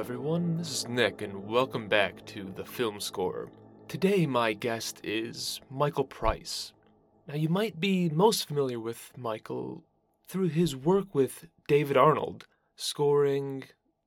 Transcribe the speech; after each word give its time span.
Everyone. 0.00 0.56
This 0.56 0.72
is 0.72 0.88
Nick, 0.88 1.20
and 1.20 1.46
welcome 1.46 1.86
back 1.86 2.24
to 2.24 2.50
the 2.56 2.64
Film 2.64 3.00
Scorer. 3.00 3.50
Today, 3.86 4.24
my 4.24 4.54
guest 4.54 4.98
is 5.04 5.60
Michael 5.70 6.04
Price. 6.04 6.72
Now, 7.28 7.34
you 7.34 7.50
might 7.50 7.78
be 7.78 8.08
most 8.08 8.48
familiar 8.48 8.80
with 8.80 9.12
Michael 9.18 9.84
through 10.26 10.48
his 10.48 10.74
work 10.74 11.14
with 11.14 11.48
David 11.68 11.98
Arnold, 11.98 12.46
scoring 12.76 13.64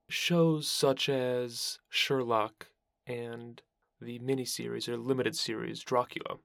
shows 0.10 0.68
such 0.68 1.10
as 1.10 1.78
Sherlock 1.90 2.70
and 3.06 3.62
the 4.02 4.18
miniseries 4.18 4.90
or 4.90 4.98
limited 4.98 5.36
series 5.36 5.82
Dracula. 5.82 6.38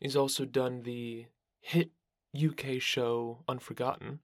He's 0.00 0.16
also 0.16 0.46
done 0.46 0.82
the 0.82 1.26
hit 1.60 1.90
UK 2.34 2.80
show 2.80 3.44
Unforgotten, 3.46 4.20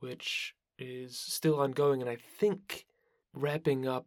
which 0.00 0.56
is 0.76 1.16
still 1.16 1.60
ongoing 1.60 2.00
and 2.00 2.10
I 2.10 2.16
think 2.16 2.84
wrapping 3.40 3.86
up 3.86 4.06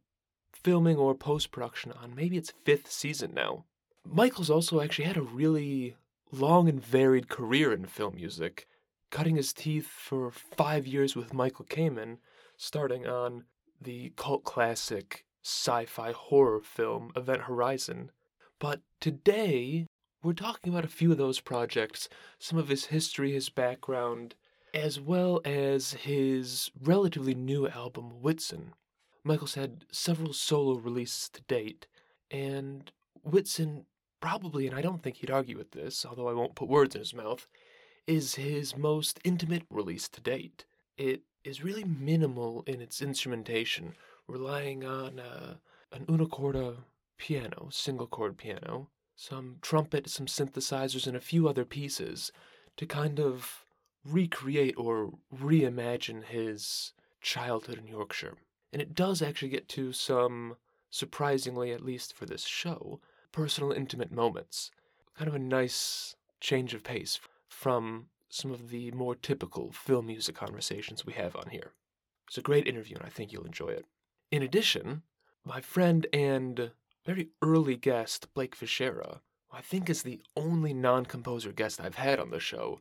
filming 0.54 0.98
or 0.98 1.16
post 1.16 1.52
production 1.52 1.92
on 1.92 2.16
maybe 2.16 2.38
its 2.38 2.54
fifth 2.64 2.92
season 2.92 3.34
now. 3.34 3.66
Michael's 4.06 4.50
also 4.50 4.82
actually 4.82 5.06
had 5.06 5.18
a 5.18 5.22
really 5.22 5.96
long 6.32 6.68
and 6.70 6.84
varied 6.84 7.30
career 7.30 7.74
in 7.74 7.86
film 7.86 8.16
music, 8.16 8.68
cutting 9.10 9.36
his 9.36 9.54
teeth 9.54 9.88
for 9.88 10.32
five 10.32 10.88
years 10.88 11.16
with 11.16 11.34
Michael 11.34 11.66
Kamen, 11.66 12.18
starting 12.58 13.08
on 13.08 13.46
the 13.80 14.14
cult 14.16 14.44
classic 14.44 15.26
sci 15.44 15.86
fi 15.86 16.12
horror 16.12 16.62
film 16.62 17.12
Event 17.16 17.44
Horizon. 17.44 18.12
But 18.60 18.82
today, 19.00 19.88
we're 20.24 20.34
talking 20.34 20.72
about 20.72 20.86
a 20.86 20.90
few 20.90 21.12
of 21.12 21.18
those 21.18 21.40
projects, 21.40 22.08
some 22.38 22.60
of 22.60 22.68
his 22.70 22.86
history, 22.86 23.34
his 23.34 23.50
background, 23.50 24.36
as 24.74 25.00
well 25.00 25.42
as 25.44 25.94
his 25.94 26.72
relatively 26.80 27.34
new 27.34 27.68
album, 27.68 28.12
Whitsun. 28.24 28.74
Michael's 29.24 29.56
had 29.56 29.86
several 29.92 30.34
solo 30.34 30.76
releases 30.78 31.30
to 31.30 31.42
date, 31.44 31.88
and 32.30 32.92
Whitsun 33.28 33.86
probably, 34.20 34.68
and 34.68 34.76
I 34.76 34.82
don't 34.82 35.04
think 35.04 35.18
he'd 35.18 35.32
argue 35.32 35.58
with 35.58 35.72
this, 35.72 36.06
although 36.06 36.28
I 36.28 36.34
won't 36.34 36.56
put 36.56 36.70
words 36.70 36.96
in 36.96 37.02
his 37.02 37.14
mouth, 37.14 37.48
is 38.08 38.36
his 38.36 38.78
most 38.78 39.20
intimate 39.24 39.64
release 39.70 40.08
to 40.10 40.22
date. 40.22 40.66
It 40.98 41.22
is 41.44 41.64
really 41.64 41.84
minimal 41.84 42.64
in 42.68 42.82
its 42.82 43.02
instrumentation, 43.02 43.96
relying 44.28 44.84
on 44.86 45.20
uh, 45.20 45.56
an 45.92 46.06
una 46.10 46.26
corda 46.26 46.78
piano, 47.18 47.70
single 47.72 48.08
chord 48.08 48.38
piano, 48.38 48.90
some 49.16 49.58
trumpet, 49.62 50.10
some 50.10 50.26
synthesizers, 50.26 51.06
and 51.08 51.16
a 51.16 51.22
few 51.22 51.48
other 51.48 51.66
pieces 51.66 52.32
to 52.78 52.86
kind 52.86 53.20
of 53.20 53.66
recreate 54.04 54.76
or 54.78 55.12
reimagine 55.34 56.24
his 56.24 56.94
childhood 57.22 57.78
in 57.78 57.88
Yorkshire. 57.88 58.38
And 58.72 58.82
it 58.82 58.96
does 58.96 59.22
actually 59.22 59.50
get 59.50 59.68
to 59.70 59.92
some, 59.92 60.56
surprisingly, 60.90 61.72
at 61.72 61.84
least 61.84 62.14
for 62.14 62.26
this 62.26 62.46
show, 62.46 63.00
personal, 63.32 63.72
intimate 63.72 64.12
moments. 64.12 64.72
Kind 65.18 65.28
of 65.28 65.36
a 65.36 65.40
nice 65.40 66.16
change 66.40 66.74
of 66.74 66.84
pace 66.84 67.20
from 67.48 68.08
some 68.30 68.52
of 68.52 68.70
the 68.70 68.92
more 68.92 69.16
typical 69.16 69.72
film 69.72 70.08
music 70.08 70.36
conversations 70.36 71.06
we 71.06 71.14
have 71.14 71.36
on 71.36 71.50
here. 71.50 71.74
It's 72.28 72.38
a 72.38 72.42
great 72.42 72.68
interview, 72.68 72.96
and 72.96 73.06
I 73.06 73.10
think 73.10 73.32
you'll 73.32 73.46
enjoy 73.46 73.70
it. 73.70 73.86
In 74.32 74.42
addition, 74.42 75.04
my 75.44 75.60
friend 75.60 76.08
and 76.14 76.72
very 77.06 77.30
early 77.42 77.76
guest, 77.76 78.34
Blake 78.34 78.56
Fischera, 78.56 79.20
who 79.50 79.58
I 79.58 79.62
think 79.62 79.90
is 79.90 80.04
the 80.04 80.22
only 80.38 80.74
non 80.74 81.06
composer 81.06 81.52
guest 81.52 81.82
I've 81.82 81.96
had 81.96 82.20
on 82.20 82.30
the 82.30 82.40
show, 82.40 82.80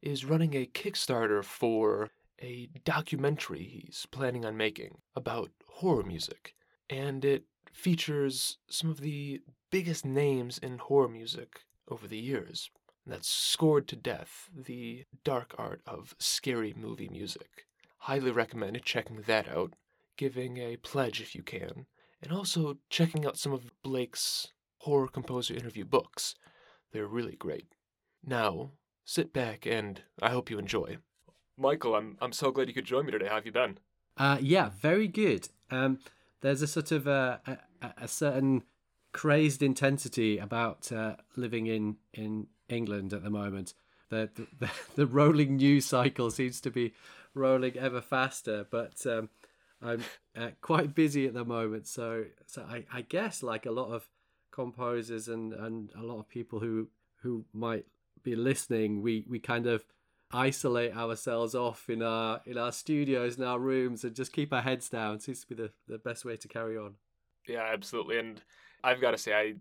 is 0.00 0.24
running 0.24 0.54
a 0.54 0.66
Kickstarter 0.66 1.42
for 1.42 2.10
a 2.40 2.68
documentary 2.84 3.62
he's 3.62 4.06
planning 4.10 4.44
on 4.44 4.56
making 4.56 4.98
about 5.14 5.50
horror 5.66 6.02
music. 6.02 6.54
And 6.90 7.24
it 7.24 7.44
features 7.72 8.58
some 8.68 8.90
of 8.90 9.00
the 9.00 9.40
biggest 9.70 10.04
names 10.04 10.58
in 10.58 10.78
horror 10.78 11.08
music 11.08 11.62
over 11.88 12.06
the 12.06 12.18
years. 12.18 12.70
That's 13.06 13.28
Scored 13.28 13.86
to 13.88 13.96
Death, 13.96 14.48
the 14.54 15.04
dark 15.24 15.54
art 15.58 15.82
of 15.86 16.14
scary 16.18 16.74
movie 16.76 17.08
music. 17.08 17.66
Highly 17.98 18.30
recommend 18.30 18.80
checking 18.82 19.22
that 19.22 19.48
out, 19.48 19.74
giving 20.16 20.58
a 20.58 20.76
pledge 20.76 21.20
if 21.20 21.34
you 21.34 21.42
can, 21.42 21.86
and 22.22 22.32
also 22.32 22.78
checking 22.88 23.26
out 23.26 23.36
some 23.36 23.52
of 23.52 23.72
Blake's 23.82 24.48
horror 24.78 25.08
composer 25.08 25.54
interview 25.54 25.84
books. 25.84 26.34
They're 26.92 27.06
really 27.06 27.36
great. 27.36 27.66
Now, 28.24 28.70
sit 29.04 29.32
back 29.32 29.66
and 29.66 30.02
I 30.22 30.30
hope 30.30 30.50
you 30.50 30.58
enjoy. 30.58 30.98
Michael, 31.56 31.94
I'm 31.94 32.16
I'm 32.20 32.32
so 32.32 32.50
glad 32.50 32.68
you 32.68 32.74
could 32.74 32.84
join 32.84 33.06
me 33.06 33.12
today. 33.12 33.26
How 33.28 33.36
have 33.36 33.46
you 33.46 33.52
been? 33.52 33.78
Uh, 34.16 34.38
yeah, 34.40 34.70
very 34.80 35.08
good. 35.08 35.48
Um, 35.70 35.98
there's 36.40 36.62
a 36.62 36.66
sort 36.66 36.92
of 36.92 37.08
uh, 37.08 37.38
a, 37.46 37.58
a, 38.02 38.08
certain 38.08 38.62
crazed 39.12 39.62
intensity 39.62 40.38
about 40.38 40.92
uh, 40.92 41.16
living 41.36 41.66
in 41.66 41.96
in 42.12 42.48
England 42.68 43.12
at 43.12 43.22
the 43.22 43.30
moment. 43.30 43.74
The, 44.10 44.30
the 44.58 44.70
the 44.96 45.06
rolling 45.06 45.56
news 45.56 45.86
cycle 45.86 46.30
seems 46.30 46.60
to 46.62 46.70
be 46.70 46.94
rolling 47.34 47.76
ever 47.76 48.00
faster, 48.00 48.66
but 48.70 49.04
um, 49.06 49.30
I'm 49.82 50.04
uh, 50.36 50.50
quite 50.60 50.94
busy 50.94 51.26
at 51.26 51.34
the 51.34 51.44
moment. 51.44 51.86
So 51.86 52.24
so 52.46 52.62
I, 52.68 52.84
I 52.92 53.02
guess 53.02 53.42
like 53.42 53.66
a 53.66 53.72
lot 53.72 53.92
of 53.92 54.08
composers 54.50 55.26
and, 55.28 55.52
and 55.52 55.90
a 55.98 56.02
lot 56.02 56.18
of 56.18 56.28
people 56.28 56.60
who 56.60 56.88
who 57.22 57.44
might 57.52 57.86
be 58.22 58.36
listening, 58.36 59.02
we, 59.02 59.24
we 59.28 59.38
kind 59.38 59.66
of 59.66 59.84
isolate 60.34 60.96
ourselves 60.96 61.54
off 61.54 61.88
in 61.88 62.02
our 62.02 62.40
in 62.44 62.58
our 62.58 62.72
studios 62.72 63.38
in 63.38 63.44
our 63.44 63.58
rooms 63.58 64.04
and 64.04 64.16
just 64.16 64.32
keep 64.32 64.52
our 64.52 64.62
heads 64.62 64.88
down 64.88 65.20
seems 65.20 65.40
to 65.40 65.46
be 65.46 65.54
the, 65.54 65.70
the 65.86 65.98
best 65.98 66.24
way 66.24 66.36
to 66.36 66.48
carry 66.48 66.76
on 66.76 66.94
yeah 67.46 67.70
absolutely 67.72 68.18
and 68.18 68.42
i've 68.82 69.00
got 69.00 69.12
to 69.12 69.18
say 69.18 69.32
i 69.32 69.54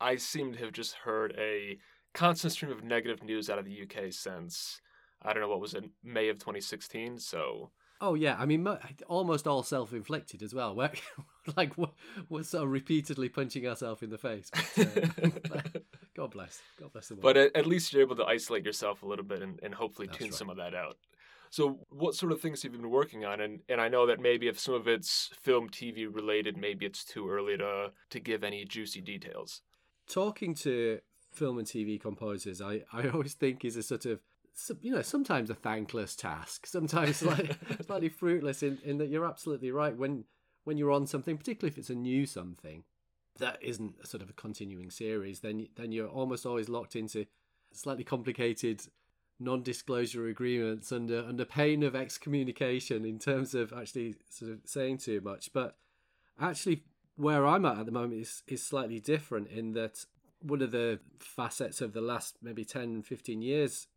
i 0.00 0.16
seem 0.16 0.52
to 0.52 0.58
have 0.58 0.72
just 0.72 0.94
heard 0.94 1.34
a 1.38 1.78
constant 2.12 2.52
stream 2.52 2.70
of 2.70 2.84
negative 2.84 3.22
news 3.22 3.48
out 3.48 3.58
of 3.58 3.64
the 3.64 3.82
uk 3.82 4.12
since 4.12 4.80
i 5.22 5.32
don't 5.32 5.42
know 5.42 5.48
what 5.48 5.60
was 5.60 5.74
it 5.74 5.84
may 6.04 6.28
of 6.28 6.38
2016 6.38 7.18
so 7.18 7.70
Oh 8.04 8.14
yeah, 8.14 8.34
I 8.36 8.46
mean, 8.46 8.66
almost 9.06 9.46
all 9.46 9.62
self-inflicted 9.62 10.42
as 10.42 10.52
well. 10.52 10.74
We're, 10.74 10.90
like 11.56 11.78
we're, 11.78 11.86
we're 12.28 12.42
sort 12.42 12.64
of 12.64 12.70
repeatedly 12.70 13.28
punching 13.28 13.64
ourselves 13.64 14.02
in 14.02 14.10
the 14.10 14.18
face. 14.18 14.50
But, 14.76 15.54
uh, 15.54 15.78
God 16.14 16.30
bless, 16.30 16.60
God 16.78 16.92
bless 16.92 17.08
them. 17.08 17.18
But 17.20 17.36
at, 17.36 17.56
at, 17.56 17.66
least 17.66 17.92
you're 17.92 18.02
able 18.02 18.16
to 18.16 18.24
isolate 18.24 18.64
yourself 18.64 19.02
a 19.02 19.06
little 19.06 19.24
bit 19.24 19.42
and, 19.42 19.58
and 19.62 19.74
hopefully 19.74 20.06
That's 20.06 20.18
tune 20.18 20.28
right. 20.28 20.34
some 20.34 20.50
of 20.50 20.56
that 20.58 20.74
out. 20.74 20.96
So, 21.50 21.80
what 21.90 22.14
sort 22.14 22.32
of 22.32 22.40
things 22.40 22.62
have 22.62 22.72
you 22.72 22.78
been 22.78 22.90
working 22.90 23.24
on? 23.26 23.40
And 23.40 23.60
and 23.68 23.80
I 23.80 23.88
know 23.88 24.06
that 24.06 24.20
maybe 24.20 24.48
if 24.48 24.58
some 24.58 24.74
of 24.74 24.88
it's 24.88 25.30
film, 25.42 25.68
TV 25.68 26.06
related, 26.12 26.56
maybe 26.56 26.86
it's 26.86 27.04
too 27.04 27.28
early 27.28 27.58
to 27.58 27.92
to 28.10 28.20
give 28.20 28.42
any 28.42 28.64
juicy 28.64 29.02
details. 29.02 29.60
Talking 30.08 30.54
to 30.56 31.00
film 31.30 31.58
and 31.58 31.66
TV 31.66 32.00
composers, 32.00 32.62
I 32.62 32.84
I 32.92 33.08
always 33.12 33.34
think 33.34 33.64
is 33.64 33.76
a 33.76 33.82
sort 33.82 34.06
of 34.06 34.20
you 34.80 34.92
know 34.92 35.02
sometimes 35.02 35.50
a 35.50 35.54
thankless 35.54 36.14
task 36.14 36.66
sometimes 36.66 37.16
slightly, 37.18 37.56
slightly 37.84 38.08
fruitless 38.20 38.62
in, 38.62 38.78
in 38.84 38.98
that 38.98 39.08
you're 39.08 39.24
absolutely 39.24 39.70
right 39.70 39.96
when 39.96 40.24
when 40.64 40.76
you're 40.76 40.90
on 40.90 41.06
something 41.06 41.38
particularly 41.38 41.72
if 41.72 41.78
it's 41.78 41.88
a 41.88 41.94
new 41.94 42.26
something 42.26 42.84
that 43.38 43.58
isn't 43.62 43.94
a 44.02 44.06
sort 44.06 44.22
of 44.22 44.30
a 44.30 44.34
continuing 44.34 44.90
series 44.90 45.40
then 45.40 45.66
then 45.76 45.90
you're 45.90 46.08
almost 46.08 46.44
always 46.44 46.68
locked 46.68 46.94
into 46.94 47.26
slightly 47.72 48.04
complicated 48.04 48.82
non-disclosure 49.42 50.28
agreements 50.28 50.92
under 50.92 51.24
under 51.26 51.44
pain 51.44 51.82
of 51.82 51.94
excommunication 51.94 53.04
in 53.04 53.18
terms 53.18 53.54
of 53.54 53.72
actually 53.72 54.14
sort 54.30 54.52
of 54.52 54.58
saying 54.64 54.98
too 54.98 55.20
much. 55.20 55.52
But 55.52 55.76
actually 56.40 56.84
where 57.16 57.46
I'm 57.46 57.64
at 57.64 57.78
at 57.78 57.86
the 57.86 57.92
moment 57.92 58.20
is 58.20 58.42
is 58.46 58.64
slightly 58.64 59.00
different 59.00 59.48
in 59.48 59.72
that 59.72 60.04
one 60.40 60.62
of 60.62 60.70
the 60.70 61.00
facets 61.18 61.80
of 61.80 61.92
the 61.92 62.00
last 62.00 62.36
maybe 62.42 62.64
10 62.64 63.02
15 63.02 63.42
years 63.42 63.88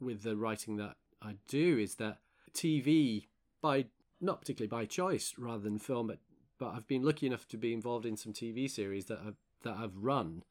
with 0.00 0.22
the 0.22 0.36
writing 0.36 0.76
that 0.76 0.96
I 1.20 1.36
do 1.48 1.78
is 1.78 1.96
that 1.96 2.18
TV, 2.54 3.26
by 3.60 3.86
not 4.20 4.40
particularly 4.40 4.68
by 4.68 4.84
choice 4.84 5.34
rather 5.38 5.62
than 5.62 5.78
film, 5.78 6.08
but, 6.08 6.18
but 6.62 6.76
I've 6.76 6.86
been 6.86 7.02
lucky 7.02 7.26
enough 7.26 7.48
to 7.48 7.56
be 7.56 7.72
involved 7.72 8.06
in 8.06 8.16
some 8.16 8.32
TV 8.32 8.70
series 8.70 9.06
that 9.06 9.18
I've, 9.26 9.34
that 9.64 9.74
I've 9.76 9.96
run, 9.96 10.44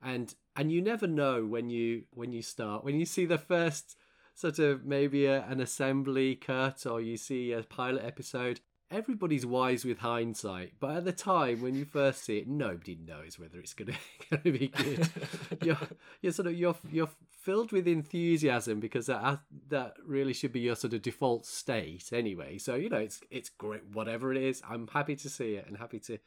and 0.00 0.32
and 0.54 0.70
you 0.70 0.80
never 0.80 1.08
know 1.08 1.44
when 1.44 1.70
you 1.70 2.04
when 2.14 2.32
you 2.32 2.40
start 2.40 2.84
when 2.84 3.00
you 3.00 3.04
see 3.04 3.26
the 3.26 3.36
first 3.36 3.96
sort 4.32 4.60
of 4.60 4.84
maybe 4.84 5.26
a, 5.26 5.44
an 5.46 5.58
assembly 5.58 6.36
cut 6.36 6.86
or 6.86 7.00
you 7.00 7.16
see 7.16 7.50
a 7.50 7.64
pilot 7.64 8.04
episode 8.04 8.60
everybody's 8.92 9.44
wise 9.44 9.84
with 9.84 9.98
hindsight, 9.98 10.74
but 10.78 10.98
at 10.98 11.04
the 11.04 11.10
time 11.10 11.60
when 11.60 11.74
you 11.74 11.84
first 11.84 12.22
see 12.22 12.38
it, 12.38 12.46
nobody 12.46 12.96
knows 13.04 13.36
whether 13.36 13.58
it's 13.58 13.74
going 13.74 13.92
to 14.30 14.38
be 14.38 14.68
good. 14.68 15.08
you're, 15.62 15.78
you're 16.22 16.32
sort 16.32 16.46
of 16.46 16.54
you're 16.54 16.76
you're 16.92 17.10
filled 17.46 17.70
with 17.70 17.86
enthusiasm 17.86 18.80
because 18.80 19.06
that 19.06 19.38
that 19.68 19.94
really 20.04 20.32
should 20.32 20.52
be 20.52 20.58
your 20.58 20.74
sort 20.74 20.92
of 20.92 21.00
default 21.00 21.46
state 21.46 22.12
anyway. 22.12 22.58
So 22.58 22.74
you 22.74 22.88
know 22.88 22.98
it's 22.98 23.20
it's 23.30 23.48
great 23.48 23.84
whatever 23.92 24.32
it 24.32 24.42
is. 24.42 24.60
I'm 24.68 24.88
happy 24.88 25.14
to 25.14 25.30
see 25.30 25.54
it 25.54 25.64
and 25.68 25.76
happy 25.76 26.00
to 26.00 26.18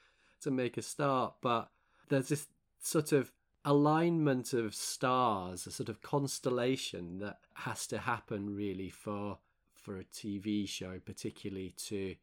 to 0.44 0.50
make 0.50 0.78
a 0.78 0.82
start, 0.82 1.34
but 1.42 1.70
there's 2.08 2.30
this 2.30 2.48
sort 2.82 3.12
of 3.12 3.34
alignment 3.66 4.54
of 4.54 4.74
stars, 4.74 5.68
a 5.68 5.72
sort 5.72 5.90
of 5.90 6.02
constellation 6.02 7.20
that 7.20 7.40
has 7.56 7.86
to 7.88 7.98
happen 7.98 8.56
really 8.56 8.90
for 8.90 9.40
for 9.76 9.98
a 9.98 10.06
TV 10.06 10.68
show, 10.68 11.02
particularly 11.06 11.74
to 11.90 12.16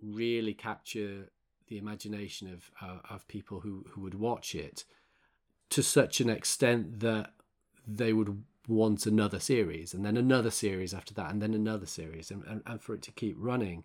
really 0.00 0.54
capture 0.54 1.30
the 1.66 1.78
imagination 1.78 2.46
of 2.52 2.70
uh, 2.80 3.00
of 3.12 3.26
people 3.26 3.58
who 3.58 3.84
who 3.90 4.00
would 4.02 4.14
watch 4.14 4.54
it 4.54 4.84
to 5.70 5.82
such 5.82 6.20
an 6.20 6.30
extent 6.30 7.00
that 7.00 7.32
they 7.96 8.12
would 8.12 8.42
want 8.68 9.06
another 9.06 9.40
series 9.40 9.94
and 9.94 10.04
then 10.04 10.16
another 10.16 10.50
series 10.50 10.94
after 10.94 11.12
that 11.14 11.30
and 11.32 11.42
then 11.42 11.54
another 11.54 11.86
series 11.86 12.30
and, 12.30 12.44
and, 12.44 12.62
and 12.66 12.82
for 12.82 12.94
it 12.94 13.02
to 13.02 13.12
keep 13.12 13.36
running. 13.38 13.84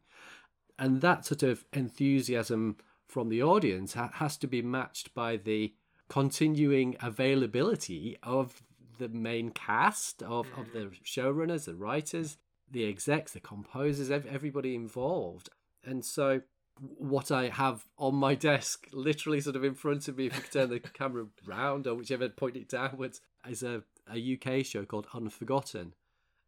And 0.78 1.02
that 1.02 1.26
sort 1.26 1.44
of 1.44 1.66
enthusiasm 1.74 2.78
from 3.08 3.30
the 3.30 3.42
audience 3.42 3.94
ha- 3.94 4.12
has 4.16 4.38
to 4.38 4.48
be 4.48 4.62
matched 4.62 5.14
by 5.14 5.38
the 5.38 5.74
continuing 6.10 6.96
availability 7.02 8.18
of 8.22 8.62
the 8.98 9.10
main 9.10 9.50
cast 9.50 10.22
of, 10.22 10.48
of 10.58 10.72
the 10.74 10.80
mm. 10.80 11.04
showrunners 11.04 11.66
the 11.66 11.76
writers 11.76 12.38
the 12.72 12.86
execs 12.86 13.34
the 13.34 13.40
composers 13.40 14.12
ev- 14.12 14.28
everybody 14.28 14.76
involved. 14.76 15.50
And 15.84 16.04
so 16.04 16.42
what 16.80 17.32
I 17.32 17.50
have 17.50 17.86
on 17.98 18.16
my 18.16 18.36
desk, 18.50 18.88
literally 18.92 19.42
sort 19.42 19.56
of 19.56 19.64
in 19.64 19.76
front 19.76 20.08
of 20.08 20.18
me, 20.18 20.28
if 20.28 20.36
you 20.36 20.42
could 20.42 20.52
turn 20.52 20.70
the 20.70 20.80
camera 20.94 21.26
round 21.46 21.88
or 21.88 21.96
whichever 21.96 22.30
point 22.30 22.56
it 22.56 22.70
downwards, 22.70 23.22
is 23.48 23.64
a, 23.64 23.84
a 24.12 24.38
UK 24.38 24.66
show 24.66 24.86
called 24.86 25.08
Unforgotten. 25.14 25.94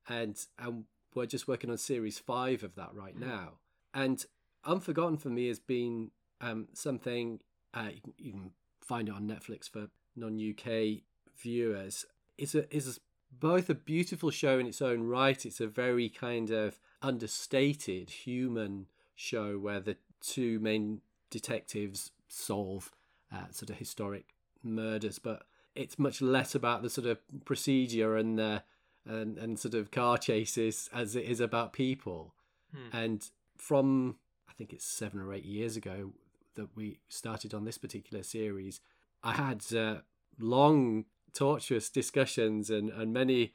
And, 0.08 0.38
and 0.60 0.86
we're 1.14 1.26
just 1.26 1.48
working 1.48 1.70
on 1.70 1.78
series 1.78 2.20
five 2.20 2.64
of 2.64 2.76
that 2.76 2.94
right 2.94 3.18
now. 3.18 3.54
And 3.94 4.26
Unforgotten 4.66 5.18
for 5.18 5.30
me 5.30 5.48
has 5.48 5.60
been 5.60 6.12
um, 6.42 6.68
something 6.74 7.40
uh, 7.74 7.90
you, 7.94 8.02
can, 8.02 8.14
you 8.18 8.32
can 8.32 8.52
find 8.82 9.10
it 9.10 9.16
on 9.16 9.28
Netflix 9.28 9.70
for 9.70 9.88
non 10.16 10.40
UK 10.40 11.02
viewers. 11.38 12.06
It's 12.38 12.56
a, 12.56 12.76
it's 12.76 13.00
both 13.32 13.70
a 13.70 13.76
beautiful 13.76 14.32
show 14.32 14.60
in 14.60 14.68
its 14.68 14.82
own 14.82 15.04
right. 15.04 15.46
It's 15.46 15.60
a 15.60 15.68
very 15.68 16.10
kind 16.10 16.50
of 16.50 16.80
understated 17.02 18.10
human 18.10 18.88
show 19.16 19.58
where 19.58 19.80
the 19.80 19.98
two 20.22 20.60
main 20.60 21.02
detectives 21.30 22.12
solve 22.28 22.92
uh, 23.34 23.52
sort 23.52 23.70
of 23.70 23.78
historic 23.78 24.34
murders, 24.64 25.20
but 25.20 25.44
it's 25.78 26.00
much 26.00 26.22
less 26.22 26.56
about 26.56 26.82
the 26.82 26.90
sort 26.90 27.08
of 27.08 27.20
procedure 27.46 28.18
and 28.18 28.40
uh, 28.40 28.60
and 29.06 29.38
and 29.38 29.60
sort 29.60 29.74
of 29.74 29.92
car 29.92 30.18
chases 30.18 30.90
as 30.94 31.16
it 31.16 31.26
is 31.26 31.40
about 31.40 31.74
people. 31.74 32.34
Hmm. 32.74 32.98
And 32.98 33.30
from 33.58 34.18
I 34.50 34.54
think 34.54 34.74
it's 34.74 34.86
seven 34.86 35.22
or 35.22 35.34
eight 35.34 35.46
years 35.46 35.78
ago 35.78 36.14
that 36.56 36.76
we 36.76 37.00
started 37.08 37.54
on 37.54 37.66
this 37.66 37.78
particular 37.78 38.24
series, 38.24 38.82
I 39.24 39.34
had 39.34 39.64
uh, 39.74 39.98
long, 40.40 41.06
tortuous 41.34 41.90
discussions 41.90 42.70
and 42.70 42.90
and 42.90 43.14
many 43.14 43.54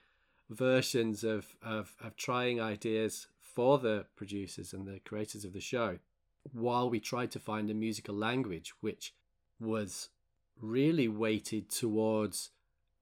versions 0.49 1.25
of, 1.25 1.57
of 1.63 1.95
of 2.03 2.17
trying 2.17 2.61
ideas 2.61 3.27
for 3.41 3.79
the 3.79 4.07
producers 4.17 4.73
and 4.73 4.87
the 4.87 5.01
creators 5.01 5.45
of 5.45 5.53
the 5.53 5.61
show 5.61 5.99
while 6.53 6.91
we 6.91 6.99
tried 6.99 7.31
to 7.31 7.39
find 7.39 7.71
a 7.71 7.75
musical 7.75 8.15
language 8.15 8.73
which 8.81 9.15
was 9.61 10.09
really 10.61 11.09
weighted 11.09 11.69
towards 11.71 12.51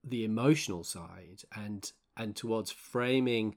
the 0.03 0.23
emotional 0.23 0.83
side 0.83 1.43
and 1.55 1.91
and 2.17 2.35
towards 2.35 2.71
framing 2.71 3.55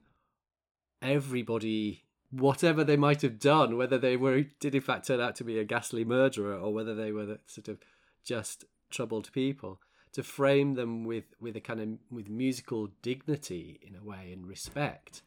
everybody 1.01 2.03
whatever 2.31 2.83
they 2.83 2.97
might 2.97 3.21
have 3.21 3.39
done 3.39 3.77
whether 3.77 3.97
they 3.97 4.15
were 4.15 4.43
did 4.59 4.75
in 4.75 4.81
fact 4.81 5.07
turn 5.07 5.19
out 5.19 5.35
to 5.35 5.43
be 5.43 5.57
a 5.57 5.63
ghastly 5.63 6.05
murderer 6.05 6.55
or 6.55 6.73
whether 6.73 6.93
they 6.93 7.11
were 7.11 7.39
sort 7.47 7.67
of 7.67 7.79
just 8.23 8.65
troubled 8.91 9.31
people 9.31 9.79
to 10.15 10.23
frame 10.23 10.75
them 10.75 11.03
with 11.03 11.25
with 11.41 11.57
a 11.57 11.59
kind 11.59 11.81
of 11.81 11.89
with 12.09 12.29
musical 12.29 12.87
dignity 13.01 13.81
in 13.81 13.97
a 13.97 14.01
way 14.03 14.31
and 14.31 14.47
respect. 14.47 15.23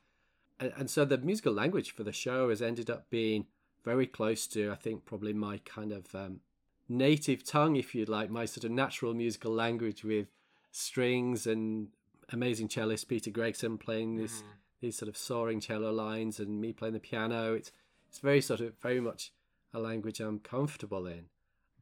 And, 0.59 0.73
and 0.79 0.89
so 0.89 1.05
the 1.05 1.19
musical 1.19 1.53
language 1.53 1.91
for 1.91 2.05
the 2.05 2.13
show 2.13 2.49
has 2.49 2.63
ended 2.63 2.89
up 2.89 3.11
being 3.11 3.45
very 3.85 4.07
close 4.07 4.47
to, 4.47 4.73
I 4.73 4.77
think, 4.77 5.05
probably 5.05 5.35
my 5.35 5.59
kind 5.59 5.93
of 5.93 6.15
um, 6.15 6.41
native 6.89 7.45
tongue, 7.45 7.77
if 7.77 7.95
you'd 7.95 8.09
like, 8.09 8.31
my 8.31 8.45
sort 8.45 8.65
of 8.65 8.71
natural 8.71 9.15
musical 9.15 9.53
language 9.53 10.05
with 10.05 10.29
strings 10.71 11.47
and 11.47 11.89
amazing 12.31 12.69
cellist 12.69 13.09
Peter 13.09 13.31
Gregson 13.31 13.79
playing 13.79 14.17
this 14.17 14.43
mm. 14.43 14.47
these 14.81 14.97
sort 14.97 15.09
of 15.09 15.17
soaring 15.17 15.61
cello 15.61 15.91
lines 15.91 16.39
and 16.39 16.61
me 16.61 16.73
playing 16.73 16.95
the 16.95 17.01
piano. 17.01 17.55
It's 17.55 17.73
it's 18.09 18.21
very 18.21 18.41
sort 18.41 18.61
of 18.61 18.75
very 18.81 19.01
much 19.01 19.33
a 19.73 19.79
language 19.79 20.21
I'm 20.21 20.39
comfortable 20.39 21.07
in. 21.07 21.27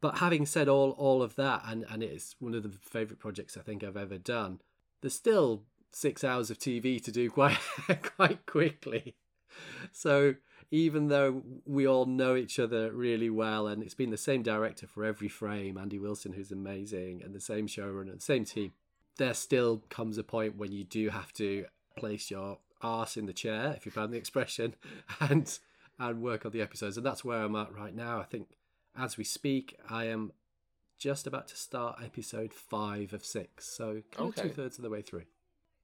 But 0.00 0.18
having 0.18 0.46
said 0.46 0.68
all 0.68 0.90
all 0.92 1.22
of 1.22 1.36
that, 1.36 1.62
and 1.66 1.84
and 1.88 2.02
it's 2.02 2.36
one 2.38 2.54
of 2.54 2.62
the 2.62 2.70
favourite 2.80 3.18
projects 3.18 3.56
I 3.56 3.60
think 3.60 3.82
I've 3.82 3.96
ever 3.96 4.18
done. 4.18 4.60
There's 5.00 5.14
still 5.14 5.62
six 5.92 6.24
hours 6.24 6.50
of 6.50 6.58
TV 6.58 7.02
to 7.02 7.12
do 7.12 7.30
quite 7.30 7.58
quite 8.16 8.46
quickly. 8.46 9.16
So 9.92 10.34
even 10.70 11.08
though 11.08 11.42
we 11.64 11.86
all 11.86 12.06
know 12.06 12.34
each 12.34 12.58
other 12.58 12.90
really 12.92 13.30
well, 13.30 13.66
and 13.66 13.82
it's 13.82 13.94
been 13.94 14.10
the 14.10 14.16
same 14.16 14.42
director 14.42 14.86
for 14.86 15.04
every 15.04 15.28
frame, 15.28 15.78
Andy 15.78 15.98
Wilson, 15.98 16.32
who's 16.32 16.50
amazing, 16.50 17.22
and 17.24 17.34
the 17.34 17.40
same 17.40 17.66
showrunner, 17.66 18.14
the 18.14 18.20
same 18.20 18.44
team, 18.44 18.72
there 19.18 19.34
still 19.34 19.82
comes 19.88 20.18
a 20.18 20.24
point 20.24 20.56
when 20.56 20.72
you 20.72 20.84
do 20.84 21.08
have 21.10 21.32
to 21.34 21.66
place 21.96 22.30
your 22.30 22.58
arse 22.82 23.16
in 23.16 23.26
the 23.26 23.32
chair, 23.32 23.74
if 23.76 23.86
you 23.86 23.92
pardon 23.92 24.12
the 24.12 24.18
expression, 24.18 24.74
and 25.20 25.58
and 25.98 26.20
work 26.20 26.44
on 26.44 26.52
the 26.52 26.60
episodes. 26.60 26.96
And 26.96 27.06
that's 27.06 27.24
where 27.24 27.42
I'm 27.42 27.56
at 27.56 27.74
right 27.74 27.94
now. 27.94 28.20
I 28.20 28.24
think 28.24 28.48
as 28.98 29.16
we 29.16 29.24
speak, 29.24 29.78
I 29.88 30.04
am 30.06 30.32
just 30.98 31.26
about 31.26 31.48
to 31.48 31.56
start 31.56 32.00
episode 32.04 32.52
five 32.52 33.12
of 33.12 33.24
six, 33.24 33.66
so 33.66 34.02
okay. 34.18 34.42
two 34.42 34.48
thirds 34.50 34.78
of 34.78 34.82
the 34.82 34.90
way 34.90 35.02
through. 35.02 35.24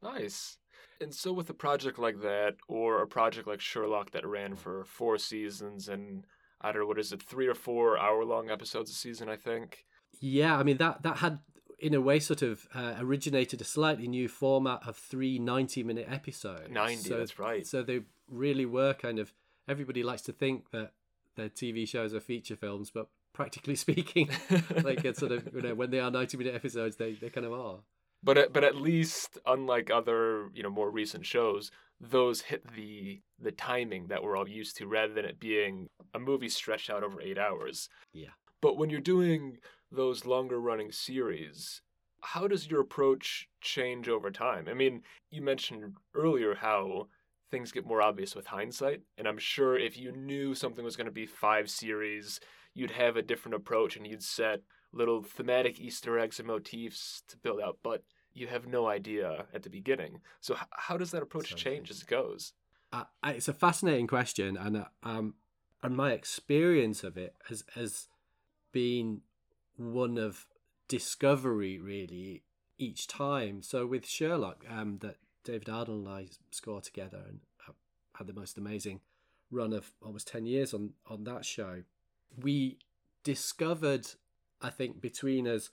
Nice. 0.02 0.58
And 1.00 1.14
so, 1.14 1.32
with 1.32 1.50
a 1.50 1.55
project 1.55 1.99
like 1.99 2.20
that, 2.23 2.56
or 2.69 3.02
a 3.02 3.06
project 3.06 3.46
like 3.46 3.61
Sherlock 3.61 4.12
that 4.12 4.26
ran 4.26 4.55
for 4.56 4.84
four 4.84 5.19
seasons 5.19 5.89
and 5.89 6.24
I 6.62 6.70
don't 6.70 6.82
know 6.82 6.86
what 6.86 6.98
is 6.98 7.12
it, 7.12 7.22
three 7.22 7.48
or 7.48 7.55
four 7.55 7.98
hour 7.98 8.24
long 8.24 8.51
episodes 8.51 8.91
a 8.91 8.94
season, 8.94 9.29
I 9.29 9.36
think. 9.36 9.84
Yeah, 10.20 10.56
I 10.56 10.62
mean 10.62 10.77
that 10.77 11.03
that 11.03 11.19
had 11.19 11.41
in 11.79 11.94
a 11.94 12.01
way 12.01 12.20
sort 12.20 12.43
of 12.43 12.69
uh, 12.74 12.94
originated 13.01 13.60
a 13.60 13.65
slightly 13.65 14.06
new 14.06 14.29
format 14.29 14.81
of 14.86 14.96
three 14.96 15.41
90 15.41 15.82
minute 15.82 16.06
episodes. 16.08 16.70
90, 16.70 16.96
so, 16.96 17.19
that's 17.19 17.39
right. 17.39 17.67
So 17.67 17.82
they 17.82 18.03
really 18.29 18.65
were 18.65 18.94
kind 18.94 19.19
of 19.19 19.32
everybody 19.69 20.05
likes 20.05 20.22
to 20.22 20.32
think 20.32 20.70
that 20.70 20.93
their 21.34 21.48
TV 21.48 21.89
shows 21.89 22.15
are 22.15 22.20
feature 22.20 22.56
films, 22.56 22.91
but 22.91 23.08
practically 23.32 23.74
speaking, 23.86 24.31
like 24.84 25.05
it's 25.05 25.19
sort 25.19 25.32
of 25.32 25.48
you 25.53 25.62
know 25.62 25.74
when 25.74 25.91
they 25.91 25.98
are 25.98 26.10
90 26.10 26.36
minute 26.36 26.55
episodes, 26.55 26.96
they 26.96 27.15
they 27.15 27.29
kind 27.29 27.46
of 27.46 27.53
are 27.53 27.81
but 28.22 28.38
at, 28.38 28.52
but 28.52 28.64
at 28.64 28.76
least 28.76 29.38
unlike 29.46 29.91
other 29.91 30.48
you 30.55 30.62
know 30.62 30.70
more 30.70 30.91
recent 30.91 31.26
shows 31.26 31.70
those 32.00 32.41
hit 32.41 32.62
the 32.74 33.20
the 33.38 33.52
timing 33.52 34.08
that 34.08 34.22
we're 34.22 34.36
all 34.36 34.48
used 34.48 34.76
to 34.76 34.86
rather 34.86 35.12
than 35.12 35.24
it 35.24 35.38
being 35.38 35.88
a 36.14 36.19
movie 36.19 36.48
stretched 36.48 36.91
out 36.91 37.05
over 37.05 37.20
8 37.20 37.38
hours. 37.38 37.88
Yeah. 38.12 38.34
But 38.60 38.76
when 38.76 38.91
you're 38.91 39.00
doing 39.00 39.58
those 39.91 40.26
longer 40.26 40.60
running 40.60 40.93
series 40.93 41.81
how 42.24 42.46
does 42.46 42.70
your 42.70 42.81
approach 42.81 43.48
change 43.60 44.08
over 44.08 44.31
time? 44.31 44.69
I 44.69 44.74
mean 44.74 45.02
you 45.31 45.43
mentioned 45.43 45.96
earlier 46.14 46.55
how 46.55 47.08
things 47.50 47.72
get 47.72 47.84
more 47.84 48.00
obvious 48.00 48.34
with 48.34 48.46
hindsight 48.46 49.02
and 49.19 49.29
i'm 49.29 49.36
sure 49.36 49.79
if 49.79 49.98
you 49.98 50.10
knew 50.10 50.55
something 50.55 50.82
was 50.82 50.96
going 50.96 51.05
to 51.05 51.12
be 51.12 51.26
5 51.26 51.69
series 51.69 52.41
you'd 52.74 52.91
have 52.91 53.17
a 53.17 53.22
different 53.22 53.55
approach 53.55 53.96
and 53.96 54.06
you'd 54.06 54.22
set 54.22 54.60
little 54.93 55.22
thematic 55.22 55.81
Easter 55.81 56.19
eggs 56.19 56.39
and 56.39 56.49
motifs 56.49 57.22
to 57.29 57.37
build 57.37 57.61
out, 57.61 57.79
but 57.82 58.03
you 58.34 58.46
have 58.46 58.67
no 58.67 58.87
idea 58.87 59.46
at 59.53 59.63
the 59.63 59.70
beginning. 59.70 60.20
So, 60.41 60.55
h- 60.55 60.67
how 60.70 60.96
does 60.96 61.11
that 61.11 61.22
approach 61.22 61.51
so 61.51 61.56
change 61.56 61.91
as 61.91 62.03
it 62.03 62.06
goes? 62.08 62.53
Uh, 62.93 63.05
it's 63.25 63.49
a 63.49 63.55
fascinating 63.55 64.06
question, 64.06 64.56
and 64.56 64.77
uh, 64.77 64.84
um, 65.03 65.34
and 65.82 65.96
my 65.96 66.13
experience 66.13 67.05
of 67.05 67.17
it 67.17 67.34
has 67.49 67.65
has 67.75 68.08
been 68.70 69.22
one 69.77 70.19
of 70.19 70.46
discovery, 70.89 71.79
really, 71.79 72.43
each 72.79 73.06
time. 73.06 73.63
So 73.63 73.87
with 73.87 74.06
Sherlock, 74.06 74.65
um, 74.69 74.99
that 75.01 75.17
David 75.44 75.69
Arnold 75.69 76.06
and 76.06 76.08
I 76.08 76.27
scored 76.51 76.84
together 76.84 77.20
and 77.27 77.41
had 78.17 78.27
the 78.27 78.34
most 78.34 78.58
amazing 78.58 79.01
run 79.51 79.72
of 79.72 79.93
almost 80.03 80.29
ten 80.29 80.46
years 80.46 80.75
on 80.75 80.93
on 81.06 81.25
that 81.25 81.44
show. 81.44 81.82
We 82.37 82.79
discovered 83.25 84.06
I 84.62 84.70
think, 84.70 85.00
between 85.00 85.46
us 85.46 85.70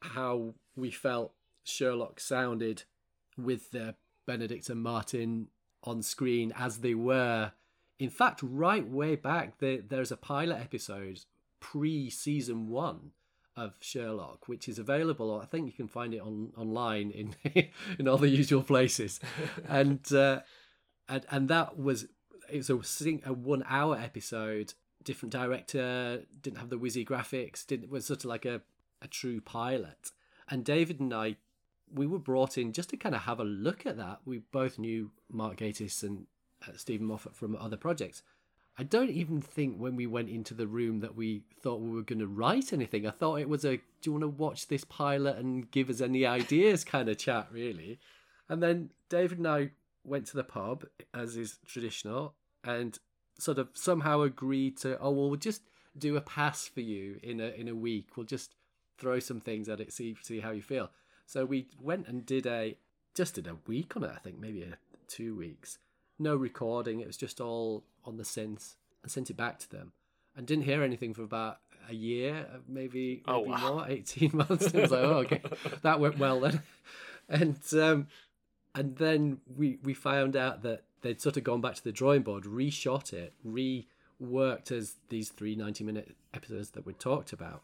how 0.00 0.54
we 0.74 0.90
felt 0.90 1.32
Sherlock 1.64 2.18
sounded 2.20 2.84
with 3.36 3.70
the 3.70 3.94
Benedict 4.26 4.68
and 4.68 4.82
Martin 4.82 5.48
on 5.84 6.02
screen 6.02 6.52
as 6.56 6.78
they 6.78 6.94
were. 6.94 7.52
In 7.98 8.10
fact, 8.10 8.40
right 8.42 8.86
way 8.86 9.16
back, 9.16 9.58
there, 9.58 9.78
there's 9.86 10.12
a 10.12 10.16
pilot 10.16 10.60
episode 10.60 11.20
pre 11.60 12.10
season 12.10 12.68
one 12.68 13.12
of 13.56 13.74
Sherlock, 13.80 14.48
which 14.48 14.68
is 14.68 14.78
available. 14.78 15.40
I 15.40 15.46
think 15.46 15.66
you 15.66 15.72
can 15.72 15.88
find 15.88 16.14
it 16.14 16.20
on 16.20 16.52
online 16.56 17.10
in 17.10 17.34
in 17.98 18.08
all 18.08 18.18
the 18.18 18.28
usual 18.28 18.62
places, 18.62 19.20
and 19.68 20.00
uh, 20.12 20.40
and 21.08 21.26
and 21.30 21.48
that 21.48 21.78
was 21.78 22.06
it 22.50 22.68
was 22.68 22.70
a, 22.70 23.20
a 23.26 23.32
one 23.32 23.64
hour 23.68 23.96
episode 23.96 24.74
different 25.04 25.32
director, 25.32 26.22
didn't 26.42 26.58
have 26.58 26.70
the 26.70 26.78
whizzy 26.78 27.06
graphics, 27.06 27.66
didn't 27.66 27.90
was 27.90 28.06
sort 28.06 28.20
of 28.20 28.26
like 28.26 28.44
a, 28.44 28.62
a 29.00 29.08
true 29.08 29.40
pilot. 29.40 30.10
And 30.48 30.64
David 30.64 31.00
and 31.00 31.12
I, 31.12 31.36
we 31.92 32.06
were 32.06 32.18
brought 32.18 32.58
in 32.58 32.72
just 32.72 32.90
to 32.90 32.96
kind 32.96 33.14
of 33.14 33.22
have 33.22 33.40
a 33.40 33.44
look 33.44 33.86
at 33.86 33.96
that. 33.96 34.20
We 34.24 34.38
both 34.38 34.78
knew 34.78 35.10
Mark 35.30 35.58
Gatiss 35.58 36.02
and 36.02 36.26
uh, 36.66 36.76
Steven 36.76 37.06
Moffat 37.06 37.34
from 37.34 37.56
other 37.56 37.76
projects, 37.76 38.22
I 38.78 38.84
don't 38.84 39.10
even 39.10 39.40
think 39.40 39.76
when 39.76 39.96
we 39.96 40.06
went 40.06 40.30
into 40.30 40.54
the 40.54 40.66
room 40.66 41.00
that 41.00 41.14
we 41.14 41.42
thought 41.60 41.80
we 41.80 41.90
were 41.90 42.02
going 42.02 42.20
to 42.20 42.26
write 42.26 42.72
anything. 42.72 43.06
I 43.06 43.10
thought 43.10 43.40
it 43.40 43.48
was 43.48 43.64
a, 43.64 43.76
do 43.76 43.82
you 44.04 44.12
want 44.12 44.22
to 44.22 44.28
watch 44.28 44.68
this 44.68 44.84
pilot 44.84 45.36
and 45.36 45.70
give 45.70 45.90
us 45.90 46.00
any 46.00 46.24
ideas 46.24 46.84
kind 46.84 47.08
of 47.08 47.18
chat, 47.18 47.48
really. 47.52 47.98
And 48.48 48.62
then 48.62 48.90
David 49.08 49.38
and 49.38 49.46
I 49.46 49.70
went 50.04 50.26
to 50.28 50.36
the 50.36 50.44
pub, 50.44 50.86
as 51.12 51.36
is 51.36 51.58
traditional, 51.66 52.34
and 52.64 52.98
sort 53.38 53.58
of 53.58 53.68
somehow 53.74 54.20
agreed 54.22 54.76
to, 54.78 54.98
oh, 55.00 55.10
well, 55.10 55.28
we'll 55.30 55.36
just 55.38 55.62
do 55.98 56.16
a 56.16 56.20
pass 56.20 56.66
for 56.68 56.80
you 56.80 57.18
in 57.22 57.40
a 57.40 57.48
in 57.48 57.68
a 57.68 57.74
week. 57.74 58.16
We'll 58.16 58.26
just 58.26 58.54
throw 58.98 59.18
some 59.20 59.40
things 59.40 59.68
at 59.68 59.80
it, 59.80 59.92
see 59.92 60.16
see 60.22 60.40
how 60.40 60.50
you 60.50 60.62
feel. 60.62 60.90
So 61.26 61.44
we 61.44 61.66
went 61.80 62.08
and 62.08 62.24
did 62.26 62.46
a 62.46 62.76
just 63.14 63.34
did 63.34 63.46
a 63.46 63.56
week 63.66 63.96
on 63.96 64.04
it, 64.04 64.10
I 64.14 64.18
think, 64.18 64.38
maybe 64.38 64.62
a, 64.62 64.76
two 65.08 65.36
weeks. 65.36 65.78
No 66.18 66.34
recording. 66.36 67.00
It 67.00 67.06
was 67.06 67.16
just 67.16 67.40
all 67.40 67.84
on 68.04 68.16
the 68.16 68.22
synths 68.22 68.74
and 69.02 69.10
sent 69.12 69.28
it 69.30 69.36
back 69.36 69.58
to 69.60 69.70
them. 69.70 69.92
And 70.36 70.46
didn't 70.46 70.64
hear 70.64 70.82
anything 70.82 71.12
for 71.12 71.22
about 71.24 71.58
a 71.90 71.94
year, 71.94 72.46
maybe, 72.66 73.22
Oh, 73.26 73.40
wow. 73.40 73.74
more, 73.74 73.86
18 73.88 74.30
months. 74.34 74.66
It 74.68 74.74
was 74.80 74.90
like, 74.90 75.00
oh, 75.02 75.16
okay, 75.24 75.42
that 75.82 76.00
went 76.00 76.18
well 76.18 76.40
then. 76.40 76.62
And 77.28 77.58
um, 77.74 78.08
and 78.74 78.96
then 78.96 79.38
we 79.56 79.78
we 79.82 79.94
found 79.94 80.36
out 80.36 80.62
that 80.62 80.84
they'd 81.02 81.20
sort 81.20 81.36
of 81.36 81.44
gone 81.44 81.60
back 81.60 81.74
to 81.74 81.84
the 81.84 81.92
drawing 81.92 82.22
board, 82.22 82.44
reshot 82.44 83.12
it, 83.12 83.34
reworked 83.46 84.72
as 84.72 84.96
these 85.08 85.30
three 85.30 85.54
90 85.54 85.84
minute 85.84 86.16
episodes 86.32 86.70
that 86.70 86.86
we 86.86 86.94
talked 86.94 87.32
about. 87.32 87.62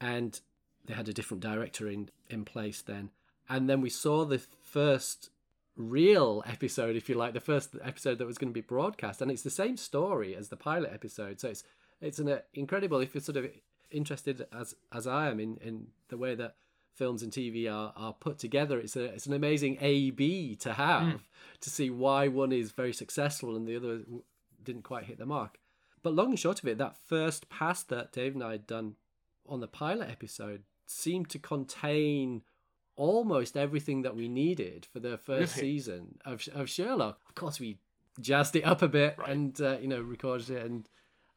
And 0.00 0.38
they 0.84 0.94
had 0.94 1.08
a 1.08 1.12
different 1.12 1.42
director 1.42 1.88
in, 1.88 2.10
in 2.28 2.44
place 2.44 2.82
then. 2.82 3.10
And 3.48 3.68
then 3.68 3.80
we 3.80 3.90
saw 3.90 4.24
the 4.24 4.42
first 4.60 5.30
real 5.76 6.42
episode, 6.46 6.96
if 6.96 7.08
you 7.08 7.14
like, 7.14 7.34
the 7.34 7.40
first 7.40 7.76
episode 7.82 8.18
that 8.18 8.26
was 8.26 8.38
going 8.38 8.50
to 8.50 8.54
be 8.54 8.60
broadcast. 8.60 9.22
And 9.22 9.30
it's 9.30 9.42
the 9.42 9.50
same 9.50 9.76
story 9.76 10.34
as 10.34 10.48
the 10.48 10.56
pilot 10.56 10.90
episode. 10.92 11.40
So 11.40 11.48
it's 11.48 11.64
it's 12.00 12.18
an 12.18 12.28
uh, 12.28 12.38
incredible, 12.52 12.98
if 12.98 13.14
you're 13.14 13.22
sort 13.22 13.36
of 13.36 13.46
interested 13.90 14.44
as 14.52 14.74
as 14.92 15.06
I 15.06 15.30
am 15.30 15.38
in, 15.38 15.56
in 15.58 15.86
the 16.08 16.16
way 16.16 16.34
that 16.34 16.56
films 16.94 17.22
and 17.22 17.32
TV 17.32 17.70
are, 17.72 17.92
are 17.96 18.12
put 18.12 18.38
together. 18.38 18.78
It's 18.78 18.96
a 18.96 19.04
it's 19.04 19.26
an 19.26 19.32
amazing 19.32 19.78
A 19.80 20.10
B 20.10 20.54
to 20.56 20.72
have 20.74 21.22
to 21.60 21.70
see 21.70 21.90
why 21.90 22.28
one 22.28 22.52
is 22.52 22.72
very 22.72 22.92
successful 22.92 23.56
and 23.56 23.66
the 23.66 23.76
other 23.76 24.00
didn't 24.62 24.82
quite 24.84 25.04
hit 25.04 25.18
the 25.18 25.26
mark. 25.26 25.58
But 26.02 26.14
long 26.14 26.30
and 26.30 26.38
short 26.38 26.60
of 26.60 26.68
it, 26.68 26.78
that 26.78 26.96
first 26.96 27.48
pass 27.48 27.82
that 27.84 28.12
Dave 28.12 28.34
and 28.34 28.42
I 28.42 28.52
had 28.52 28.66
done 28.66 28.96
on 29.46 29.60
the 29.60 29.68
pilot 29.68 30.10
episode 30.10 30.62
seemed 30.86 31.30
to 31.30 31.38
contain 31.38 32.42
almost 32.96 33.56
everything 33.56 34.02
that 34.02 34.14
we 34.14 34.28
needed 34.28 34.86
for 34.92 35.00
the 35.00 35.16
first 35.16 35.56
Really? 35.56 35.68
season 35.78 36.18
of 36.24 36.46
of 36.54 36.68
Sherlock. 36.68 37.20
Of 37.28 37.34
course, 37.34 37.58
we 37.58 37.78
jazzed 38.20 38.54
it 38.56 38.64
up 38.64 38.82
a 38.82 38.88
bit 38.88 39.16
Right. 39.18 39.30
and 39.30 39.58
uh, 39.60 39.78
you 39.80 39.88
know 39.88 40.00
recorded 40.00 40.50
it 40.50 40.64
and 40.66 40.88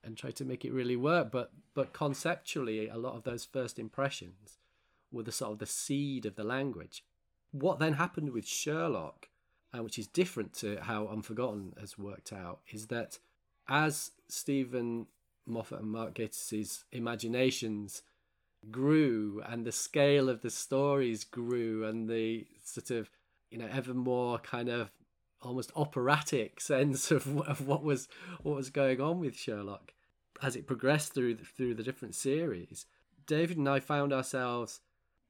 and 0.03 0.17
tried 0.17 0.35
to 0.35 0.45
make 0.45 0.65
it 0.65 0.73
really 0.73 0.95
work. 0.97 1.31
But 1.31 1.51
but 1.73 1.93
conceptually, 1.93 2.87
a 2.89 2.97
lot 2.97 3.15
of 3.15 3.23
those 3.23 3.45
first 3.45 3.79
impressions 3.79 4.57
were 5.11 5.23
the 5.23 5.31
sort 5.31 5.53
of 5.53 5.59
the 5.59 5.65
seed 5.65 6.25
of 6.25 6.35
the 6.35 6.43
language. 6.43 7.03
What 7.51 7.79
then 7.79 7.93
happened 7.93 8.31
with 8.31 8.47
Sherlock, 8.47 9.29
uh, 9.73 9.81
which 9.83 9.97
is 9.97 10.07
different 10.07 10.53
to 10.55 10.77
how 10.81 11.07
Unforgotten 11.07 11.73
has 11.79 11.97
worked 11.97 12.33
out, 12.33 12.59
is 12.71 12.87
that 12.87 13.19
as 13.67 14.11
Steven 14.27 15.07
Moffat 15.45 15.79
and 15.79 15.91
Mark 15.91 16.15
Gatiss' 16.15 16.83
imaginations 16.91 18.01
grew 18.71 19.41
and 19.45 19.65
the 19.65 19.71
scale 19.71 20.29
of 20.29 20.41
the 20.41 20.49
stories 20.49 21.23
grew 21.23 21.85
and 21.85 22.09
the 22.09 22.47
sort 22.63 22.89
of 22.91 23.09
you 23.51 23.57
know 23.57 23.69
ever 23.71 23.93
more 23.93 24.39
kind 24.39 24.69
of 24.69 24.89
almost 25.41 25.71
operatic 25.75 26.59
sense 26.59 27.11
of, 27.11 27.39
of 27.41 27.67
what 27.67 27.83
was 27.83 28.07
what 28.41 28.55
was 28.55 28.69
going 28.69 28.99
on 28.99 29.19
with 29.19 29.35
Sherlock 29.35 29.93
as 30.41 30.55
it 30.55 30.67
progressed 30.67 31.13
through 31.13 31.35
the, 31.35 31.45
through 31.45 31.75
the 31.75 31.83
different 31.83 32.15
series 32.15 32.85
David 33.27 33.57
and 33.57 33.69
I 33.69 33.79
found 33.79 34.11
ourselves 34.11 34.81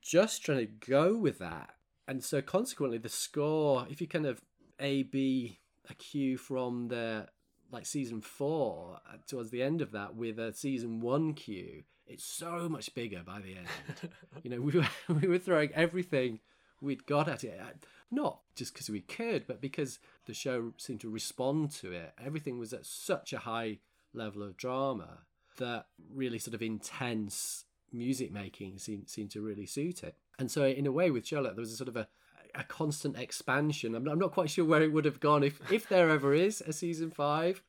just 0.06 0.46
trying 0.46 0.60
to 0.60 0.88
go 0.88 1.18
with 1.18 1.40
that. 1.40 1.72
And 2.08 2.24
so 2.24 2.42
consequently 2.42 3.00
the 3.00 3.10
score 3.10 3.88
if 3.90 4.00
you 4.00 4.08
kind 4.08 4.28
of 4.28 4.40
a 4.80 5.04
b 5.04 5.60
a 5.90 5.94
cue 5.96 6.38
from 6.38 6.88
the 6.90 7.28
like 7.72 7.86
season 7.86 8.22
four 8.22 9.00
uh, 9.12 9.18
towards 9.28 9.50
the 9.50 9.64
end 9.64 9.82
of 9.82 9.92
that 9.92 10.16
with 10.16 10.38
a 10.40 10.54
season 10.54 11.02
one 11.02 11.34
cue 11.34 11.84
it's 12.08 12.24
so 12.24 12.70
much 12.70 12.94
bigger 12.94 13.24
by 13.26 13.40
the 13.40 13.56
end. 13.56 14.12
You 14.44 14.52
know 14.52 14.62
we 14.62 14.74
were 14.74 14.88
we 15.22 15.28
were 15.28 15.40
throwing 15.40 15.72
everything 15.74 16.40
we'd 16.82 17.08
got 17.08 17.28
at 17.28 17.44
it 17.44 17.60
uh, 17.60 17.72
not 18.12 18.42
just 18.56 18.74
because 18.74 18.90
we 18.90 19.02
could 19.02 19.48
but 19.48 19.62
because 19.62 19.98
the 20.26 20.34
show 20.34 20.74
seemed 20.78 21.02
to 21.02 21.10
respond 21.10 21.72
to 21.72 21.92
it. 21.92 22.14
Everything 22.24 22.60
was 22.60 22.74
at 22.74 22.86
such 22.86 23.34
a 23.34 23.40
high 23.40 23.80
level 24.14 24.44
of 24.44 24.56
drama 24.58 25.20
that 25.58 25.88
really 26.14 26.38
sort 26.38 26.54
of 26.54 26.62
intense 26.62 27.65
music 27.98 28.32
making 28.32 28.78
seemed 28.78 29.10
seemed 29.10 29.32
to 29.32 29.42
really 29.42 29.66
suit 29.66 30.04
it 30.04 30.16
and 30.38 30.52
so 30.52 30.66
in 30.66 30.86
a 30.86 30.92
way 30.92 31.10
with 31.12 31.26
Sherlock 31.26 31.56
there 31.56 31.62
was 31.62 31.74
a 31.74 31.78
sort 31.78 31.90
of 31.90 31.96
a 31.96 32.08
a 32.56 32.64
constant 32.64 33.18
expansion. 33.18 33.96
I'm 33.96 34.04
not, 34.04 34.14
I'm 34.14 34.20
not 34.20 34.32
quite 34.32 34.50
sure 34.50 34.66
where 34.66 34.82
it 34.82 34.92
would 34.92 35.06
have 35.06 35.20
gone 35.20 35.44
if 35.44 35.60
if 35.72 35.88
there 35.88 36.10
ever 36.10 36.34
is 36.34 36.62
a 36.62 36.74
season 36.74 37.12
five. 37.12 37.62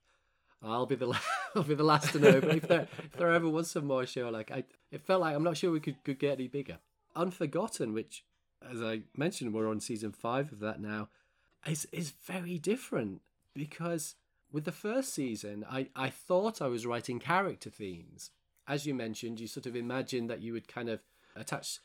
I'll 0.62 0.87
be 0.87 0.95
the 0.95 1.06
la- 1.06 1.18
I'll 1.54 1.62
be 1.62 1.75
the 1.75 1.85
last 1.85 2.12
to 2.12 2.18
know. 2.18 2.40
But 2.40 2.56
if 2.56 2.68
there 2.68 2.88
if 2.99 3.12
there 3.12 3.33
ever 3.33 3.49
was 3.49 3.71
some 3.71 3.87
more 3.87 4.06
Sherlock, 4.06 4.50
I 4.50 4.64
it 4.90 5.02
felt 5.02 5.21
like 5.21 5.35
I'm 5.35 5.45
not 5.45 5.56
sure 5.56 5.71
we 5.71 5.80
could 5.80 6.02
could 6.04 6.18
get 6.18 6.38
any 6.38 6.49
bigger. 6.49 6.78
Unforgotten, 7.14 7.92
which 7.92 8.25
as 8.68 8.83
I 8.83 9.02
mentioned, 9.16 9.52
we're 9.52 9.68
on 9.68 9.80
season 9.80 10.12
five 10.12 10.52
of 10.52 10.61
that 10.61 10.80
now, 10.80 11.09
is 11.66 11.87
is 11.92 12.12
very 12.25 12.59
different 12.59 13.23
because 13.54 14.14
with 14.52 14.64
the 14.64 14.73
first 14.73 15.12
season, 15.12 15.64
I 15.68 15.88
I 15.95 16.11
thought 16.11 16.62
I 16.62 16.68
was 16.68 16.87
writing 16.87 17.18
character 17.18 17.71
themes. 17.71 18.30
As 18.69 18.87
you 18.87 18.95
mentioned, 18.95 19.41
you 19.41 19.47
sort 19.47 19.67
of 19.67 19.77
imagined 19.77 20.29
that 20.31 20.43
you 20.43 20.53
would 20.53 20.69
kind 20.69 20.89
of 20.89 21.01
attach 21.37 21.79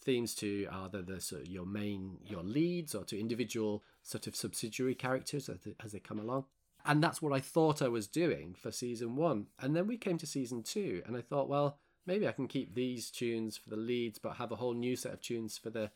themes 0.00 0.34
to 0.36 0.66
either 0.70 1.02
the 1.02 1.20
sort 1.20 1.42
of 1.42 1.48
your 1.48 1.66
main 1.66 2.18
your 2.24 2.42
leads 2.42 2.94
or 2.94 3.04
to 3.04 3.18
individual 3.18 3.82
sort 4.02 4.26
of 4.26 4.36
subsidiary 4.36 4.94
characters 4.94 5.48
as 5.48 5.60
they, 5.60 5.74
as 5.84 5.92
they 5.92 5.98
come 5.98 6.18
along. 6.18 6.44
And 6.86 7.02
that's 7.02 7.20
what 7.20 7.32
i 7.32 7.40
thought 7.40 7.82
i 7.82 7.88
was 7.88 8.06
doing 8.06 8.54
for 8.54 8.70
season 8.70 9.16
one. 9.16 9.46
And 9.60 9.74
then 9.74 9.86
we 9.86 9.96
came 9.96 10.18
to 10.18 10.26
season 10.26 10.62
two 10.62 11.02
and 11.06 11.16
i 11.16 11.20
thought 11.20 11.48
well 11.48 11.78
maybe 12.06 12.28
i 12.28 12.32
can 12.32 12.48
keep 12.48 12.74
these 12.74 13.10
tunes 13.10 13.56
for 13.56 13.70
the 13.70 13.76
leads 13.76 14.18
but 14.18 14.36
have 14.36 14.52
a 14.52 14.56
whole 14.56 14.74
new 14.74 14.96
set 14.96 15.12
of 15.12 15.20
tunes 15.20 15.58
for 15.58 15.70
the 15.70 15.90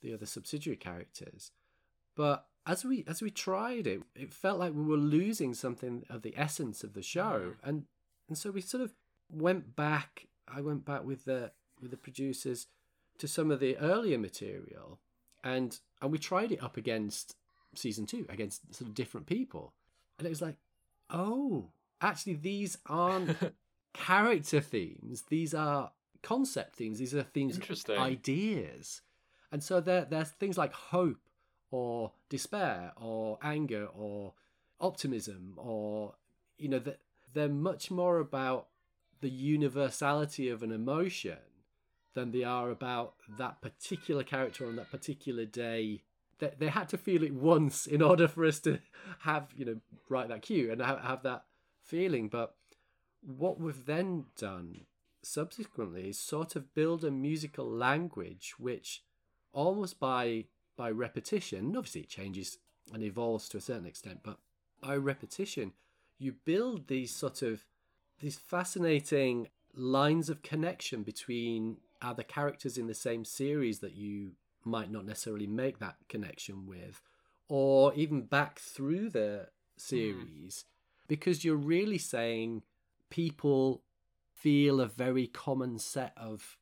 the 0.00 0.14
other 0.14 0.26
subsidiary 0.26 0.76
characters. 0.76 1.50
But 2.16 2.46
as 2.66 2.84
we 2.84 3.04
as 3.08 3.20
we 3.20 3.30
tried 3.30 3.86
it 3.86 4.02
it 4.14 4.32
felt 4.32 4.58
like 4.58 4.74
we 4.74 4.84
were 4.84 4.96
losing 4.96 5.54
something 5.54 6.04
of 6.08 6.22
the 6.22 6.34
essence 6.36 6.84
of 6.84 6.94
the 6.94 7.02
show. 7.02 7.40
Mm-hmm. 7.40 7.68
And 7.68 7.84
and 8.28 8.38
so 8.38 8.50
we 8.52 8.60
sort 8.60 8.82
of 8.82 8.94
went 9.32 9.76
back 9.76 10.26
i 10.48 10.60
went 10.60 10.84
back 10.84 11.04
with 11.04 11.24
the 11.24 11.50
with 11.80 11.90
the 11.90 11.96
producers 11.96 12.66
to 13.18 13.28
some 13.28 13.50
of 13.50 13.60
the 13.60 13.76
earlier 13.78 14.18
material 14.18 14.98
and 15.44 15.80
and 16.00 16.10
we 16.10 16.18
tried 16.18 16.52
it 16.52 16.62
up 16.62 16.76
against 16.76 17.36
season 17.74 18.06
two 18.06 18.26
against 18.28 18.74
sort 18.74 18.88
of 18.88 18.94
different 18.94 19.26
people 19.26 19.72
and 20.18 20.26
it 20.26 20.30
was 20.30 20.42
like 20.42 20.56
oh 21.10 21.68
actually 22.00 22.34
these 22.34 22.78
aren't 22.86 23.36
character 23.92 24.60
themes 24.60 25.24
these 25.28 25.54
are 25.54 25.92
concept 26.22 26.76
themes 26.76 26.98
these 26.98 27.14
are 27.14 27.22
themes 27.22 27.56
Interesting. 27.56 27.98
ideas 27.98 29.02
and 29.52 29.62
so 29.62 29.80
there 29.80 30.04
there's 30.04 30.30
things 30.30 30.58
like 30.58 30.72
hope 30.72 31.18
or 31.70 32.12
despair 32.28 32.92
or 32.96 33.38
anger 33.42 33.86
or 33.86 34.34
optimism 34.80 35.54
or 35.56 36.14
you 36.58 36.68
know 36.68 36.78
that 36.78 37.00
they're 37.32 37.48
much 37.48 37.90
more 37.90 38.18
about 38.18 38.66
the 39.20 39.30
universality 39.30 40.48
of 40.48 40.62
an 40.62 40.72
emotion 40.72 41.38
than 42.14 42.32
they 42.32 42.42
are 42.42 42.70
about 42.70 43.14
that 43.38 43.60
particular 43.60 44.22
character 44.22 44.66
on 44.66 44.76
that 44.76 44.90
particular 44.90 45.44
day. 45.44 46.02
They, 46.38 46.52
they 46.58 46.68
had 46.68 46.88
to 46.90 46.98
feel 46.98 47.22
it 47.22 47.34
once 47.34 47.86
in 47.86 48.02
order 48.10 48.26
for 48.28 48.44
us 48.44 48.60
to 48.60 48.80
have, 49.20 49.48
you 49.56 49.64
know, 49.64 49.76
write 50.08 50.28
that 50.28 50.42
cue 50.42 50.72
and 50.72 50.80
have, 50.80 51.00
have 51.00 51.22
that 51.22 51.44
feeling. 51.82 52.28
But 52.28 52.54
what 53.20 53.60
we've 53.60 53.86
then 53.86 54.26
done 54.36 54.86
subsequently 55.22 56.08
is 56.08 56.18
sort 56.18 56.56
of 56.56 56.74
build 56.74 57.04
a 57.04 57.10
musical 57.10 57.68
language 57.68 58.54
which 58.58 59.02
almost 59.52 60.00
by 60.00 60.46
by 60.76 60.90
repetition, 60.90 61.76
obviously 61.76 62.00
it 62.02 62.08
changes 62.08 62.56
and 62.94 63.02
evolves 63.02 63.50
to 63.50 63.58
a 63.58 63.60
certain 63.60 63.84
extent, 63.84 64.20
but 64.22 64.38
by 64.80 64.96
repetition, 64.96 65.72
you 66.18 66.32
build 66.32 66.88
these 66.88 67.14
sort 67.14 67.42
of 67.42 67.66
these 68.20 68.36
fascinating 68.36 69.48
lines 69.74 70.28
of 70.28 70.42
connection 70.42 71.02
between 71.02 71.78
other 72.02 72.22
characters 72.22 72.78
in 72.78 72.86
the 72.86 72.94
same 72.94 73.24
series 73.24 73.80
that 73.80 73.94
you 73.94 74.32
might 74.64 74.90
not 74.90 75.06
necessarily 75.06 75.46
make 75.46 75.78
that 75.78 75.96
connection 76.08 76.66
with, 76.66 77.02
or 77.48 77.94
even 77.94 78.22
back 78.22 78.58
through 78.58 79.08
the 79.10 79.46
hmm. 79.46 79.48
series, 79.76 80.64
because 81.08 81.44
you're 81.44 81.56
really 81.56 81.98
saying 81.98 82.62
people 83.08 83.82
feel 84.34 84.80
a 84.80 84.86
very 84.86 85.26
common 85.26 85.78
set 85.78 86.12
of 86.16 86.56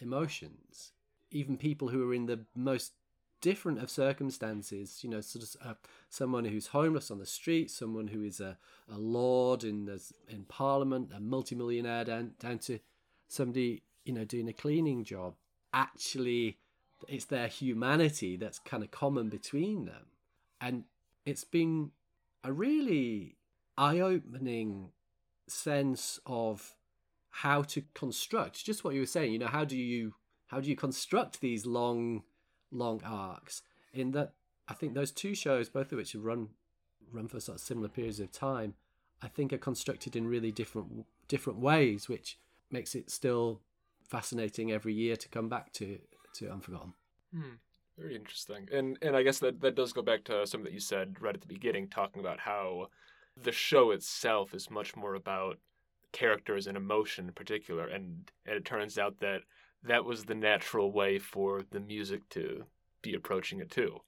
emotions. 0.00 0.92
Even 1.30 1.56
people 1.56 1.88
who 1.88 2.08
are 2.08 2.14
in 2.14 2.26
the 2.26 2.40
most 2.54 2.92
different 3.44 3.78
of 3.78 3.90
circumstances. 3.90 5.04
You 5.04 5.10
know, 5.10 5.20
sort 5.20 5.44
of 5.44 5.56
uh, 5.62 5.74
someone 6.08 6.46
who's 6.46 6.68
homeless 6.68 7.10
on 7.10 7.18
the 7.18 7.26
street, 7.26 7.70
someone 7.70 8.08
who 8.08 8.22
is 8.22 8.40
a, 8.40 8.56
a 8.90 8.96
lord 8.96 9.64
in 9.64 9.84
the, 9.84 10.02
in 10.30 10.44
Parliament, 10.44 11.10
a 11.14 11.20
multimillionaire, 11.20 12.06
down 12.06 12.32
down 12.40 12.58
to 12.60 12.78
somebody 13.28 13.82
you 14.06 14.14
know 14.14 14.24
doing 14.24 14.48
a 14.48 14.52
cleaning 14.54 15.04
job. 15.04 15.34
Actually, 15.74 16.56
it's 17.06 17.26
their 17.26 17.48
humanity 17.48 18.36
that's 18.36 18.58
kind 18.58 18.82
of 18.82 18.90
common 18.90 19.28
between 19.28 19.84
them, 19.84 20.06
and 20.58 20.84
it's 21.26 21.44
been 21.44 21.90
a 22.42 22.52
really 22.52 23.36
eye-opening 23.76 24.90
sense 25.48 26.18
of 26.24 26.76
how 27.42 27.60
to 27.60 27.82
construct 27.92 28.64
just 28.64 28.84
what 28.84 28.94
you 28.94 29.00
were 29.00 29.06
saying 29.06 29.32
you 29.32 29.38
know 29.40 29.48
how 29.48 29.64
do 29.64 29.76
you 29.76 30.14
how 30.46 30.60
do 30.60 30.70
you 30.70 30.76
construct 30.76 31.40
these 31.40 31.66
long 31.66 32.22
long 32.70 33.00
arcs 33.04 33.62
in 33.92 34.12
that 34.12 34.32
i 34.68 34.74
think 34.74 34.94
those 34.94 35.10
two 35.10 35.34
shows 35.34 35.68
both 35.68 35.92
of 35.92 35.98
which 35.98 36.12
have 36.12 36.24
run 36.24 36.48
run 37.12 37.28
for 37.28 37.40
sort 37.40 37.56
of 37.56 37.62
similar 37.62 37.88
periods 37.88 38.20
of 38.20 38.32
time 38.32 38.74
i 39.22 39.28
think 39.28 39.52
are 39.52 39.58
constructed 39.58 40.16
in 40.16 40.26
really 40.26 40.50
different 40.50 41.06
different 41.28 41.58
ways 41.58 42.08
which 42.08 42.38
makes 42.70 42.94
it 42.94 43.10
still 43.10 43.60
fascinating 44.08 44.72
every 44.72 44.92
year 44.92 45.16
to 45.16 45.28
come 45.28 45.48
back 45.48 45.72
to 45.72 45.98
to 46.34 46.50
unforgotten. 46.50 46.92
Hmm. 47.32 47.54
very 47.96 48.16
interesting. 48.16 48.68
And 48.72 48.98
and 49.02 49.16
i 49.16 49.22
guess 49.22 49.38
that 49.38 49.60
that 49.60 49.76
does 49.76 49.92
go 49.92 50.02
back 50.02 50.24
to 50.24 50.46
something 50.46 50.64
that 50.64 50.72
you 50.72 50.80
said 50.80 51.16
right 51.20 51.34
at 51.34 51.40
the 51.40 51.46
beginning 51.46 51.88
talking 51.88 52.20
about 52.20 52.40
how 52.40 52.88
the 53.42 53.52
show 53.52 53.90
itself 53.90 54.54
is 54.54 54.70
much 54.70 54.96
more 54.96 55.14
about 55.14 55.58
characters 56.12 56.66
and 56.66 56.76
emotion 56.76 57.26
in 57.26 57.32
particular. 57.32 57.86
And, 57.86 58.30
and 58.46 58.56
it 58.56 58.64
turns 58.64 58.98
out 58.98 59.18
that 59.20 59.42
that 59.84 60.04
was 60.04 60.24
the 60.24 60.34
natural 60.34 60.90
way 60.92 61.18
for 61.18 61.62
the 61.70 61.80
music 61.80 62.28
to 62.30 62.64
be 63.02 63.14
approaching 63.14 63.60
it 63.60 63.70
too 63.70 64.00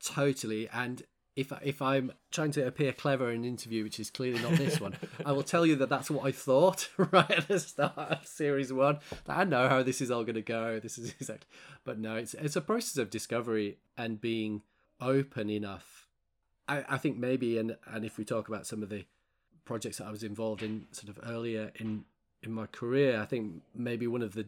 totally 0.00 0.68
and 0.72 1.02
if 1.36 1.52
if 1.62 1.80
I'm 1.80 2.12
trying 2.30 2.50
to 2.52 2.66
appear 2.66 2.92
clever 2.92 3.30
in 3.30 3.38
an 3.38 3.44
interview, 3.44 3.84
which 3.84 4.00
is 4.00 4.10
clearly 4.10 4.42
not 4.42 4.52
this 4.52 4.80
one, 4.80 4.94
I 5.24 5.32
will 5.32 5.42
tell 5.42 5.64
you 5.64 5.76
that 5.76 5.88
that's 5.88 6.10
what 6.10 6.26
I 6.26 6.32
thought 6.32 6.88
right 6.96 7.30
at 7.30 7.48
the 7.48 7.60
start 7.60 7.96
of 7.96 8.26
series 8.26 8.72
one. 8.72 8.98
That 9.24 9.38
I 9.38 9.44
know 9.44 9.68
how 9.68 9.82
this 9.82 10.00
is 10.00 10.10
all 10.10 10.24
going 10.24 10.34
to 10.34 10.42
go. 10.42 10.80
This 10.80 10.98
is 10.98 11.14
exactly, 11.20 11.48
but 11.84 11.98
no, 11.98 12.16
it's 12.16 12.34
it's 12.34 12.56
a 12.56 12.60
process 12.60 12.98
of 12.98 13.10
discovery 13.10 13.78
and 13.96 14.20
being 14.20 14.62
open 15.00 15.50
enough. 15.50 16.08
I, 16.68 16.84
I 16.88 16.98
think 16.98 17.16
maybe, 17.16 17.58
and 17.58 17.76
and 17.86 18.04
if 18.04 18.18
we 18.18 18.24
talk 18.24 18.48
about 18.48 18.66
some 18.66 18.82
of 18.82 18.88
the 18.88 19.04
projects 19.64 19.98
that 19.98 20.06
I 20.06 20.10
was 20.10 20.24
involved 20.24 20.62
in 20.62 20.86
sort 20.90 21.16
of 21.16 21.22
earlier 21.28 21.70
in 21.76 22.04
in 22.42 22.52
my 22.52 22.66
career, 22.66 23.20
I 23.20 23.24
think 23.24 23.62
maybe 23.74 24.06
one 24.06 24.22
of 24.22 24.34
the 24.34 24.46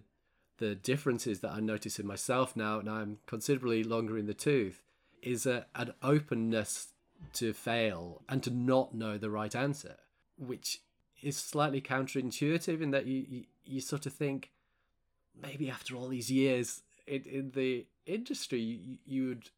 the 0.58 0.74
differences 0.74 1.40
that 1.40 1.52
I 1.52 1.60
notice 1.60 1.98
in 1.98 2.06
myself 2.06 2.56
now, 2.56 2.78
and 2.78 2.88
I'm 2.88 3.18
considerably 3.26 3.82
longer 3.82 4.18
in 4.18 4.26
the 4.26 4.34
tooth, 4.34 4.82
is 5.22 5.46
a, 5.46 5.66
an 5.74 5.92
openness 6.02 6.88
to 7.34 7.52
fail 7.52 8.22
and 8.28 8.42
to 8.42 8.50
not 8.50 8.94
know 8.94 9.18
the 9.18 9.30
right 9.30 9.54
answer, 9.54 9.96
which 10.36 10.80
is 11.22 11.36
slightly 11.36 11.80
counterintuitive 11.80 12.80
in 12.80 12.90
that 12.90 13.06
you, 13.06 13.24
you, 13.28 13.44
you 13.64 13.80
sort 13.80 14.06
of 14.06 14.12
think 14.12 14.50
maybe 15.40 15.70
after 15.70 15.94
all 15.96 16.08
these 16.08 16.30
years 16.30 16.82
in, 17.06 17.22
in 17.22 17.50
the 17.54 17.86
industry, 18.06 18.60
you, 18.60 18.98
you 19.04 19.28
would 19.28 19.50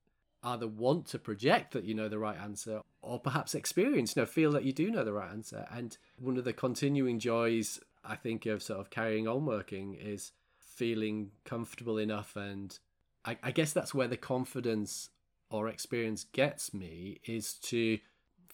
either 0.42 0.68
want 0.68 1.06
to 1.06 1.18
project 1.18 1.72
that 1.72 1.84
you 1.84 1.94
know 1.94 2.08
the 2.08 2.18
right 2.18 2.38
answer 2.38 2.82
or 3.00 3.18
perhaps 3.18 3.54
experience, 3.54 4.14
you 4.14 4.22
know, 4.22 4.26
feel 4.26 4.52
that 4.52 4.64
you 4.64 4.72
do 4.72 4.90
know 4.90 5.04
the 5.04 5.12
right 5.12 5.30
answer. 5.30 5.66
And 5.70 5.96
one 6.18 6.36
of 6.36 6.44
the 6.44 6.52
continuing 6.52 7.18
joys, 7.18 7.80
I 8.04 8.16
think, 8.16 8.46
of 8.46 8.62
sort 8.62 8.80
of 8.80 8.90
carrying 8.90 9.26
on 9.26 9.46
working 9.46 9.94
is 9.94 10.32
feeling 10.74 11.30
comfortable 11.44 11.98
enough. 11.98 12.36
And 12.36 12.78
I, 13.24 13.36
I 13.42 13.50
guess 13.50 13.72
that's 13.72 13.94
where 13.94 14.08
the 14.08 14.16
confidence 14.16 15.10
or 15.50 15.68
experience 15.68 16.24
gets 16.32 16.74
me 16.74 17.20
is 17.24 17.54
to 17.54 17.98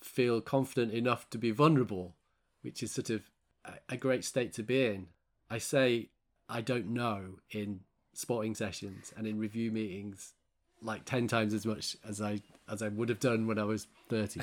feel 0.00 0.40
confident 0.40 0.92
enough 0.92 1.28
to 1.30 1.38
be 1.38 1.50
vulnerable, 1.50 2.14
which 2.62 2.82
is 2.82 2.92
sort 2.92 3.10
of 3.10 3.22
a 3.88 3.96
great 3.96 4.24
state 4.24 4.52
to 4.54 4.62
be 4.62 4.86
in. 4.86 5.06
I 5.50 5.58
say 5.58 6.08
I 6.48 6.60
don't 6.60 6.88
know 6.88 7.38
in 7.50 7.80
spotting 8.12 8.54
sessions 8.54 9.12
and 9.16 9.26
in 9.26 9.38
review 9.38 9.70
meetings 9.70 10.34
like 10.82 11.04
10 11.04 11.28
times 11.28 11.54
as 11.54 11.66
much 11.66 11.96
as 12.06 12.20
I 12.20 12.40
as 12.70 12.82
I 12.82 12.88
would 12.88 13.08
have 13.08 13.20
done 13.20 13.46
when 13.46 13.58
I 13.58 13.64
was 13.64 13.86
30. 14.08 14.40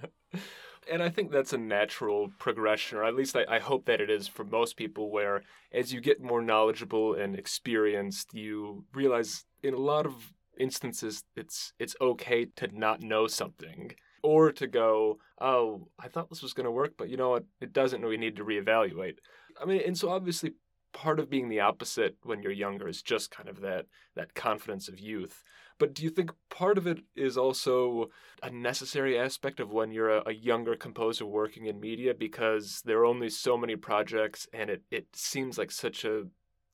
and 0.90 1.02
I 1.02 1.08
think 1.08 1.30
that's 1.30 1.52
a 1.52 1.58
natural 1.58 2.30
progression, 2.38 2.98
or 2.98 3.04
at 3.04 3.14
least 3.14 3.36
I, 3.36 3.44
I, 3.48 3.58
hope 3.58 3.86
that 3.86 4.00
it 4.00 4.10
is 4.10 4.26
for 4.26 4.44
most 4.44 4.76
people, 4.76 5.10
where 5.10 5.42
as 5.72 5.92
you 5.92 6.00
get 6.00 6.22
more 6.22 6.42
knowledgeable 6.42 7.14
and 7.14 7.36
experienced, 7.36 8.34
you 8.34 8.84
realize 8.94 9.44
in 9.62 9.74
a 9.74 9.78
lot 9.78 10.06
of 10.06 10.32
instances 10.58 11.24
it's 11.36 11.72
it's 11.78 11.96
okay 12.00 12.44
to 12.44 12.68
not 12.78 13.00
know 13.00 13.26
something 13.26 13.92
or 14.22 14.52
to 14.52 14.66
go, 14.66 15.18
oh, 15.40 15.88
I 15.98 16.08
thought 16.08 16.28
this 16.28 16.42
was 16.42 16.52
going 16.52 16.66
to 16.66 16.70
work, 16.70 16.92
but 16.98 17.08
you 17.08 17.16
know 17.16 17.30
what? 17.30 17.44
It 17.60 17.72
doesn't. 17.72 18.04
We 18.04 18.18
need 18.18 18.36
to 18.36 18.44
reevaluate. 18.44 19.16
I 19.60 19.64
mean, 19.64 19.82
and 19.86 19.96
so 19.96 20.10
obviously, 20.10 20.52
part 20.92 21.18
of 21.20 21.30
being 21.30 21.48
the 21.48 21.60
opposite 21.60 22.16
when 22.22 22.42
you're 22.42 22.52
younger 22.52 22.88
is 22.88 23.02
just 23.02 23.30
kind 23.30 23.48
of 23.48 23.60
that 23.60 23.86
that 24.16 24.34
confidence 24.34 24.88
of 24.88 25.00
youth. 25.00 25.42
But 25.80 25.94
do 25.94 26.04
you 26.04 26.10
think 26.10 26.30
part 26.50 26.76
of 26.76 26.86
it 26.86 27.00
is 27.16 27.38
also 27.38 28.10
a 28.42 28.50
necessary 28.50 29.18
aspect 29.18 29.60
of 29.60 29.72
when 29.72 29.90
you're 29.90 30.18
a, 30.18 30.22
a 30.26 30.32
younger 30.32 30.76
composer 30.76 31.24
working 31.24 31.64
in 31.64 31.80
media 31.80 32.12
because 32.12 32.82
there 32.84 32.98
are 32.98 33.06
only 33.06 33.30
so 33.30 33.56
many 33.56 33.76
projects 33.76 34.46
and 34.52 34.68
it, 34.68 34.82
it 34.90 35.06
seems 35.14 35.56
like 35.56 35.70
such 35.70 36.04
a 36.04 36.24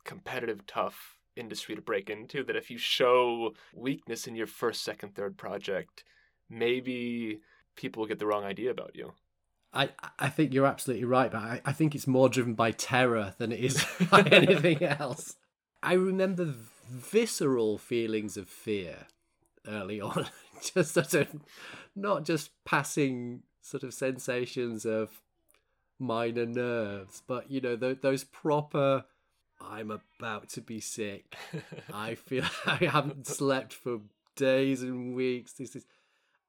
competitive, 0.04 0.66
tough 0.66 1.18
industry 1.36 1.76
to 1.76 1.80
break 1.80 2.10
into 2.10 2.42
that 2.42 2.56
if 2.56 2.68
you 2.68 2.78
show 2.78 3.54
weakness 3.72 4.26
in 4.26 4.34
your 4.34 4.48
first, 4.48 4.82
second, 4.82 5.14
third 5.14 5.36
project, 5.36 6.02
maybe 6.50 7.38
people 7.76 8.00
will 8.00 8.08
get 8.08 8.18
the 8.18 8.26
wrong 8.26 8.44
idea 8.44 8.72
about 8.72 8.96
you. 8.96 9.12
I, 9.72 9.90
I 10.18 10.30
think 10.30 10.52
you're 10.52 10.66
absolutely 10.66 11.04
right, 11.04 11.30
but 11.30 11.42
I, 11.42 11.60
I 11.64 11.72
think 11.72 11.94
it's 11.94 12.08
more 12.08 12.28
driven 12.28 12.54
by 12.54 12.72
terror 12.72 13.36
than 13.38 13.52
it 13.52 13.60
is 13.60 13.86
by 14.10 14.22
anything 14.22 14.82
else. 14.82 15.36
I 15.80 15.92
remember 15.92 16.54
visceral 16.88 17.78
feelings 17.78 18.36
of 18.36 18.48
fear 18.48 19.06
early 19.66 20.00
on, 20.12 20.26
just 20.74 20.94
sort 20.94 21.14
of 21.14 21.28
not 21.94 22.24
just 22.24 22.50
passing 22.64 23.42
sort 23.60 23.82
of 23.82 23.92
sensations 23.92 24.84
of 24.84 25.20
minor 25.98 26.46
nerves, 26.46 27.22
but 27.26 27.50
you 27.50 27.60
know 27.60 27.76
th- 27.76 28.00
those 28.00 28.24
proper 28.24 29.04
I'm 29.60 29.90
about 29.90 30.48
to 30.50 30.60
be 30.60 30.80
sick. 30.80 31.34
I 31.92 32.14
feel 32.26 32.44
I 32.66 32.76
haven't 32.76 33.26
slept 33.26 33.72
for 33.72 34.00
days 34.36 34.82
and 34.82 35.14
weeks. 35.14 35.52
This 35.52 35.76
is, 35.76 35.86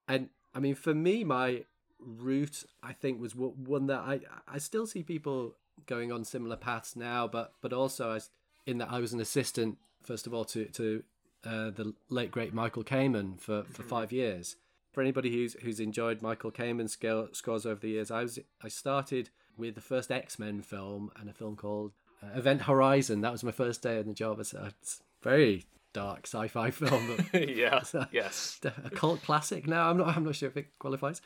and 0.08 0.30
I 0.54 0.60
mean, 0.60 0.76
for 0.76 0.93
me, 0.93 1.23
my 1.23 1.63
route 2.00 2.63
I 2.84 2.93
think 2.93 3.19
was 3.19 3.36
one 3.36 3.88
that 3.88 4.00
I 4.00 4.19
I 4.47 4.58
still 4.60 4.86
see 4.86 5.04
people 5.04 5.56
going 5.86 6.12
on 6.12 6.23
similar 6.23 6.56
paths 6.56 6.95
now, 6.95 7.28
but 7.28 7.54
but 7.62 7.73
also 7.73 8.12
as 8.12 8.30
in 8.65 8.80
that 8.80 8.91
I 8.91 9.00
was 9.00 9.13
an 9.13 9.19
assistant 9.19 9.78
first 10.03 10.27
of 10.27 10.33
all 10.33 10.45
to 10.45 10.65
to 10.65 11.03
uh, 11.45 11.69
the 11.69 11.93
late 12.10 12.31
great 12.31 12.53
Michael 12.53 12.83
Kamen 12.83 13.39
for 13.39 13.63
for 13.63 13.81
mm-hmm. 13.81 13.89
five 13.89 14.12
years. 14.12 14.55
For 14.93 15.01
anybody 15.01 15.31
who's 15.31 15.53
who's 15.62 15.79
enjoyed 15.79 16.21
Michael 16.21 16.51
Kamen 16.51 16.89
scores 16.89 17.65
over 17.65 17.79
the 17.79 17.89
years, 17.89 18.10
I 18.10 18.23
was 18.23 18.39
I 18.63 18.67
started 18.67 19.29
with 19.57 19.75
the 19.75 19.81
first 19.81 20.12
X 20.12 20.39
Men 20.39 20.62
film 20.62 21.12
and 21.19 21.29
a 21.29 21.33
film 21.33 21.55
called 21.55 21.91
uh, 22.23 22.38
Event 22.38 22.63
Horizon. 22.63 23.21
That 23.21 23.31
was 23.31 23.43
my 23.43 23.51
first 23.51 23.81
day 23.81 23.99
on 23.99 24.07
the 24.07 24.13
job. 24.13 24.39
It's 24.39 24.53
a 24.53 24.73
very 25.21 25.65
dark 25.93 26.25
sci-fi 26.27 26.71
film. 26.81 27.17
yeah. 27.33 27.81
yes. 28.12 28.60
A 28.63 28.89
cult 28.89 29.21
classic. 29.23 29.67
Now 29.67 29.89
I'm 29.89 29.97
not. 29.97 30.15
I'm 30.15 30.23
not 30.23 30.36
sure 30.36 30.49
if 30.49 30.57
it 30.57 30.67
qualifies. 30.79 31.21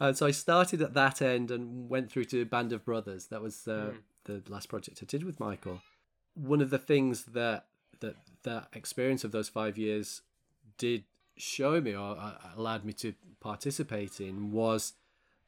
Uh, 0.00 0.12
so 0.12 0.26
I 0.26 0.30
started 0.30 0.82
at 0.82 0.94
that 0.94 1.22
end 1.22 1.50
and 1.50 1.88
went 1.88 2.10
through 2.10 2.24
to 2.24 2.44
Band 2.44 2.72
of 2.72 2.84
Brothers. 2.84 3.26
That 3.26 3.42
was 3.42 3.68
uh, 3.68 3.92
mm. 3.92 3.96
the 4.24 4.42
last 4.48 4.68
project 4.68 4.98
I 5.02 5.06
did 5.06 5.22
with 5.22 5.38
Michael. 5.38 5.80
One 6.34 6.60
of 6.60 6.70
the 6.70 6.78
things 6.78 7.24
that 7.26 7.66
that 8.02 8.16
that 8.42 8.68
experience 8.74 9.24
of 9.24 9.32
those 9.32 9.48
five 9.48 9.78
years 9.78 10.20
did 10.76 11.04
show 11.36 11.80
me 11.80 11.94
or 11.94 12.16
uh, 12.18 12.34
allowed 12.56 12.84
me 12.84 12.92
to 12.92 13.14
participate 13.40 14.20
in 14.20 14.52
was 14.52 14.92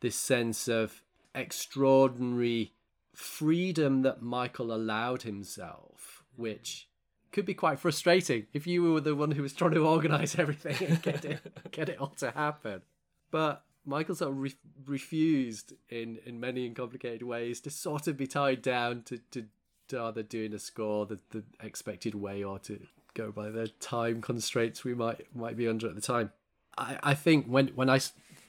this 0.00 0.16
sense 0.16 0.68
of 0.68 1.02
extraordinary 1.34 2.72
freedom 3.14 4.02
that 4.02 4.22
Michael 4.22 4.72
allowed 4.72 5.22
himself, 5.22 6.24
which 6.36 6.88
could 7.32 7.46
be 7.46 7.54
quite 7.54 7.80
frustrating 7.80 8.46
if 8.52 8.66
you 8.66 8.82
were 8.82 9.00
the 9.00 9.14
one 9.14 9.32
who 9.32 9.42
was 9.42 9.52
trying 9.52 9.72
to 9.72 9.86
organize 9.86 10.34
everything 10.38 10.88
and 10.88 11.02
get 11.02 11.24
it 11.24 11.40
get 11.70 11.88
it 11.88 11.98
all 11.98 12.08
to 12.08 12.30
happen. 12.30 12.82
But 13.30 13.64
Michael 13.84 14.14
sort 14.14 14.30
of 14.30 14.38
re- 14.38 14.54
refused 14.86 15.74
in 15.88 16.18
in 16.24 16.40
many 16.40 16.66
and 16.66 16.76
complicated 16.76 17.22
ways 17.22 17.60
to 17.62 17.70
sort 17.70 18.06
of 18.06 18.16
be 18.16 18.26
tied 18.26 18.62
down 18.62 19.02
to 19.02 19.18
to, 19.32 19.46
either 19.92 20.22
doing 20.22 20.54
a 20.54 20.58
score 20.58 21.06
the, 21.06 21.18
the 21.30 21.42
expected 21.60 22.14
way 22.14 22.42
or 22.42 22.58
to 22.60 22.80
go 23.14 23.30
by 23.30 23.48
the 23.48 23.68
time 23.80 24.20
constraints 24.20 24.84
we 24.84 24.94
might 24.94 25.26
might 25.34 25.56
be 25.56 25.68
under 25.68 25.88
at 25.88 25.94
the 25.94 26.00
time. 26.00 26.30
I, 26.76 26.98
I 27.02 27.14
think 27.14 27.46
when 27.46 27.68
when 27.68 27.90
I 27.90 28.00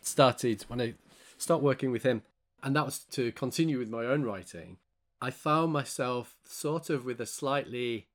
started 0.02 0.64
when 0.68 0.82
I 0.82 0.94
start 1.38 1.62
working 1.62 1.92
with 1.92 2.04
him, 2.04 2.24
and 2.64 2.76
that 2.76 2.86
was 2.86 3.00
to 3.12 3.32
continue 3.32 3.80
with 3.80 3.90
my 3.90 4.06
own 4.06 4.24
writing, 4.24 4.78
I 5.22 5.32
found 5.32 5.74
myself 5.74 6.36
sort 6.46 6.90
of 6.90 7.06
with 7.06 7.20
a 7.20 7.26
slightly 7.26 8.08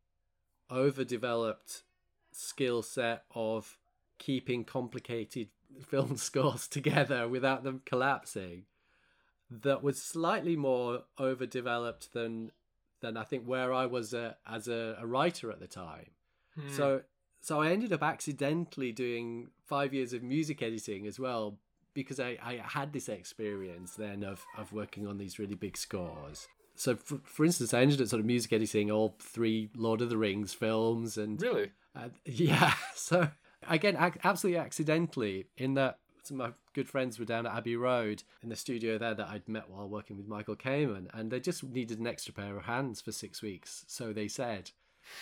overdeveloped 0.70 1.82
skill 2.32 2.82
set 2.82 3.24
of 3.34 3.76
keeping 4.18 4.64
complicated 4.64 5.48
film 5.88 6.16
scores 6.16 6.68
together 6.68 7.28
without 7.28 7.64
them 7.64 7.82
collapsing 7.84 8.64
that 9.50 9.82
was 9.82 10.00
slightly 10.00 10.54
more 10.54 11.02
overdeveloped 11.18 12.12
than 12.12 12.52
than 13.00 13.16
I 13.16 13.24
think 13.24 13.44
where 13.44 13.72
I 13.72 13.86
was 13.86 14.14
uh, 14.14 14.34
as 14.46 14.68
a, 14.68 14.96
a, 15.00 15.06
writer 15.06 15.50
at 15.50 15.60
the 15.60 15.66
time. 15.66 16.10
Hmm. 16.54 16.68
So 16.70 17.02
so 17.40 17.60
I 17.60 17.70
ended 17.70 17.92
up 17.92 18.02
accidentally 18.02 18.92
doing 18.92 19.48
five 19.66 19.94
years 19.94 20.12
of 20.12 20.22
music 20.22 20.62
editing 20.62 21.06
as 21.06 21.18
well 21.18 21.58
because 21.94 22.20
I, 22.20 22.38
I 22.42 22.60
had 22.62 22.92
this 22.92 23.08
experience 23.08 23.94
then 23.94 24.22
of, 24.22 24.44
of 24.56 24.72
working 24.72 25.06
on 25.06 25.18
these 25.18 25.38
really 25.38 25.54
big 25.54 25.76
scores. 25.76 26.48
So, 26.76 26.96
for, 26.96 27.20
for 27.24 27.44
instance, 27.44 27.74
I 27.74 27.80
ended 27.82 28.00
up 28.00 28.08
sort 28.08 28.20
of 28.20 28.26
music 28.26 28.52
editing 28.52 28.90
all 28.90 29.16
three 29.18 29.70
Lord 29.76 30.00
of 30.00 30.08
the 30.08 30.16
Rings 30.16 30.54
films, 30.54 31.18
and 31.18 31.40
really, 31.40 31.72
uh, 31.94 32.08
yeah. 32.24 32.72
So 32.94 33.28
again, 33.68 33.96
ac- 34.00 34.20
absolutely 34.24 34.60
accidentally, 34.60 35.46
in 35.56 35.74
that 35.74 35.98
some 36.22 36.40
of 36.40 36.48
my 36.48 36.54
good 36.72 36.88
friends 36.88 37.18
were 37.18 37.24
down 37.24 37.46
at 37.46 37.54
Abbey 37.54 37.76
Road 37.76 38.22
in 38.42 38.48
the 38.48 38.56
studio 38.56 38.98
there 38.98 39.14
that 39.14 39.28
I'd 39.28 39.48
met 39.48 39.68
while 39.70 39.88
working 39.88 40.16
with 40.16 40.28
Michael 40.28 40.56
Kamen, 40.56 41.08
and 41.12 41.30
they 41.30 41.40
just 41.40 41.62
needed 41.62 41.98
an 41.98 42.06
extra 42.06 42.32
pair 42.32 42.56
of 42.56 42.64
hands 42.64 43.00
for 43.00 43.12
six 43.12 43.42
weeks, 43.42 43.84
so 43.86 44.12
they 44.12 44.28
said, 44.28 44.70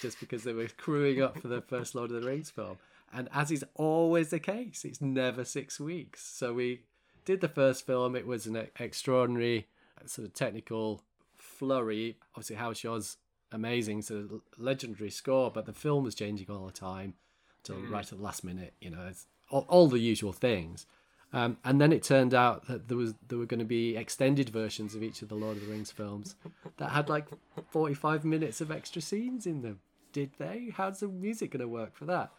just 0.00 0.20
because 0.20 0.44
they 0.44 0.52
were 0.52 0.68
crewing 0.76 1.22
up 1.22 1.38
for 1.38 1.48
the 1.48 1.60
first 1.60 1.94
Lord 1.94 2.10
of 2.10 2.22
the 2.22 2.28
Rings 2.28 2.50
film. 2.50 2.78
And 3.12 3.28
as 3.32 3.50
is 3.50 3.64
always 3.74 4.30
the 4.30 4.38
case, 4.38 4.84
it's 4.84 5.00
never 5.00 5.44
six 5.44 5.80
weeks. 5.80 6.22
So 6.22 6.52
we 6.52 6.82
did 7.24 7.40
the 7.40 7.48
first 7.48 7.86
film. 7.86 8.14
It 8.14 8.26
was 8.26 8.46
an 8.46 8.68
extraordinary 8.78 9.66
sort 10.06 10.28
of 10.28 10.34
technical 10.34 11.02
flurry. 11.36 12.18
Obviously, 12.34 12.56
Howard 12.56 12.76
Shore's 12.76 13.16
amazing, 13.50 14.02
sort 14.02 14.24
of 14.24 14.40
legendary 14.58 15.10
score, 15.10 15.50
but 15.50 15.66
the 15.66 15.72
film 15.72 16.04
was 16.04 16.14
changing 16.14 16.50
all 16.50 16.66
the 16.66 16.72
time 16.72 17.14
till 17.62 17.76
mm. 17.76 17.90
right 17.90 18.04
at 18.04 18.18
the 18.18 18.22
last 18.22 18.44
minute. 18.44 18.74
You 18.80 18.90
know, 18.90 19.10
all, 19.50 19.66
all, 19.68 19.88
the 19.88 19.98
usual 19.98 20.32
things. 20.32 20.86
Um, 21.32 21.58
and 21.64 21.80
then 21.80 21.92
it 21.92 22.02
turned 22.02 22.32
out 22.32 22.66
that 22.68 22.88
there 22.88 22.96
was 22.96 23.14
there 23.28 23.38
were 23.38 23.46
going 23.46 23.58
to 23.58 23.66
be 23.66 23.96
extended 23.96 24.48
versions 24.48 24.94
of 24.94 25.02
each 25.02 25.20
of 25.20 25.28
the 25.28 25.34
Lord 25.34 25.58
of 25.58 25.66
the 25.66 25.70
Rings 25.70 25.90
films 25.90 26.36
that 26.78 26.90
had 26.90 27.08
like 27.10 27.26
forty 27.70 27.94
five 27.94 28.24
minutes 28.24 28.60
of 28.60 28.70
extra 28.70 29.02
scenes 29.02 29.46
in 29.46 29.60
them. 29.60 29.80
Did 30.12 30.30
they? 30.38 30.72
How's 30.74 31.00
the 31.00 31.08
music 31.08 31.50
going 31.50 31.60
to 31.60 31.68
work 31.68 31.94
for 31.94 32.06
that? 32.06 32.30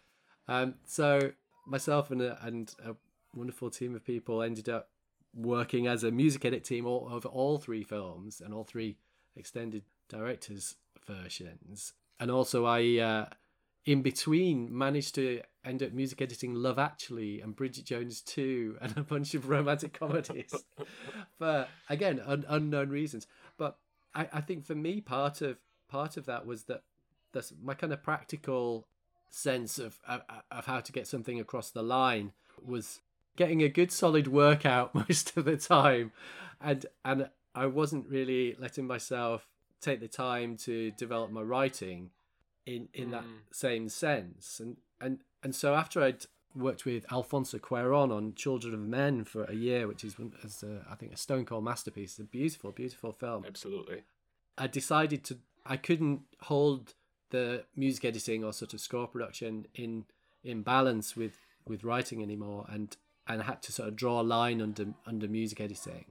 Um, 0.48 0.74
so 0.86 1.32
myself 1.68 2.10
and 2.10 2.22
a, 2.22 2.44
and 2.44 2.74
a 2.84 2.96
wonderful 3.36 3.70
team 3.70 3.96
of 3.96 4.04
people 4.04 4.42
ended 4.42 4.68
up 4.68 4.90
working 5.36 5.86
as 5.86 6.04
a 6.04 6.10
music 6.10 6.44
edit 6.44 6.64
team 6.64 6.88
all, 6.88 7.08
over 7.12 7.28
all 7.28 7.60
three 7.60 7.84
films 7.84 8.42
and 8.42 8.54
all 8.54 8.64
three 8.64 8.98
extended 9.36 9.84
directors 10.08 10.76
versions. 11.06 11.94
And 12.20 12.32
also, 12.32 12.66
I 12.66 12.98
uh, 12.98 13.26
in 13.86 14.02
between 14.02 14.76
managed 14.76 15.16
to 15.16 15.42
end 15.70 15.84
up 15.84 15.94
music 15.94 16.22
editing 16.22 16.54
Love 16.54 16.80
Actually 16.80 17.42
and 17.42 17.56
Bridget 17.56 17.86
Jones 17.86 18.22
2 18.22 18.78
and 18.82 18.98
a 18.98 19.04
bunch 19.04 19.34
of 19.34 19.50
romantic 19.50 19.94
comedies 19.94 20.54
for 21.38 21.68
again 21.90 22.22
un- 22.26 22.46
unknown 22.48 22.90
reasons. 22.90 23.28
But 23.58 23.78
I, 24.14 24.28
I 24.34 24.42
think 24.42 24.66
for 24.66 24.76
me, 24.76 25.02
part 25.02 25.42
of 25.42 25.58
part 25.88 26.18
of 26.18 26.26
that 26.26 26.46
was 26.46 26.64
that 26.64 26.84
that's 27.32 27.54
my 27.62 27.74
kind 27.74 27.94
of 27.94 28.04
practical 28.04 28.86
sense 29.30 29.78
of, 29.78 30.00
of 30.08 30.22
of 30.52 30.66
how 30.66 30.80
to 30.80 30.92
get 30.92 31.08
something 31.08 31.40
across 31.40 31.70
the 31.70 31.84
line 31.84 32.32
was 32.66 33.00
getting 33.36 33.62
a 33.62 33.70
good 33.70 33.92
solid 33.92 34.28
workout 34.28 34.94
most 35.10 35.38
of 35.38 35.46
the 35.46 35.58
time 35.58 36.12
and 36.60 36.86
and 37.06 37.30
I 37.56 37.68
wasn't 37.68 38.08
really 38.08 38.56
letting 38.60 38.88
myself 38.88 39.48
take 39.82 40.00
the 40.00 40.08
time 40.08 40.58
to 40.58 40.92
develop 40.92 41.32
my 41.32 41.42
writing 41.42 42.10
in 42.66 42.90
in 42.94 43.10
mm. 43.10 43.12
that 43.12 43.24
same 43.52 43.88
sense 43.88 44.60
and 44.60 44.78
and 45.02 45.20
and 45.44 45.56
so 45.56 45.76
after 45.76 46.02
I'd 46.02 46.26
worked 46.56 46.86
with 46.86 47.06
Alfonso 47.12 47.58
Cuarón 47.60 48.12
on 48.12 48.34
Children 48.34 48.74
of 48.74 48.80
Men 48.80 49.24
for 49.24 49.44
a 49.46 49.54
year 49.54 49.88
which 49.88 50.04
is, 50.04 50.16
is 50.44 50.64
a, 50.64 50.86
I 50.90 50.96
think 50.96 51.14
a 51.14 51.18
stone 51.18 51.46
cold 51.46 51.64
masterpiece 51.64 52.18
a 52.20 52.24
beautiful 52.24 52.72
beautiful 52.72 53.12
film 53.12 53.46
absolutely. 53.48 54.04
I 54.58 54.68
decided 54.68 55.24
to 55.26 55.38
I 55.66 55.78
couldn't 55.78 56.22
hold 56.42 56.94
the 57.30 57.66
music 57.76 58.06
editing 58.06 58.44
or 58.44 58.52
sort 58.52 58.74
of 58.74 58.82
score 58.82 59.08
production 59.08 59.68
in 59.76 60.06
in 60.44 60.64
balance 60.64 61.16
with 61.16 61.38
with 61.68 61.84
writing 61.84 62.24
anymore 62.24 62.66
and 62.70 62.98
and 63.30 63.44
I 63.44 63.46
had 63.46 63.62
to 63.64 63.72
sort 63.72 63.88
of 63.88 63.96
draw 63.96 64.20
a 64.20 64.24
line 64.24 64.62
under 64.62 64.88
under 65.06 65.28
music 65.28 65.62
editing. 65.62 66.06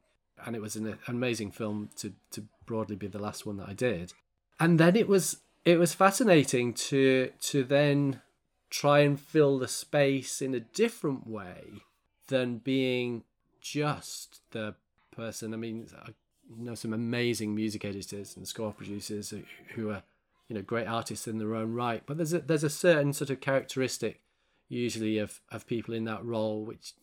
And 0.46 0.54
it 0.54 0.62
was 0.62 0.76
an 0.76 0.96
amazing 1.08 1.50
film 1.50 1.90
to 1.96 2.14
to 2.30 2.44
broadly 2.64 2.96
be 2.96 3.08
the 3.08 3.18
last 3.18 3.44
one 3.44 3.56
that 3.56 3.68
I 3.68 3.74
did. 3.74 4.12
And 4.60 4.78
then 4.78 4.94
it 4.94 5.08
was 5.08 5.38
it 5.64 5.78
was 5.78 5.92
fascinating 5.92 6.72
to 6.74 7.30
to 7.40 7.64
then 7.64 8.22
try 8.70 9.00
and 9.00 9.18
fill 9.18 9.58
the 9.58 9.68
space 9.68 10.42
in 10.42 10.54
a 10.54 10.60
different 10.60 11.26
way 11.26 11.82
than 12.28 12.58
being 12.58 13.24
just 13.60 14.40
the 14.50 14.74
person. 15.10 15.54
I 15.54 15.56
mean 15.56 15.88
I 16.04 16.10
know 16.56 16.74
some 16.74 16.92
amazing 16.92 17.54
music 17.54 17.84
editors 17.84 18.36
and 18.36 18.46
score 18.46 18.72
producers 18.72 19.34
who 19.74 19.90
are 19.90 20.02
you 20.48 20.56
know 20.56 20.62
great 20.62 20.86
artists 20.86 21.28
in 21.28 21.36
their 21.36 21.54
own 21.54 21.74
right 21.74 22.02
but 22.06 22.16
there's 22.16 22.32
a 22.32 22.38
there's 22.38 22.64
a 22.64 22.70
certain 22.70 23.12
sort 23.12 23.28
of 23.28 23.38
characteristic 23.38 24.22
usually 24.68 25.18
of 25.18 25.40
of 25.52 25.66
people 25.66 25.92
in 25.92 26.04
that 26.04 26.24
role 26.24 26.64
which 26.64 26.94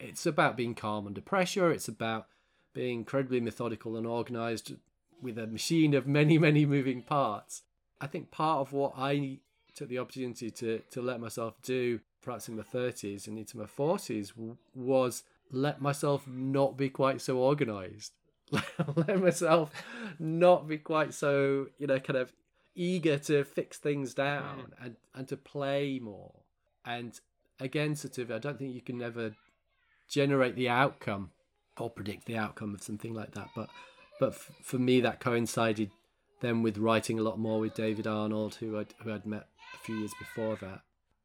it's 0.00 0.26
about 0.26 0.56
being 0.56 0.74
calm 0.74 1.06
under 1.06 1.20
pressure. 1.20 1.70
It's 1.70 1.88
about 1.88 2.26
being 2.72 3.00
incredibly 3.00 3.40
methodical 3.40 3.96
and 3.96 4.06
organized 4.06 4.74
with 5.20 5.38
a 5.38 5.46
machine 5.46 5.94
of 5.94 6.06
many 6.06 6.38
many 6.38 6.66
moving 6.66 7.02
parts. 7.02 7.62
I 8.00 8.06
think 8.06 8.30
part 8.30 8.60
of 8.60 8.72
what 8.72 8.92
i 8.96 9.38
took 9.74 9.88
the 9.88 9.98
opportunity 9.98 10.50
to 10.50 10.80
to 10.90 11.02
let 11.02 11.20
myself 11.20 11.54
do 11.62 12.00
perhaps 12.22 12.48
in 12.48 12.56
my 12.56 12.62
30s 12.62 13.26
and 13.26 13.38
into 13.38 13.58
my 13.58 13.64
40s 13.64 14.32
was 14.74 15.24
let 15.50 15.80
myself 15.80 16.26
not 16.26 16.76
be 16.76 16.88
quite 16.88 17.20
so 17.20 17.38
organized 17.38 18.12
let 18.96 19.20
myself 19.20 19.70
not 20.18 20.66
be 20.66 20.78
quite 20.78 21.12
so 21.12 21.66
you 21.78 21.86
know 21.86 21.98
kind 21.98 22.16
of 22.16 22.32
eager 22.74 23.18
to 23.18 23.44
fix 23.44 23.78
things 23.78 24.14
down 24.14 24.58
mm. 24.58 24.84
and, 24.84 24.96
and 25.14 25.28
to 25.28 25.36
play 25.36 25.98
more. 26.02 26.32
And 26.84 27.18
again, 27.60 27.96
sort 27.96 28.18
of, 28.18 28.30
I 28.30 28.38
don't 28.38 28.58
think 28.58 28.74
you 28.74 28.80
can 28.80 29.00
ever 29.02 29.34
generate 30.08 30.56
the 30.56 30.68
outcome 30.68 31.30
or 31.78 31.90
predict 31.90 32.26
the 32.26 32.36
outcome 32.36 32.74
of 32.74 32.82
something 32.82 33.14
like 33.14 33.32
that. 33.32 33.48
But 33.54 33.68
but 34.20 34.30
f- 34.30 34.50
for 34.62 34.78
me, 34.78 35.00
that 35.00 35.20
coincided 35.20 35.90
then 36.44 36.62
with 36.62 36.78
writing 36.78 37.18
a 37.18 37.22
lot 37.22 37.38
more 37.38 37.60
with 37.60 37.74
David 37.74 38.06
Arnold, 38.06 38.56
who 38.56 38.78
I'd, 38.78 38.94
who 39.02 39.12
I'd 39.12 39.26
met 39.26 39.48
a 39.74 39.78
few 39.78 39.96
years 39.96 40.12
before 40.18 40.56
that. 40.56 40.80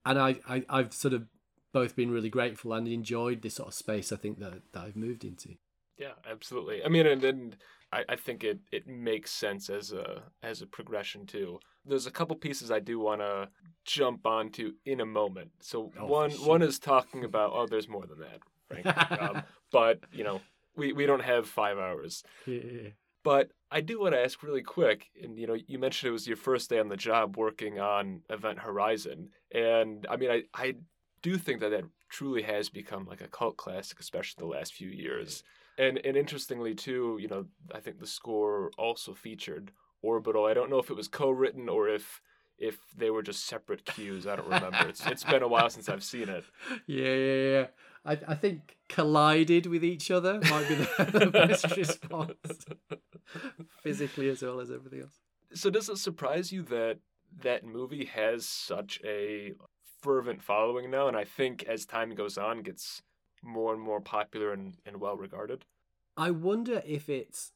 And 0.06 0.18
I, 0.20 0.36
I, 0.48 0.64
I've 0.70 0.94
sort 0.94 1.14
of 1.14 1.28
both 1.72 1.96
been 1.96 2.12
really 2.12 2.30
grateful 2.30 2.74
and 2.74 2.88
enjoyed 2.88 3.42
this 3.42 3.56
sort 3.56 3.68
of 3.68 3.74
space 3.74 4.12
I 4.12 4.16
think 4.16 4.40
that, 4.40 4.62
that 4.74 4.84
I've 4.84 4.96
moved 4.96 5.24
into. 5.24 5.56
Yeah, 5.98 6.14
absolutely. 6.30 6.84
I 6.84 6.88
mean, 6.88 7.06
and, 7.06 7.58
I, 7.92 8.06
I 8.10 8.16
think 8.16 8.44
it, 8.44 8.60
it 8.72 8.88
makes 8.88 9.32
sense 9.32 9.70
as 9.70 9.92
a 9.92 10.22
as 10.44 10.62
a 10.62 10.68
progression 10.68 11.26
too. 11.26 11.60
There's 11.86 12.06
a 12.06 12.12
couple 12.12 12.36
pieces 12.36 12.72
I 12.72 12.80
do 12.80 13.00
want 13.00 13.22
to 13.22 13.50
jump 13.84 14.26
onto 14.26 14.74
in 14.86 15.02
a 15.02 15.06
moment. 15.06 15.52
So 15.60 15.92
oh, 16.00 16.06
one 16.06 16.32
one 16.32 16.62
is 16.62 16.80
talking 16.80 17.24
about 17.24 17.52
oh, 17.54 17.66
there's 17.68 17.90
more 17.90 18.06
than 18.06 18.20
that, 18.20 18.40
frankly. 18.68 19.18
um, 19.18 19.44
but 19.72 20.00
you 20.12 20.24
know, 20.24 20.42
we 20.76 20.94
we 20.94 21.06
don't 21.06 21.24
have 21.24 21.48
five 21.48 21.78
hours. 21.78 22.24
Yeah. 22.46 22.90
But 23.30 23.52
I 23.70 23.82
do 23.82 24.00
want 24.00 24.16
to 24.16 24.20
ask 24.20 24.42
really 24.42 24.64
quick, 24.64 25.12
and 25.22 25.38
you 25.38 25.46
know, 25.46 25.56
you 25.68 25.78
mentioned 25.78 26.10
it 26.10 26.14
was 26.14 26.28
your 26.28 26.36
first 26.36 26.68
day 26.68 26.80
on 26.80 26.90
the 26.90 26.98
job 26.98 27.38
working 27.38 27.80
on 27.80 28.24
Event 28.28 28.58
Horizon, 28.58 29.30
and 29.54 30.08
I 30.10 30.18
mean, 30.18 30.32
I 30.32 30.46
I 30.52 30.78
do 31.22 31.38
think 31.38 31.60
that 31.60 31.70
that 31.70 31.84
truly 32.10 32.42
has 32.42 32.70
become 32.70 33.06
like 33.06 33.22
a 33.22 33.28
cult 33.28 33.56
classic, 33.56 34.00
especially 34.00 34.42
the 34.42 34.48
last 34.58 34.74
few 34.74 34.90
years. 34.90 35.44
And 35.78 36.00
and 36.04 36.18
interestingly 36.18 36.74
too, 36.74 37.20
you 37.22 37.28
know, 37.28 37.46
I 37.72 37.82
think 37.82 38.00
the 38.00 38.08
score 38.08 38.72
also 38.80 39.14
featured 39.14 39.74
Orbital. 40.02 40.46
I 40.46 40.56
don't 40.56 40.72
know 40.72 40.80
if 40.80 40.90
it 40.90 40.98
was 40.98 41.08
co-written 41.08 41.70
or 41.70 41.88
if 41.88 42.24
if 42.58 42.80
they 42.98 43.12
were 43.12 43.22
just 43.22 43.46
separate 43.46 43.86
cues. 43.86 44.26
I 44.26 44.38
don't 44.38 44.50
remember. 44.50 44.90
it's 44.90 45.06
it's 45.06 45.24
been 45.24 45.44
a 45.44 45.48
while 45.48 45.70
since 45.70 45.88
I've 45.88 46.04
seen 46.04 46.30
it. 46.30 46.46
Yeah, 46.88 47.14
yeah, 47.14 47.50
yeah. 47.52 47.68
I 48.10 48.18
I 48.28 48.36
think 48.36 48.78
collided 48.88 49.66
with 49.68 49.84
each 49.84 50.10
other 50.12 50.40
might 50.50 50.68
be 50.68 50.76
the, 50.76 51.30
best 51.34 51.78
response, 51.78 52.66
physically 53.84 54.30
as 54.30 54.42
well 54.42 54.60
as 54.60 54.72
everything 54.72 55.02
else. 55.02 55.20
So 55.54 55.70
does 55.70 55.90
it 55.90 55.98
surprise 55.98 56.52
you 56.52 56.64
that 56.64 57.00
that 57.42 57.64
movie 57.64 58.06
has 58.06 58.46
such 58.46 59.00
a 59.06 59.54
fervent 60.02 60.42
following 60.42 60.90
now, 60.90 61.08
and 61.08 61.16
I 61.16 61.26
think 61.26 61.64
as 61.64 61.86
time 61.86 62.16
goes 62.16 62.38
on, 62.38 62.62
gets 62.62 63.02
more 63.44 63.74
and 63.74 63.82
more 63.82 64.02
popular 64.02 64.52
and, 64.54 64.76
and 64.86 65.00
well 65.00 65.18
regarded. 65.18 65.66
I 66.18 66.32
wonder 66.32 66.82
if 66.86 67.10
it's 67.10 67.54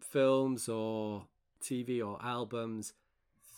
films 0.00 0.68
or 0.68 1.26
TV 1.62 2.06
or 2.06 2.18
albums 2.22 2.92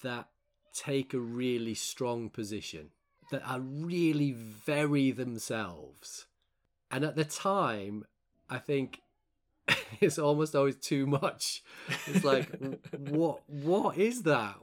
that 0.03 0.29
take 0.73 1.13
a 1.13 1.19
really 1.19 1.75
strong 1.75 2.31
position, 2.31 2.91
that 3.31 3.43
are 3.47 3.61
really 3.61 4.33
very 4.33 5.11
themselves. 5.11 6.27
And 6.91 7.05
at 7.05 7.17
the 7.17 7.25
time, 7.25 8.05
I 8.49 8.59
think 8.59 9.03
it's 10.01 10.19
almost 10.19 10.55
always 10.55 10.77
too 10.77 11.07
much. 11.07 11.63
It's 12.07 12.25
like, 12.25 12.51
what 12.99 13.41
what 13.47 13.97
is 13.97 14.23
that? 14.23 14.57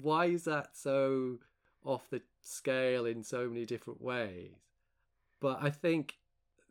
Why 0.00 0.26
is 0.26 0.44
that 0.44 0.76
so 0.76 1.38
off 1.84 2.08
the 2.10 2.22
scale 2.40 3.06
in 3.06 3.24
so 3.24 3.48
many 3.48 3.64
different 3.64 4.00
ways? 4.00 4.52
But 5.40 5.58
I 5.60 5.70
think 5.70 6.14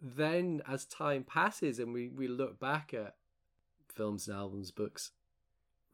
then 0.01 0.61
as 0.67 0.85
time 0.85 1.23
passes 1.23 1.79
and 1.79 1.93
we, 1.93 2.09
we 2.09 2.27
look 2.27 2.59
back 2.59 2.93
at 2.93 3.15
films 3.87 4.27
and 4.27 4.35
albums, 4.35 4.71
books, 4.71 5.11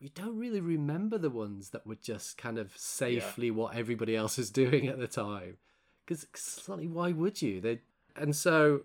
we 0.01 0.09
don't 0.09 0.37
really 0.37 0.61
remember 0.61 1.17
the 1.17 1.29
ones 1.29 1.71
that 1.71 1.85
were 1.85 1.95
just 1.95 2.37
kind 2.37 2.57
of 2.57 2.71
safely 2.77 3.47
yeah. 3.47 3.53
what 3.53 3.75
everybody 3.75 4.15
else 4.15 4.37
was 4.37 4.49
doing 4.51 4.87
at 4.87 4.99
the 4.99 5.07
time. 5.07 5.57
Because 6.05 6.25
slightly, 6.33 6.87
why 6.87 7.11
would 7.11 7.41
you? 7.41 7.61
They 7.61 7.79
and 8.15 8.35
so 8.35 8.81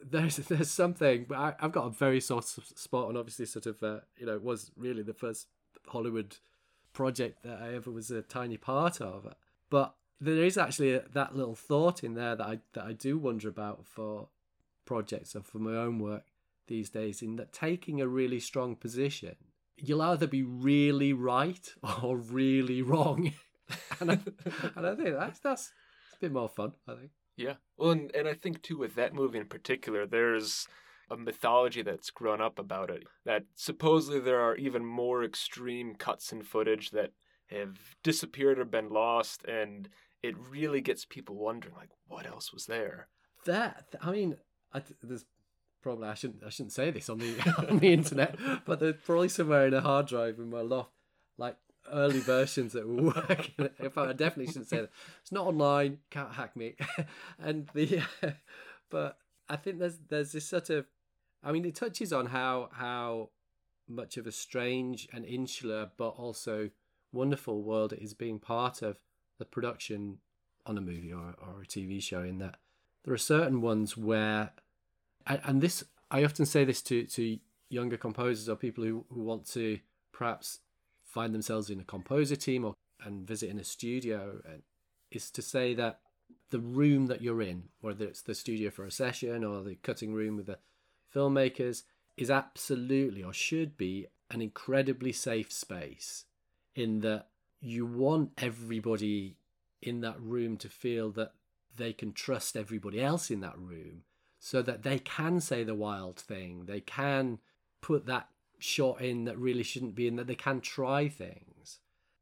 there's 0.00 0.36
there's 0.48 0.70
something, 0.70 1.26
but 1.28 1.38
I, 1.38 1.54
have 1.58 1.72
got 1.72 1.86
a 1.86 1.90
very 1.90 2.20
soft 2.20 2.78
spot 2.78 3.08
on 3.08 3.16
obviously 3.16 3.46
sort 3.46 3.66
of 3.66 3.82
uh, 3.82 4.00
you 4.16 4.26
know 4.26 4.34
it 4.34 4.42
was 4.42 4.70
really 4.76 5.02
the 5.02 5.14
first 5.14 5.48
Hollywood 5.86 6.36
project 6.92 7.42
that 7.42 7.60
I 7.60 7.74
ever 7.74 7.90
was 7.90 8.10
a 8.10 8.22
tiny 8.22 8.56
part 8.56 9.00
of, 9.00 9.34
but 9.70 9.94
there 10.20 10.44
is 10.44 10.56
actually 10.56 10.94
a, 10.94 11.02
that 11.12 11.36
little 11.36 11.56
thought 11.56 12.04
in 12.04 12.14
there 12.14 12.36
that 12.36 12.46
I 12.46 12.58
that 12.74 12.84
I 12.84 12.92
do 12.92 13.18
wonder 13.18 13.48
about 13.48 13.84
for 13.86 14.28
projects 14.84 15.34
or 15.34 15.42
for 15.42 15.58
my 15.58 15.76
own 15.76 15.98
work 15.98 16.24
these 16.68 16.88
days. 16.88 17.22
In 17.22 17.36
that 17.36 17.52
taking 17.52 18.00
a 18.00 18.06
really 18.06 18.40
strong 18.40 18.76
position, 18.76 19.36
you'll 19.82 20.02
either 20.02 20.26
be 20.26 20.42
really 20.42 21.12
right 21.12 21.74
or 22.02 22.16
really 22.16 22.80
wrong, 22.82 23.32
and 24.00 24.12
I, 24.12 24.18
and 24.76 24.86
I 24.86 24.94
think 24.94 25.16
that's 25.18 25.40
that's 25.40 25.72
a 26.14 26.20
bit 26.20 26.32
more 26.32 26.48
fun. 26.48 26.72
I 26.88 26.94
think. 26.94 27.10
Yeah. 27.36 27.54
Well, 27.76 27.90
and, 27.90 28.14
and 28.14 28.28
I 28.28 28.34
think 28.34 28.62
too 28.62 28.78
with 28.78 28.94
that 28.94 29.14
movie 29.14 29.38
in 29.38 29.46
particular, 29.46 30.06
there's 30.06 30.68
a 31.10 31.16
mythology 31.16 31.82
that's 31.82 32.10
grown 32.10 32.40
up 32.40 32.58
about 32.58 32.90
it. 32.90 33.04
That 33.24 33.44
supposedly 33.54 34.20
there 34.20 34.40
are 34.40 34.56
even 34.56 34.84
more 34.84 35.24
extreme 35.24 35.94
cuts 35.94 36.32
in 36.32 36.42
footage 36.42 36.90
that 36.90 37.10
have 37.50 37.78
disappeared 38.02 38.58
or 38.58 38.64
been 38.64 38.90
lost, 38.90 39.44
and 39.44 39.88
it 40.22 40.36
really 40.38 40.80
gets 40.80 41.04
people 41.04 41.36
wondering, 41.36 41.74
like, 41.74 41.90
what 42.06 42.26
else 42.26 42.52
was 42.52 42.66
there? 42.66 43.08
That 43.44 43.94
I 44.00 44.10
mean, 44.12 44.36
I, 44.72 44.82
there's 45.02 45.24
probably 45.82 46.08
I 46.08 46.14
shouldn't 46.14 46.42
I 46.44 46.48
shouldn't 46.48 46.72
say 46.72 46.90
this 46.90 47.08
on 47.08 47.18
the 47.18 47.66
on 47.68 47.78
the 47.78 47.92
internet, 47.92 48.38
but 48.64 48.80
there's 48.80 48.96
probably 49.04 49.28
somewhere 49.28 49.66
in 49.66 49.74
a 49.74 49.80
hard 49.80 50.06
drive 50.06 50.38
in 50.38 50.50
my 50.50 50.60
loft, 50.60 50.92
like 51.36 51.56
early 51.90 52.20
versions 52.20 52.72
that 52.72 52.86
were 52.86 53.02
working. 53.28 53.68
In 53.78 53.90
fact, 53.90 54.08
I 54.08 54.12
definitely 54.12 54.46
shouldn't 54.46 54.68
say 54.68 54.80
that. 54.82 54.90
It's 55.20 55.32
not 55.32 55.46
online. 55.46 55.98
Can't 56.10 56.32
hack 56.32 56.56
me. 56.56 56.76
and 57.38 57.68
the, 57.74 58.02
but 58.90 59.18
I 59.48 59.56
think 59.56 59.78
there's 59.78 59.98
there's 60.08 60.32
this 60.32 60.46
sort 60.46 60.70
of, 60.70 60.86
I 61.42 61.52
mean, 61.52 61.64
it 61.64 61.74
touches 61.74 62.12
on 62.12 62.26
how 62.26 62.70
how 62.72 63.30
much 63.88 64.16
of 64.16 64.26
a 64.26 64.32
strange 64.32 65.08
and 65.12 65.24
insular, 65.24 65.90
but 65.96 66.10
also 66.10 66.70
wonderful 67.12 67.62
world 67.62 67.92
it 67.92 68.00
is 68.00 68.14
being 68.14 68.38
part 68.38 68.80
of 68.80 68.96
the 69.38 69.44
production 69.44 70.18
on 70.64 70.78
a 70.78 70.80
movie 70.80 71.12
or 71.12 71.34
or 71.40 71.62
a 71.62 71.66
TV 71.66 72.02
show. 72.02 72.22
In 72.22 72.38
that 72.38 72.56
there 73.04 73.14
are 73.14 73.18
certain 73.18 73.60
ones 73.60 73.96
where, 73.96 74.50
and 75.26 75.60
this 75.60 75.84
I 76.10 76.24
often 76.24 76.46
say 76.46 76.64
this 76.64 76.82
to 76.82 77.04
to 77.04 77.38
younger 77.68 77.96
composers 77.96 78.48
or 78.48 78.56
people 78.56 78.84
who, 78.84 79.04
who 79.10 79.22
want 79.22 79.46
to 79.52 79.78
perhaps 80.12 80.60
find 81.04 81.34
themselves 81.34 81.70
in 81.70 81.80
a 81.80 81.84
composer 81.84 82.36
team 82.36 82.64
or 82.64 82.74
and 83.04 83.26
visit 83.26 83.50
in 83.50 83.58
a 83.58 83.64
studio 83.64 84.40
and 84.48 84.62
is 85.10 85.30
to 85.30 85.42
say 85.42 85.74
that 85.74 86.00
the 86.50 86.60
room 86.60 87.06
that 87.06 87.22
you're 87.22 87.42
in, 87.42 87.64
whether 87.80 88.04
it's 88.04 88.22
the 88.22 88.34
studio 88.34 88.70
for 88.70 88.84
a 88.84 88.90
session 88.90 89.42
or 89.42 89.62
the 89.62 89.74
cutting 89.76 90.14
room 90.14 90.36
with 90.36 90.46
the 90.46 90.58
filmmakers, 91.14 91.82
is 92.16 92.30
absolutely 92.30 93.22
or 93.22 93.32
should 93.32 93.76
be 93.76 94.06
an 94.30 94.40
incredibly 94.40 95.12
safe 95.12 95.50
space 95.50 96.24
in 96.74 97.00
that 97.00 97.26
you 97.60 97.84
want 97.86 98.30
everybody 98.38 99.36
in 99.80 100.00
that 100.00 100.20
room 100.20 100.56
to 100.56 100.68
feel 100.68 101.10
that 101.10 101.32
they 101.76 101.92
can 101.92 102.12
trust 102.12 102.56
everybody 102.56 103.00
else 103.00 103.30
in 103.30 103.40
that 103.40 103.58
room 103.58 104.02
so 104.44 104.60
that 104.60 104.82
they 104.82 104.98
can 104.98 105.38
say 105.38 105.62
the 105.62 105.74
wild 105.74 106.16
thing. 106.16 106.64
They 106.66 106.80
can 106.80 107.38
put 107.80 108.06
that 108.06 108.28
shot 108.58 109.00
in 109.00 109.24
that 109.24 109.38
really 109.38 109.62
shouldn't 109.62 109.94
be 109.94 110.08
in 110.08 110.16
that 110.16 110.26
they 110.26 110.34
can 110.34 110.60
try 110.60 111.08
things 111.08 111.78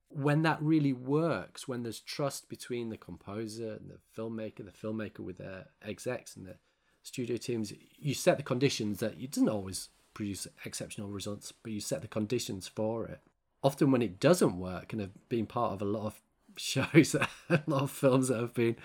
when 0.09 0.42
that 0.42 0.61
really 0.61 0.92
works 0.92 1.66
when 1.66 1.83
there's 1.83 2.00
trust 2.00 2.48
between 2.50 2.90
the 2.90 2.96
composer 2.96 3.72
and 3.72 3.90
the 3.90 3.98
filmmaker 4.14 4.64
the 4.64 4.70
filmmaker 4.70 5.20
with 5.20 5.38
their 5.38 5.66
execs 5.83 6.37
and 6.37 6.46
the 6.46 6.56
studio 7.02 7.37
teams 7.37 7.72
you 7.98 8.14
set 8.14 8.37
the 8.37 8.42
conditions 8.42 9.00
that 9.00 9.14
it 9.20 9.30
doesn't 9.30 9.48
always 9.48 9.88
produce 10.14 10.46
exceptional 10.64 11.09
results 11.09 11.52
but 11.62 11.72
you 11.72 11.80
set 11.80 12.00
the 12.02 12.09
conditions 12.09 12.66
for 12.66 13.06
it 13.06 13.20
often 13.62 13.90
when 13.90 14.02
it 14.02 14.18
doesn't 14.18 14.59
work 14.59 14.92
and 14.92 15.00
have 15.00 15.28
been 15.28 15.46
part 15.46 15.72
of 15.72 15.83
a 15.83 15.87
lot 15.87 16.06
of 16.06 16.20
shows 16.56 17.14
a 17.14 17.62
lot 17.66 17.83
of 17.83 17.90
films 17.90 18.28
that 18.28 18.40
have 18.40 18.54
been 18.54 18.76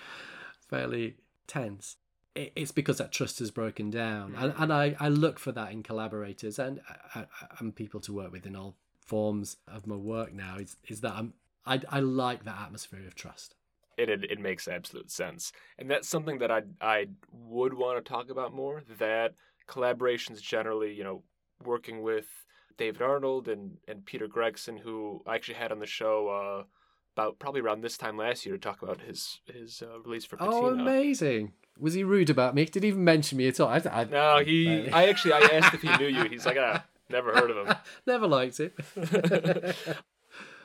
fairly 0.70 1.16
tense 1.48 1.98
it's 2.36 2.72
because 2.72 2.98
that 2.98 3.12
trust 3.12 3.40
has 3.40 3.50
broken 3.50 3.90
down, 3.90 4.36
and, 4.38 4.54
and 4.58 4.74
I, 4.74 4.96
I 5.00 5.10
look 5.10 5.40
for 5.40 5.52
that 5.54 5.72
in 5.72 5.84
collaborators 5.84 6.60
and 6.60 6.82
and 7.60 7.76
people 7.76 8.00
to 8.02 8.14
work 8.14 8.32
with 8.32 8.46
in 8.46 8.56
all 8.56 8.76
forms 9.00 9.58
of 9.68 9.88
my 9.88 9.96
work 9.96 10.34
now. 10.34 10.58
Is 10.58 10.76
is 10.88 11.02
that 11.02 11.14
I'm 11.14 11.34
I, 11.66 11.82
I 11.90 12.00
like 12.02 12.44
that 12.44 12.60
atmosphere 12.60 13.08
of 13.08 13.16
trust. 13.16 13.56
It, 13.98 14.10
it 14.10 14.30
it 14.30 14.40
makes 14.40 14.68
absolute 14.68 15.10
sense, 15.10 15.54
and 15.80 15.90
that's 15.90 16.10
something 16.10 16.40
that 16.40 16.52
I 16.52 16.64
I 16.82 17.08
would 17.32 17.74
want 17.74 18.04
to 18.04 18.10
talk 18.10 18.30
about 18.30 18.54
more. 18.54 18.84
That 19.00 19.36
collaborations 19.68 20.42
generally, 20.42 20.94
you 20.94 21.04
know, 21.04 21.24
working 21.64 22.02
with 22.02 22.28
David 22.78 23.02
Arnold 23.02 23.48
and 23.48 23.78
and 23.88 24.06
Peter 24.06 24.28
Gregson, 24.28 24.78
who 24.78 25.24
I 25.26 25.36
actually 25.36 25.56
had 25.56 25.72
on 25.72 25.80
the 25.80 25.86
show. 25.86 26.28
Uh, 26.30 26.64
about 27.16 27.40
probably 27.40 27.62
around 27.62 27.80
this 27.80 27.98
time 27.98 28.18
last 28.18 28.46
year 28.46 28.56
to 28.56 28.60
talk 28.60 28.82
about 28.82 29.00
his 29.00 29.40
his 29.46 29.82
uh, 29.82 30.02
release 30.02 30.26
for 30.26 30.36
Patina. 30.36 30.58
Oh, 30.58 30.66
amazing! 30.68 31.54
Was 31.80 31.94
he 31.94 32.04
rude 32.04 32.30
about 32.30 32.56
me? 32.56 32.66
Did 32.66 32.84
he 32.84 32.90
even 32.90 33.04
mention 33.04 33.38
me 33.38 33.48
at 33.48 33.60
all? 33.60 33.68
I, 33.68 33.82
I, 33.92 34.04
no, 34.06 34.40
he. 34.40 34.90
I 34.90 35.06
actually 35.10 35.34
I 35.34 35.40
asked 35.40 35.74
if 35.74 35.82
he 35.82 35.98
knew 35.98 36.08
you. 36.08 36.30
He's 36.30 36.46
like, 36.46 36.58
ah, 36.60 36.86
never 37.10 37.34
heard 37.34 37.52
of 37.52 37.68
him. 37.68 37.76
never 38.08 38.28
liked 38.28 38.60
it. 38.60 38.76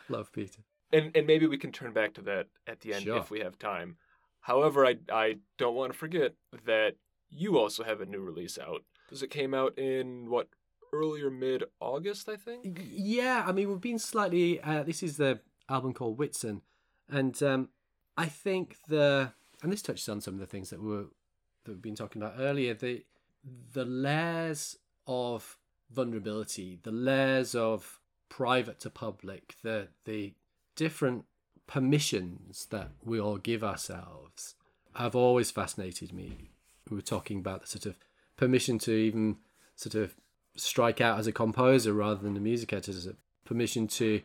Love 0.09 0.33
Peter. 0.33 0.61
And 0.93 1.11
and 1.17 1.27
maybe 1.27 1.47
we 1.47 1.59
can 1.59 1.73
turn 1.73 1.93
back 1.93 2.15
to 2.15 2.23
that 2.23 2.47
at 2.67 2.81
the 2.81 2.95
end 2.95 3.05
sure. 3.05 3.19
if 3.19 3.31
we 3.31 3.41
have 3.41 3.59
time. 3.59 3.97
However, 4.41 4.87
I 4.87 4.97
I 5.13 5.37
don't 5.59 5.75
want 5.75 5.93
to 5.93 5.99
forget 5.99 6.35
that 6.65 6.95
you 7.29 7.59
also 7.59 7.85
have 7.85 8.01
a 8.01 8.07
new 8.07 8.21
release 8.21 8.59
out. 8.59 8.83
Because 9.07 9.23
it 9.23 9.31
came 9.31 9.55
out 9.55 9.77
in 9.77 10.31
what 10.31 10.49
earlier 10.93 11.31
mid 11.31 11.65
August, 11.81 12.29
I 12.29 12.37
think. 12.37 12.81
Yeah, 12.85 13.45
I 13.47 13.53
mean 13.53 13.69
we've 13.69 13.81
been 13.81 13.99
slightly. 13.99 14.61
Uh, 14.61 14.83
this 14.83 15.03
is 15.03 15.17
the 15.17 15.41
album 15.69 15.93
called 15.93 16.19
Whitsun, 16.19 16.61
and 17.09 17.41
um, 17.43 17.69
I 18.17 18.27
think 18.27 18.77
the 18.89 19.33
and 19.63 19.73
this 19.73 19.83
touches 19.83 20.09
on 20.09 20.21
some 20.21 20.35
of 20.35 20.41
the 20.41 20.47
things 20.47 20.71
that 20.71 20.83
we 20.83 20.89
were 20.89 21.07
that 21.65 21.73
we've 21.73 21.83
been 21.83 21.95
talking 21.95 22.23
about 22.23 22.37
earlier. 22.39 22.75
The 22.75 23.05
the 23.73 23.85
layers 23.85 24.77
of 25.07 25.57
vulnerability, 25.91 26.79
the 26.83 26.93
layers 26.93 27.55
of 27.55 28.01
private 28.29 28.81
to 28.81 28.91
public, 28.91 29.57
the 29.63 29.89
the 30.05 30.35
different 30.77 31.25
permissions 31.67 32.67
that 32.71 32.91
we 33.05 33.21
all 33.21 33.37
give 33.37 33.63
ourselves 33.63 34.55
have 34.97 35.15
always 35.15 35.51
fascinated 35.51 36.13
me. 36.13 36.51
We 36.89 36.97
were 36.97 37.03
talking 37.03 37.39
about 37.39 37.61
the 37.61 37.67
sort 37.67 37.87
of 37.87 37.97
permission 38.37 38.79
to 38.81 38.93
even 38.93 39.37
sort 39.77 39.95
of 39.95 40.15
strike 40.57 41.01
out 41.01 41.19
as 41.19 41.27
a 41.27 41.33
composer 41.33 41.93
rather 41.93 42.21
than 42.21 42.37
a 42.37 42.41
music 42.41 42.73
editor, 42.73 42.91
as 42.93 43.07
a 43.07 43.15
permission 43.45 43.87
to 43.89 44.23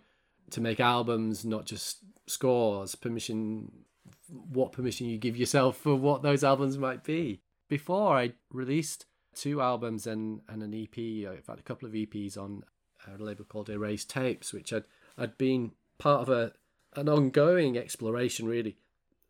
to 0.52 0.62
make 0.62 0.80
albums, 0.80 1.44
not 1.44 1.66
just 1.66 1.98
scores, 2.28 2.96
permission 2.96 3.85
what 4.30 4.72
permission 4.72 5.08
you 5.08 5.18
give 5.18 5.38
yourself 5.38 5.78
for 5.78 5.96
what 5.96 6.22
those 6.22 6.44
albums 6.44 6.78
might 6.78 7.04
be. 7.04 7.42
Before 7.68 8.18
I 8.18 8.34
released 8.52 9.06
two 9.36 9.62
albums 9.62 10.08
and, 10.08 10.42
and 10.48 10.64
an 10.64 10.74
EP, 10.74 10.98
uh, 10.98 11.34
in 11.34 11.42
fact, 11.42 11.60
a 11.60 11.64
couple 11.64 11.88
of 11.88 11.94
EPs 11.94 12.38
on 12.38 12.64
a 13.08 13.22
label 13.22 13.46
called 13.46 13.70
Erased 13.70 14.10
Tapes, 14.10 14.54
which 14.54 14.74
I'd, 14.74 14.86
I'd 15.18 15.38
been 15.38 15.72
part 15.98 16.22
of 16.22 16.30
a 16.30 16.54
an 16.96 17.10
ongoing 17.10 17.78
exploration 17.78 18.48
really 18.48 18.78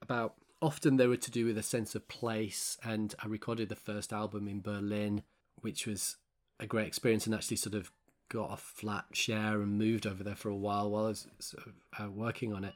about 0.01 0.35
often 0.61 0.97
they 0.97 1.07
were 1.07 1.17
to 1.17 1.31
do 1.31 1.45
with 1.45 1.57
a 1.57 1.63
sense 1.63 1.95
of 1.95 2.07
place 2.07 2.77
and 2.83 3.15
I 3.23 3.27
recorded 3.27 3.69
the 3.69 3.75
first 3.75 4.13
album 4.13 4.47
in 4.47 4.61
Berlin 4.61 5.23
which 5.61 5.87
was 5.87 6.17
a 6.59 6.67
great 6.67 6.87
experience 6.87 7.25
and 7.25 7.33
actually 7.33 7.57
sort 7.57 7.75
of 7.75 7.91
got 8.29 8.53
a 8.53 8.57
flat 8.57 9.05
share 9.13 9.61
and 9.61 9.77
moved 9.77 10.05
over 10.05 10.23
there 10.23 10.35
for 10.35 10.49
a 10.49 10.55
while 10.55 10.89
while 10.89 11.05
I 11.05 11.09
was 11.09 11.27
sort 11.39 11.65
of, 11.67 11.73
uh, 11.99 12.09
working 12.09 12.53
on 12.53 12.63
it 12.63 12.75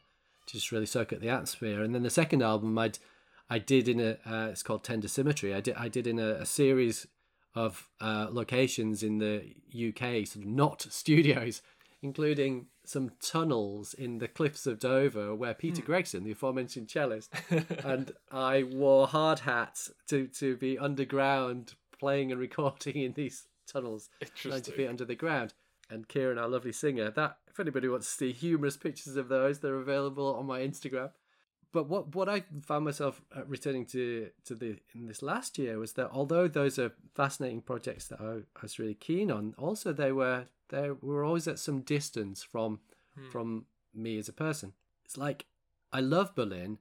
just 0.51 0.71
really 0.71 0.85
soak 0.85 1.13
up 1.13 1.19
the 1.19 1.29
atmosphere. 1.29 1.83
And 1.83 1.93
then 1.93 2.03
the 2.03 2.09
second 2.09 2.41
album 2.41 2.77
I'd 2.77 2.99
I 3.49 3.59
did 3.59 3.88
in 3.88 3.99
a 3.99 4.17
uh, 4.25 4.47
it's 4.51 4.63
called 4.63 4.83
Tender 4.83 5.07
Symmetry. 5.07 5.53
I 5.53 5.62
did 5.62 5.75
I 5.75 5.88
did 5.88 6.07
in 6.07 6.19
a, 6.19 6.31
a 6.33 6.45
series 6.45 7.07
of 7.55 7.89
uh, 7.99 8.27
locations 8.29 9.01
in 9.01 9.17
the 9.17 9.55
UK, 9.73 10.27
sort 10.27 10.45
of 10.45 10.51
not 10.51 10.81
studios, 10.89 11.62
including 12.01 12.67
some 12.85 13.12
tunnels 13.21 13.93
in 13.93 14.19
the 14.19 14.27
cliffs 14.27 14.65
of 14.65 14.79
Dover 14.79 15.35
where 15.35 15.53
Peter 15.53 15.81
mm. 15.81 15.85
Gregson, 15.85 16.23
the 16.23 16.31
aforementioned 16.31 16.88
cellist, 16.88 17.29
and 17.83 18.12
I 18.31 18.63
wore 18.63 19.07
hard 19.07 19.39
hats 19.39 19.91
to 20.07 20.27
to 20.27 20.55
be 20.57 20.77
underground 20.77 21.73
playing 21.97 22.31
and 22.31 22.39
recording 22.39 22.97
in 22.97 23.13
these 23.13 23.47
tunnels, 23.67 24.09
ninety 24.45 24.71
feet 24.71 24.88
under 24.88 25.05
the 25.05 25.15
ground 25.15 25.53
and 25.89 26.08
Kieran, 26.08 26.38
our 26.38 26.47
lovely 26.47 26.71
singer. 26.71 27.10
That 27.12 27.38
if 27.47 27.60
anybody 27.60 27.88
wants 27.88 28.08
to 28.08 28.13
see 28.13 28.32
humorous 28.32 28.78
pictures 28.78 29.15
of 29.15 29.28
those, 29.30 29.60
they're 29.60 29.75
available 29.75 30.36
on 30.36 30.45
my 30.45 30.60
Instagram. 30.62 31.12
but 31.71 31.88
what 31.88 32.15
what 32.15 32.28
I 32.30 32.43
found 32.63 32.86
myself 32.86 33.21
uh, 33.36 33.45
returning 33.45 33.86
to 33.88 34.30
to 34.45 34.56
the 34.56 34.78
in 34.95 35.06
this 35.08 35.21
last 35.21 35.58
year 35.58 35.78
was 35.80 35.93
that 35.93 36.10
although 36.12 36.47
those 36.47 36.80
are 36.80 36.91
fascinating 37.15 37.62
projects 37.62 38.08
that 38.08 38.19
I, 38.21 38.34
I 38.58 38.62
was 38.62 38.80
really 38.80 38.95
keen 38.95 39.30
on, 39.32 39.54
also 39.58 39.93
they 39.93 40.12
were 40.12 40.45
they 40.69 40.91
were 40.91 41.23
always 41.23 41.47
at 41.47 41.60
some 41.60 41.82
distance 41.82 42.43
from 42.43 42.80
Hmm. 43.15 43.30
from 43.32 43.65
me 43.93 44.17
as 44.19 44.30
a 44.30 44.34
person. 44.34 44.73
It's 45.06 45.17
like 45.17 45.45
I 45.91 45.99
love 46.02 46.36
Berlin, 46.36 46.78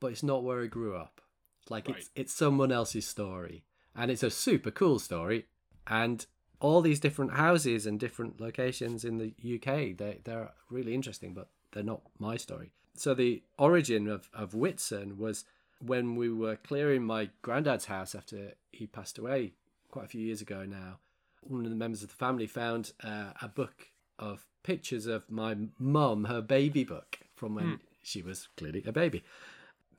but 0.00 0.10
it's 0.12 0.22
not 0.22 0.42
where 0.44 0.62
I 0.62 0.66
grew 0.66 0.96
up. 0.96 1.20
It's 1.60 1.70
like 1.70 1.86
Right. 1.88 1.98
it's 1.98 2.10
it's 2.14 2.32
someone 2.32 2.72
else's 2.72 3.06
story, 3.06 3.64
and 3.94 4.10
it's 4.10 4.22
a 4.22 4.30
super 4.30 4.70
cool 4.70 4.98
story, 4.98 5.46
and 5.86 6.26
all 6.60 6.80
these 6.80 7.00
different 7.00 7.32
houses 7.32 7.86
and 7.86 8.00
different 8.00 8.40
locations 8.40 9.04
in 9.04 9.18
the 9.18 9.34
UK 9.56 9.96
they 9.96 10.20
they're 10.24 10.52
really 10.70 10.94
interesting, 10.94 11.34
but 11.34 11.48
they're 11.72 11.82
not 11.82 12.02
my 12.18 12.36
story. 12.36 12.70
So 12.94 13.14
the 13.14 13.42
origin 13.58 14.08
of 14.08 14.28
of 14.34 14.52
Whitsun 14.52 15.16
was 15.18 15.44
when 15.80 16.16
we 16.16 16.30
were 16.32 16.56
clearing 16.56 17.04
my 17.04 17.28
granddad's 17.42 17.84
house 17.86 18.14
after 18.14 18.52
he 18.72 18.86
passed 18.86 19.18
away 19.18 19.52
quite 19.90 20.06
a 20.06 20.08
few 20.08 20.22
years 20.22 20.40
ago 20.40 20.64
now. 20.64 20.98
One 21.42 21.64
of 21.64 21.70
the 21.70 21.76
members 21.76 22.02
of 22.02 22.08
the 22.08 22.14
family 22.16 22.46
found 22.46 22.92
uh, 23.04 23.32
a 23.42 23.48
book 23.48 23.88
of 24.18 24.46
pictures 24.62 25.06
of 25.06 25.30
my 25.30 25.54
mum, 25.78 26.24
her 26.24 26.40
baby 26.40 26.82
book 26.82 27.18
from 27.34 27.54
when 27.54 27.64
Hmm. 27.66 27.74
she 28.02 28.22
was 28.22 28.48
clearly 28.56 28.82
a 28.86 28.92
baby. 28.92 29.22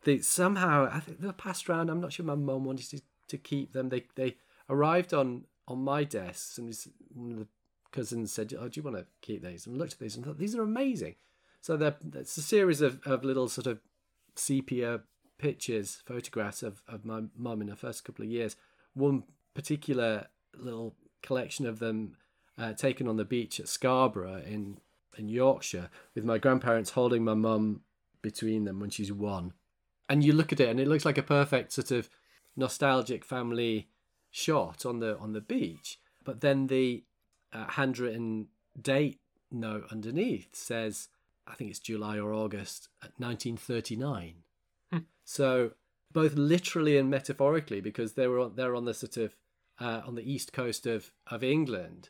They 0.03 0.19
somehow, 0.19 0.89
I 0.91 0.99
think 0.99 1.19
they 1.21 1.27
were 1.27 1.33
passed 1.33 1.69
around. 1.69 1.89
I'm 1.89 2.01
not 2.01 2.11
sure 2.13 2.25
my 2.25 2.35
mum 2.35 2.65
wanted 2.65 2.89
to, 2.89 3.01
to 3.27 3.37
keep 3.37 3.73
them. 3.73 3.89
They 3.89 4.05
they 4.15 4.37
arrived 4.69 5.13
on 5.13 5.45
on 5.67 5.83
my 5.83 6.03
desk, 6.03 6.57
and 6.57 6.75
one 7.13 7.31
of 7.31 7.39
the 7.39 7.47
cousins 7.91 8.31
said, 8.31 8.53
"Oh, 8.57 8.67
do 8.67 8.79
you 8.79 8.83
want 8.83 8.97
to 8.97 9.05
keep 9.21 9.43
these?" 9.43 9.67
And 9.67 9.77
looked 9.77 9.93
at 9.93 9.99
these 9.99 10.15
and 10.15 10.25
thought 10.25 10.37
these 10.37 10.55
are 10.55 10.61
amazing. 10.61 11.15
So 11.61 11.75
they're, 11.75 11.97
it's 12.13 12.37
a 12.37 12.41
series 12.41 12.81
of, 12.81 13.01
of 13.05 13.23
little 13.23 13.49
sort 13.49 13.67
of 13.67 13.79
sepia 14.35 15.01
pictures, 15.37 16.01
photographs 16.05 16.63
of, 16.63 16.81
of 16.87 17.05
my 17.05 17.23
mum 17.35 17.61
in 17.61 17.67
her 17.67 17.75
first 17.75 18.05
couple 18.05 18.23
of 18.23 18.31
years. 18.31 18.55
One 18.93 19.23
particular 19.53 20.27
little 20.55 20.95
collection 21.21 21.65
of 21.65 21.79
them 21.79 22.15
uh, 22.57 22.73
taken 22.73 23.07
on 23.07 23.17
the 23.17 23.25
beach 23.25 23.59
at 23.59 23.67
Scarborough 23.67 24.43
in 24.45 24.79
in 25.17 25.27
Yorkshire, 25.27 25.89
with 26.13 26.23
my 26.23 26.37
grandparents 26.37 26.91
holding 26.91 27.23
my 27.23 27.33
mum 27.33 27.81
between 28.21 28.65
them 28.65 28.79
when 28.79 28.91
she's 28.91 29.11
one. 29.11 29.53
And 30.07 30.23
you 30.23 30.31
look 30.31 30.53
at 30.53 30.59
it, 30.59 30.69
and 30.69 30.79
it 30.79 30.87
looks 30.87 31.05
like 31.05 31.17
a 31.17 31.23
perfect 31.23 31.73
sort 31.73 31.91
of 31.91 32.09
nostalgic 32.55 33.25
family 33.25 33.89
shot 34.37 34.85
on 34.85 34.99
the 34.99 35.17
on 35.17 35.33
the 35.33 35.41
beach. 35.41 35.99
But 36.23 36.41
then 36.41 36.67
the 36.67 37.03
uh, 37.53 37.67
handwritten 37.71 38.47
date 38.79 39.19
note 39.51 39.85
underneath 39.91 40.49
says, 40.55 41.07
I 41.47 41.55
think 41.55 41.69
it's 41.71 41.79
July 41.79 42.19
or 42.19 42.33
August, 42.33 42.89
uh, 43.01 43.07
1939. 43.17 44.35
Hmm. 44.91 44.97
So 45.23 45.71
both 46.13 46.35
literally 46.35 46.97
and 46.97 47.09
metaphorically, 47.09 47.81
because 47.81 48.13
they 48.13 48.27
were 48.27 48.39
on, 48.39 48.55
they're 48.55 48.75
on 48.75 48.85
the 48.85 48.93
sort 48.93 49.17
of 49.17 49.35
uh, 49.79 50.01
on 50.05 50.15
the 50.15 50.31
east 50.31 50.53
coast 50.53 50.85
of 50.85 51.11
of 51.31 51.43
England. 51.43 52.09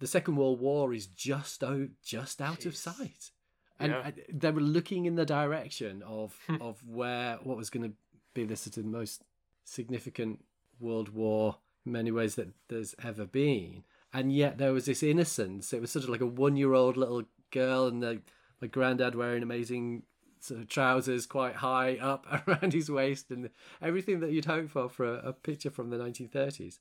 The 0.00 0.06
Second 0.06 0.36
World 0.36 0.60
War 0.60 0.94
is 0.94 1.06
just 1.06 1.64
out, 1.64 1.88
just 2.04 2.40
out 2.40 2.64
of 2.66 2.76
sight, 2.76 3.32
and 3.80 3.92
Yeah. 3.92 3.98
uh, 3.98 4.10
they 4.32 4.52
were 4.52 4.60
looking 4.60 5.06
in 5.06 5.16
the 5.16 5.26
direction 5.26 6.02
of 6.02 6.38
of 6.60 6.82
where 6.86 7.36
what 7.42 7.56
was 7.56 7.68
going 7.70 7.90
to 7.90 7.96
be 8.32 8.44
the 8.44 8.56
sort 8.56 8.76
of 8.78 8.84
most 8.84 9.24
significant 9.64 10.44
world 10.80 11.10
war 11.10 11.58
in 11.84 11.92
many 11.92 12.10
ways 12.10 12.34
that 12.36 12.48
there's 12.68 12.94
ever 13.02 13.24
been, 13.24 13.84
and 14.12 14.32
yet 14.32 14.58
there 14.58 14.72
was 14.72 14.86
this 14.86 15.02
innocence. 15.02 15.72
It 15.72 15.80
was 15.80 15.90
sort 15.90 16.04
of 16.04 16.10
like 16.10 16.20
a 16.20 16.26
one 16.26 16.56
year 16.56 16.74
old 16.74 16.96
little 16.96 17.24
girl, 17.50 17.86
and 17.86 18.02
the, 18.02 18.22
my 18.60 18.68
granddad 18.68 19.14
wearing 19.14 19.42
amazing 19.42 20.02
sort 20.40 20.60
of 20.60 20.68
trousers 20.68 21.26
quite 21.26 21.56
high 21.56 21.96
up 21.96 22.26
around 22.48 22.72
his 22.72 22.90
waist, 22.90 23.30
and 23.30 23.50
everything 23.82 24.20
that 24.20 24.32
you'd 24.32 24.44
hope 24.44 24.68
for 24.70 24.88
for 24.88 25.06
a, 25.06 25.28
a 25.28 25.32
picture 25.32 25.70
from 25.70 25.90
the 25.90 25.98
1930s. 25.98 26.78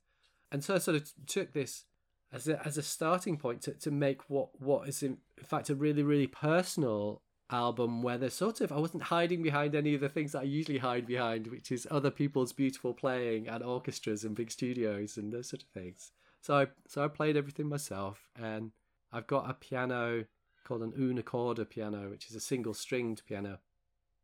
And 0.52 0.64
so 0.64 0.76
I 0.76 0.78
sort 0.78 0.98
of 0.98 1.12
took 1.26 1.54
this 1.54 1.86
as 2.32 2.48
a, 2.48 2.66
as 2.66 2.78
a 2.78 2.84
starting 2.84 3.38
point 3.38 3.62
to, 3.64 3.72
to 3.72 3.92
make 3.92 4.30
what 4.30 4.50
what 4.60 4.88
is 4.88 5.02
in 5.04 5.18
fact 5.44 5.70
a 5.70 5.76
really 5.76 6.04
really 6.04 6.28
personal 6.28 7.22
album 7.50 8.02
where 8.02 8.18
there's 8.18 8.34
sort 8.34 8.60
of 8.62 8.72
I 8.72 8.78
wasn't 8.78 9.04
hiding 9.04 9.42
behind 9.42 9.74
any 9.76 9.94
of 9.94 10.02
the 10.02 10.10
things 10.10 10.34
that 10.34 10.40
I 10.40 10.44
usually 10.44 10.80
hide 10.80 11.08
behind, 11.08 11.48
which 11.48 11.72
is 11.72 11.88
other 11.90 12.12
people's 12.12 12.52
beautiful 12.54 12.94
playing 12.94 13.48
and 13.48 13.64
orchestras 13.64 14.24
and 14.24 14.36
big 14.36 14.52
studios 14.52 15.18
and 15.18 15.32
those 15.32 15.50
sort 15.50 15.64
of 15.64 15.70
things. 15.70 16.12
So 16.42 16.56
I 16.56 16.68
so 16.88 17.04
I 17.04 17.08
played 17.08 17.38
everything 17.38 17.68
myself, 17.68 18.30
and 18.36 18.72
I've 19.12 19.28
got 19.28 19.50
a 19.50 19.54
piano 19.54 20.26
called 20.66 20.82
an 20.84 20.94
una 21.00 21.24
corda 21.24 21.66
piano, 21.66 22.10
which 22.10 22.30
is 22.30 22.36
a 22.36 22.42
single 22.42 22.74
stringed 22.74 23.22
piano. 23.26 23.60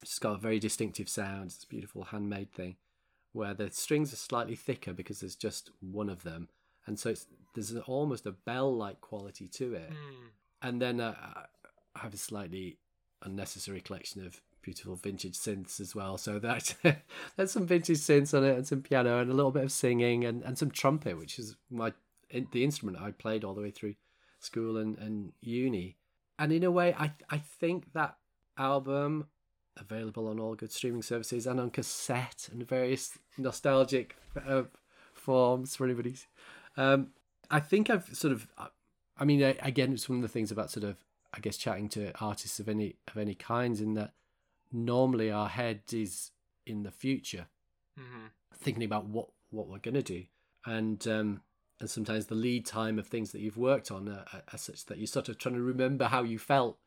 It's 0.02 0.20
got 0.20 0.36
a 0.36 0.38
very 0.38 0.60
distinctive 0.60 1.08
sound. 1.08 1.46
It's 1.46 1.64
a 1.64 1.68
beautiful 1.68 2.04
handmade 2.04 2.52
thing, 2.52 2.76
where 3.32 3.54
the 3.54 3.72
strings 3.72 4.12
are 4.12 4.18
slightly 4.18 4.56
thicker 4.56 4.92
because 4.92 5.22
there's 5.22 5.38
just 5.38 5.72
one 5.80 6.10
of 6.10 6.24
them, 6.24 6.50
and 6.86 7.00
so 7.00 7.10
it's 7.10 7.26
there's 7.56 7.72
an, 7.72 7.82
almost 7.82 8.26
a 8.26 8.32
bell 8.32 8.76
like 8.76 9.00
quality 9.00 9.48
to 9.48 9.76
it 9.76 9.90
Hmm. 9.90 10.26
and 10.62 10.82
then 10.82 11.00
uh, 11.00 11.14
I 11.96 12.00
have 12.00 12.14
a 12.14 12.18
slightly 12.18 12.80
unnecessary 13.24 13.82
collection 13.82 14.26
of 14.26 14.42
beautiful 14.62 14.96
vintage 14.96 15.38
synths 15.38 15.80
as 15.80 15.96
well. 15.96 16.18
So 16.18 16.40
that 16.40 16.76
there's 17.36 17.52
some 17.52 17.68
vintage 17.68 18.00
synths 18.00 18.36
on 18.38 18.44
it, 18.44 18.58
and 18.58 18.68
some 18.68 18.82
piano, 18.82 19.20
and 19.20 19.32
a 19.32 19.34
little 19.34 19.52
bit 19.52 19.64
of 19.64 19.72
singing, 19.72 20.24
and, 20.26 20.44
and 20.44 20.58
some 20.58 20.72
trumpet, 20.72 21.18
which 21.18 21.40
is 21.40 21.56
my 21.70 21.94
the 22.52 22.64
instrument 22.64 22.98
I 23.00 23.12
played 23.12 23.44
all 23.44 23.54
the 23.54 23.62
way 23.62 23.72
through 23.72 23.96
school 24.40 24.78
and, 24.78 24.98
and 24.98 25.34
uni. 25.42 25.98
And 26.40 26.52
in 26.52 26.64
a 26.64 26.72
way, 26.72 26.96
I 26.98 27.14
I 27.30 27.38
think 27.38 27.94
that 27.94 28.18
album 28.58 29.28
available 29.78 30.28
on 30.28 30.40
all 30.40 30.56
good 30.56 30.72
streaming 30.72 31.02
services 31.02 31.48
and 31.48 31.60
on 31.60 31.70
cassette 31.70 32.50
and 32.52 32.68
various 32.68 33.18
nostalgic 33.38 34.16
uh, 34.48 34.64
forms 35.14 35.76
for 35.76 35.86
anybody. 35.86 36.16
Um, 36.78 37.08
I 37.50 37.60
think 37.60 37.90
I've 37.90 38.16
sort 38.16 38.34
of, 38.34 38.48
I 39.18 39.26
mean, 39.26 39.42
again, 39.42 39.94
it's 39.94 40.10
one 40.10 40.18
of 40.18 40.22
the 40.22 40.28
things 40.28 40.52
about 40.52 40.72
sort 40.72 40.84
of, 40.84 40.98
I 41.34 41.40
guess, 41.40 41.58
chatting 41.58 41.90
to 41.90 42.18
artists 42.20 42.60
of 42.60 42.70
any 42.70 42.96
of 43.08 43.18
any 43.18 43.36
kinds, 43.36 43.82
in 43.82 43.94
that 43.96 44.14
normally 44.72 45.32
our 45.32 45.50
head 45.50 45.82
is 45.92 46.32
in 46.66 46.84
the 46.84 46.92
future, 46.92 47.48
Mhm. 48.00 48.32
thinking 48.56 48.84
about 48.84 49.06
what 49.06 49.30
what 49.50 49.68
we're 49.68 49.80
gonna 49.80 50.02
do, 50.02 50.26
and 50.66 51.08
um, 51.08 51.42
and 51.80 51.90
sometimes 51.90 52.28
the 52.28 52.36
lead 52.36 52.66
time 52.66 52.98
of 52.98 53.08
things 53.08 53.32
that 53.32 53.42
you've 53.42 53.58
worked 53.58 53.92
on 53.92 54.08
are, 54.08 54.26
are, 54.34 54.44
are 54.54 54.58
such 54.58 54.86
that 54.86 54.98
you're 54.98 55.08
sort 55.08 55.30
of 55.30 55.38
trying 55.38 55.56
to 55.56 55.62
remember 55.62 56.06
how 56.06 56.24
you 56.24 56.40
felt 56.40 56.80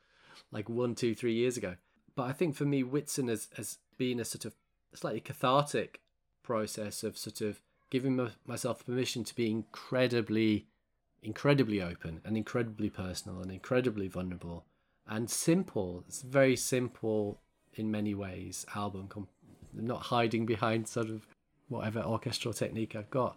like 0.50 0.68
one, 0.68 0.94
two, 0.94 1.14
three 1.14 1.34
years 1.34 1.56
ago. 1.56 1.76
But 2.14 2.24
I 2.24 2.32
think 2.32 2.54
for 2.54 2.64
me, 2.64 2.82
Whitsun 2.82 3.28
has 3.28 3.48
has 3.56 3.78
been 3.98 4.20
a 4.20 4.24
sort 4.24 4.44
of 4.44 4.54
slightly 4.94 5.20
cathartic 5.20 6.00
process 6.42 7.02
of 7.02 7.18
sort 7.18 7.40
of 7.40 7.60
giving 7.90 8.16
my, 8.16 8.30
myself 8.46 8.84
permission 8.86 9.24
to 9.24 9.34
be 9.34 9.50
incredibly 9.50 10.66
incredibly 11.26 11.82
open 11.82 12.20
and 12.24 12.36
incredibly 12.36 12.90
personal 12.90 13.40
and 13.40 13.50
incredibly 13.50 14.08
vulnerable 14.08 14.64
and 15.06 15.30
simple. 15.30 16.04
It's 16.08 16.22
very 16.22 16.56
simple 16.56 17.40
in 17.74 17.90
many 17.90 18.14
ways 18.14 18.64
album 18.74 19.08
com- 19.08 19.28
not 19.72 20.04
hiding 20.04 20.46
behind 20.46 20.88
sort 20.88 21.10
of 21.10 21.26
whatever 21.68 22.00
orchestral 22.00 22.54
technique 22.54 22.96
i've 22.96 23.10
got. 23.10 23.36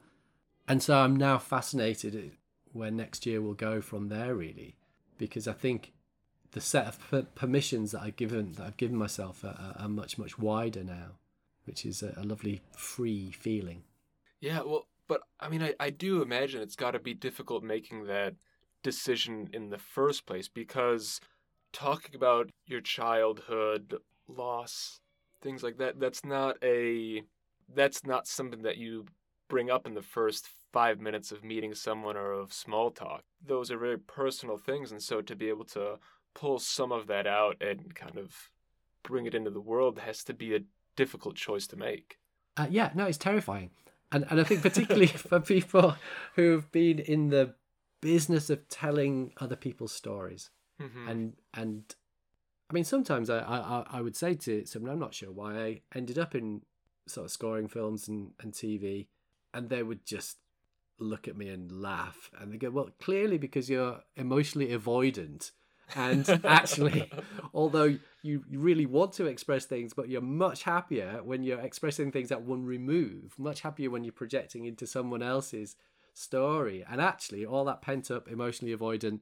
And 0.68 0.82
so 0.82 0.98
i'm 1.00 1.16
now 1.16 1.38
fascinated 1.38 2.38
where 2.72 2.92
next 2.92 3.26
year 3.26 3.42
will 3.42 3.56
go 3.56 3.82
from 3.82 4.08
there 4.08 4.36
really 4.36 4.78
because 5.18 5.48
i 5.48 5.54
think 5.54 5.92
the 6.52 6.62
set 6.62 6.86
of 6.86 7.10
per- 7.10 7.24
permissions 7.24 7.92
that 7.92 8.02
i've 8.02 8.16
given 8.16 8.54
that 8.54 8.66
i've 8.66 8.78
given 8.78 8.96
myself 8.96 9.44
are, 9.44 9.58
are, 9.60 9.76
are 9.84 9.90
much 9.90 10.18
much 10.18 10.38
wider 10.38 10.84
now 10.84 11.18
which 11.70 11.86
is 11.86 12.02
a, 12.02 12.14
a 12.18 12.24
lovely 12.24 12.62
free 12.76 13.30
feeling. 13.30 13.84
Yeah, 14.42 14.62
well, 14.62 14.88
but 15.10 15.22
I 15.40 15.50
mean, 15.50 15.62
I, 15.62 15.74
I 15.80 15.90
do 15.90 16.22
imagine 16.22 16.62
it's 16.62 16.78
got 16.78 16.92
to 16.92 17.00
be 17.00 17.14
difficult 17.14 17.64
making 17.64 18.06
that 18.06 18.36
decision 18.84 19.50
in 19.52 19.70
the 19.70 19.78
first 19.78 20.26
place 20.26 20.48
because 20.48 21.20
talking 21.74 22.16
about 22.16 22.50
your 22.68 22.80
childhood 22.80 23.96
loss, 24.28 25.02
things 25.42 25.64
like 25.64 25.78
that, 25.80 26.00
that's 26.00 26.24
not 26.24 26.56
a 26.64 27.24
that's 27.76 28.06
not 28.06 28.28
something 28.28 28.62
that 28.62 28.78
you 28.78 29.06
bring 29.50 29.70
up 29.70 29.86
in 29.86 29.96
the 29.96 30.02
first 30.02 30.48
five 30.72 31.00
minutes 31.00 31.32
of 31.32 31.44
meeting 31.44 31.74
someone 31.74 32.16
or 32.16 32.32
of 32.32 32.54
small 32.54 32.92
talk. 32.92 33.24
Those 33.46 33.72
are 33.72 33.78
very 33.78 33.98
personal 33.98 34.58
things, 34.58 34.92
and 34.92 35.02
so 35.02 35.22
to 35.22 35.36
be 35.36 35.50
able 35.50 35.66
to 35.66 35.98
pull 36.36 36.60
some 36.60 36.92
of 36.92 37.08
that 37.08 37.26
out 37.26 37.58
and 37.62 37.94
kind 37.96 38.18
of 38.18 38.52
bring 39.04 39.26
it 39.26 39.34
into 39.34 39.50
the 39.50 39.60
world 39.60 39.98
has 40.00 40.24
to 40.26 40.34
be 40.36 40.56
a 40.56 40.60
difficult 40.96 41.36
choice 41.36 41.66
to 41.68 41.76
make. 41.76 42.18
Uh, 42.58 42.68
yeah, 42.70 42.92
no, 42.94 43.06
it's 43.06 43.18
terrifying, 43.18 43.72
and 44.12 44.26
and 44.30 44.40
I 44.40 44.44
think 44.44 44.62
particularly 44.62 45.08
for 45.30 45.40
people 45.40 45.96
who 46.36 46.52
have 46.52 46.72
been 46.72 47.00
in 47.00 47.30
the 47.30 47.56
business 48.02 48.50
of 48.50 48.68
telling 48.70 49.34
other 49.38 49.56
people's 49.56 49.92
stories, 49.94 50.50
Mhm. 50.82 51.10
and 51.10 51.34
and 51.54 51.96
I 52.70 52.74
mean 52.74 52.84
sometimes 52.86 53.30
I 53.30 53.40
I, 53.40 53.86
I 53.90 54.02
would 54.02 54.16
say 54.16 54.36
to 54.36 54.66
someone 54.66 54.92
I'm 54.92 55.00
not 55.00 55.14
sure 55.14 55.32
why 55.32 55.58
I 55.60 55.82
ended 55.94 56.18
up 56.18 56.34
in 56.36 56.62
sort 57.08 57.26
of 57.26 57.32
scoring 57.32 57.68
films 57.68 58.08
and, 58.08 58.32
and 58.40 58.54
TV, 58.54 59.08
and 59.54 59.70
they 59.70 59.82
would 59.84 60.06
just 60.06 60.38
look 61.00 61.28
at 61.28 61.38
me 61.38 61.48
and 61.50 61.72
laugh, 61.72 62.30
and 62.40 62.52
they 62.52 62.58
go, 62.58 62.70
well, 62.70 62.90
clearly 63.00 63.38
because 63.38 63.70
you're 63.70 64.02
emotionally 64.16 64.68
avoidant, 64.70 65.52
And 65.96 66.28
actually, 66.46 67.12
although 67.54 67.98
you 68.22 68.44
really 68.52 68.86
want 68.86 69.14
to 69.14 69.26
express 69.26 69.66
things, 69.66 69.94
but 69.94 70.10
you're 70.10 70.22
much 70.22 70.64
happier 70.64 71.22
when 71.24 71.44
you're 71.44 71.60
expressing 71.60 72.12
things 72.12 72.32
at 72.32 72.42
one 72.42 72.66
remove, 72.66 73.34
much 73.38 73.62
happier 73.62 73.90
when 73.90 74.04
you're 74.04 74.14
projecting 74.14 74.66
into 74.66 74.86
someone 74.86 75.22
else's 75.22 75.76
story. 76.14 76.86
And 76.90 77.02
actually, 77.02 77.46
all 77.46 77.66
that 77.66 77.82
pent 77.82 78.12
up, 78.12 78.28
emotionally 78.28 78.76
avoidant 78.76 79.22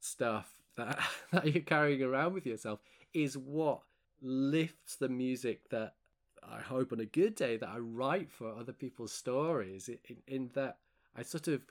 stuff 0.00 0.50
that, 0.76 0.98
that 1.32 1.52
you're 1.52 1.62
carrying 1.62 2.02
around 2.02 2.34
with 2.34 2.46
yourself 2.46 2.80
is 3.12 3.36
what 3.36 3.82
lifts 4.20 4.96
the 4.96 5.08
music 5.08 5.70
that 5.70 5.94
I 6.42 6.60
hope 6.60 6.92
on 6.92 7.00
a 7.00 7.04
good 7.04 7.34
day 7.34 7.56
that 7.56 7.68
I 7.68 7.78
write 7.78 8.30
for 8.30 8.52
other 8.52 8.72
people's 8.72 9.12
stories. 9.12 9.88
In, 9.88 10.16
in 10.26 10.50
that 10.54 10.78
I 11.16 11.22
sort 11.22 11.48
of, 11.48 11.62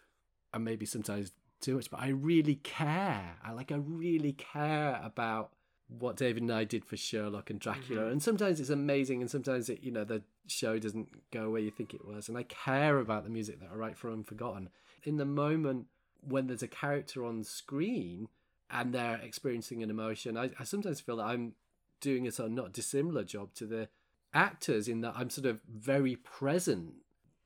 and 0.53 0.63
maybe 0.63 0.85
sometimes 0.85 1.31
too 1.59 1.75
much, 1.75 1.89
but 1.89 1.99
I 1.99 2.09
really 2.09 2.55
care. 2.55 3.35
I 3.43 3.51
like, 3.51 3.71
I 3.71 3.75
really 3.75 4.33
care 4.33 4.99
about 5.03 5.51
what 5.87 6.17
David 6.17 6.43
and 6.43 6.51
I 6.51 6.63
did 6.65 6.83
for 6.83 6.97
Sherlock 6.97 7.49
and 7.49 7.59
Dracula. 7.59 8.03
Mm-hmm. 8.03 8.11
And 8.11 8.23
sometimes 8.23 8.59
it's 8.59 8.69
amazing, 8.69 9.21
and 9.21 9.31
sometimes 9.31 9.69
it, 9.69 9.83
you 9.83 9.91
know, 9.91 10.03
the 10.03 10.21
show 10.47 10.77
doesn't 10.79 11.31
go 11.31 11.49
where 11.49 11.61
you 11.61 11.71
think 11.71 11.93
it 11.93 12.05
was. 12.05 12.27
And 12.27 12.37
I 12.37 12.43
care 12.43 12.99
about 12.99 13.23
the 13.23 13.29
music 13.29 13.59
that 13.59 13.69
I 13.71 13.75
write 13.75 13.97
for 13.97 14.11
Unforgotten. 14.11 14.69
In 15.03 15.17
the 15.17 15.25
moment 15.25 15.87
when 16.21 16.47
there's 16.47 16.63
a 16.63 16.67
character 16.67 17.23
on 17.23 17.43
screen 17.43 18.27
and 18.69 18.93
they're 18.93 19.19
experiencing 19.23 19.81
an 19.81 19.89
emotion, 19.89 20.37
I, 20.37 20.49
I 20.59 20.63
sometimes 20.63 20.99
feel 20.99 21.17
that 21.17 21.27
I'm 21.27 21.53
doing 22.01 22.27
a 22.27 22.31
sort 22.31 22.47
of 22.47 22.53
not 22.53 22.73
dissimilar 22.73 23.23
job 23.23 23.53
to 23.55 23.65
the 23.65 23.87
actors 24.33 24.87
in 24.87 25.01
that 25.01 25.13
I'm 25.15 25.29
sort 25.29 25.47
of 25.47 25.61
very 25.67 26.15
present 26.17 26.95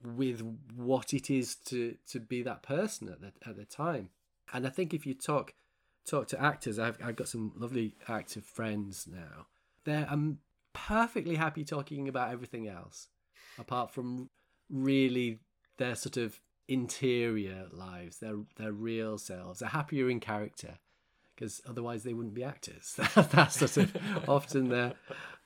with 0.04 0.42
what 0.76 1.14
it 1.14 1.30
is 1.30 1.56
to 1.56 1.96
to 2.10 2.20
be 2.20 2.42
that 2.44 2.64
person 2.64 3.10
at 3.10 3.22
the 3.22 3.32
at 3.48 3.56
the 3.56 3.66
time. 3.66 4.10
And 4.54 4.66
I 4.66 4.70
think 4.70 4.94
if 4.94 5.06
you 5.06 5.14
talk 5.14 5.54
talk 6.06 6.28
to 6.30 6.42
actors, 6.42 6.80
I've 6.80 6.98
I've 7.04 7.16
got 7.16 7.28
some 7.28 7.54
lovely 7.56 7.96
active 8.08 8.44
friends 8.44 9.08
now. 9.10 9.48
They're 9.84 10.08
um, 10.10 10.40
perfectly 10.74 11.36
happy 11.36 11.64
talking 11.64 12.08
about 12.08 12.32
everything 12.32 12.68
else, 12.68 13.08
apart 13.58 13.92
from 13.92 14.30
really 14.70 15.40
their 15.78 15.96
sort 15.96 16.18
of 16.18 16.40
interior 16.68 17.68
lives, 17.72 18.18
their 18.18 18.38
their 18.58 18.72
real 18.72 19.18
selves. 19.18 19.60
They're 19.60 19.70
happier 19.70 20.10
in 20.10 20.20
character 20.20 20.80
because 21.36 21.62
otherwise 21.68 22.04
they 22.04 22.14
wouldn't 22.14 22.36
be 22.36 22.44
actors. 22.44 23.00
That's 23.16 23.58
sort 23.58 23.78
of 23.78 23.98
often 24.28 24.70
there. 24.70 24.94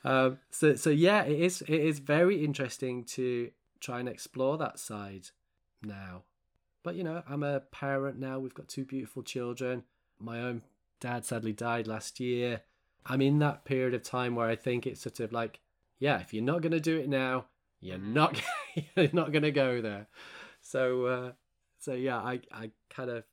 Um, 0.04 0.40
so 0.52 0.76
so 0.76 0.90
yeah, 0.90 1.24
it 1.24 1.40
is 1.40 1.62
it 1.62 1.70
is 1.70 2.00
very 2.00 2.44
interesting 2.44 3.06
to 3.06 3.52
try 3.86 4.00
and 4.00 4.10
explore 4.10 4.58
that 4.58 4.80
side 4.80 5.28
now. 5.84 6.24
But 6.84 6.96
you 6.96 7.04
know, 7.04 7.24
I'm 7.28 7.44
a 7.44 7.60
parent 7.60 8.20
now. 8.20 8.40
We've 8.40 8.54
got 8.54 8.68
two 8.68 8.86
beautiful 8.86 9.24
children. 9.24 9.84
My 10.20 10.42
own 10.42 10.64
dad 11.00 11.26
sadly 11.26 11.54
died 11.54 11.88
last 11.88 12.20
year. 12.20 12.62
I'm 13.06 13.22
in 13.22 13.40
that 13.40 13.66
period 13.66 13.94
of 13.94 14.04
time 14.04 14.36
where 14.36 14.48
I 14.48 14.56
think 14.56 14.88
it's 14.88 15.02
sort 15.02 15.20
of 15.20 15.32
like, 15.32 15.60
yeah, 16.00 16.20
if 16.20 16.34
you're 16.34 16.44
not 16.44 16.62
going 16.62 16.72
to 16.72 16.80
do 16.80 16.98
it 16.98 17.08
now, 17.08 17.46
you're 17.80 17.98
mm-hmm. 17.98 18.14
not 18.14 18.42
you're 18.96 19.10
not 19.14 19.32
going 19.32 19.44
to 19.44 19.52
go 19.52 19.82
there. 19.82 20.08
So 20.62 21.06
uh, 21.06 21.32
so 21.80 21.94
yeah, 21.94 22.18
I 22.18 22.40
I 22.52 22.72
kind 22.90 23.12
of 23.12 23.24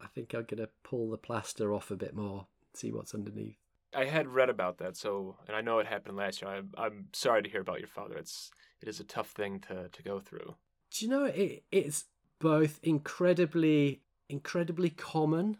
I 0.00 0.06
think 0.08 0.34
I'm 0.34 0.44
going 0.44 0.62
to 0.62 0.70
pull 0.82 1.10
the 1.10 1.18
plaster 1.18 1.72
off 1.72 1.90
a 1.90 1.96
bit 1.96 2.14
more, 2.14 2.46
see 2.74 2.90
what's 2.90 3.14
underneath. 3.14 3.59
I 3.94 4.04
had 4.04 4.28
read 4.28 4.50
about 4.50 4.78
that, 4.78 4.96
so 4.96 5.36
and 5.46 5.56
I 5.56 5.60
know 5.60 5.78
it 5.78 5.86
happened 5.86 6.16
last 6.16 6.42
year. 6.42 6.50
I'm 6.50 6.70
I'm 6.76 7.06
sorry 7.12 7.42
to 7.42 7.48
hear 7.48 7.60
about 7.60 7.80
your 7.80 7.88
father. 7.88 8.16
It's 8.16 8.50
it 8.80 8.88
is 8.88 9.00
a 9.00 9.04
tough 9.04 9.30
thing 9.30 9.60
to 9.68 9.88
to 9.88 10.02
go 10.02 10.20
through. 10.20 10.54
Do 10.90 11.04
you 11.04 11.10
know 11.10 11.24
it? 11.24 11.64
It's 11.70 12.04
both 12.38 12.78
incredibly 12.82 14.02
incredibly 14.28 14.90
common 14.90 15.58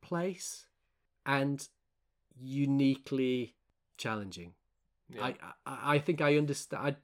place 0.00 0.66
and 1.26 1.68
uniquely 2.40 3.54
challenging. 3.96 4.54
Yeah. 5.08 5.24
I, 5.24 5.34
I 5.66 5.94
I 5.94 5.98
think 5.98 6.20
I 6.20 6.36
understand. 6.36 6.96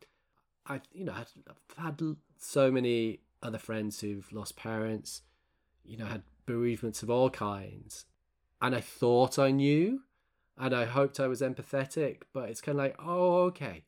I, 0.67 0.75
I 0.75 0.81
you 0.93 1.05
know 1.05 1.15
I've 1.15 1.33
had 1.77 2.01
so 2.39 2.71
many 2.71 3.21
other 3.43 3.59
friends 3.59 4.01
who've 4.01 4.31
lost 4.33 4.57
parents. 4.57 5.23
You 5.85 5.97
know, 5.97 6.05
had 6.05 6.23
bereavements 6.45 7.03
of 7.03 7.09
all 7.09 7.31
kinds, 7.31 8.05
and 8.61 8.77
I 8.77 8.81
thought 8.81 9.39
I 9.39 9.51
knew 9.51 10.03
and 10.59 10.75
I 10.75 10.85
hoped 10.85 11.21
I 11.21 11.27
was 11.27 11.41
empathetic, 11.41 12.23
but 12.33 12.49
it's 12.49 12.61
kind 12.61 12.79
of 12.79 12.85
like, 12.85 12.97
oh, 12.99 13.43
okay, 13.45 13.85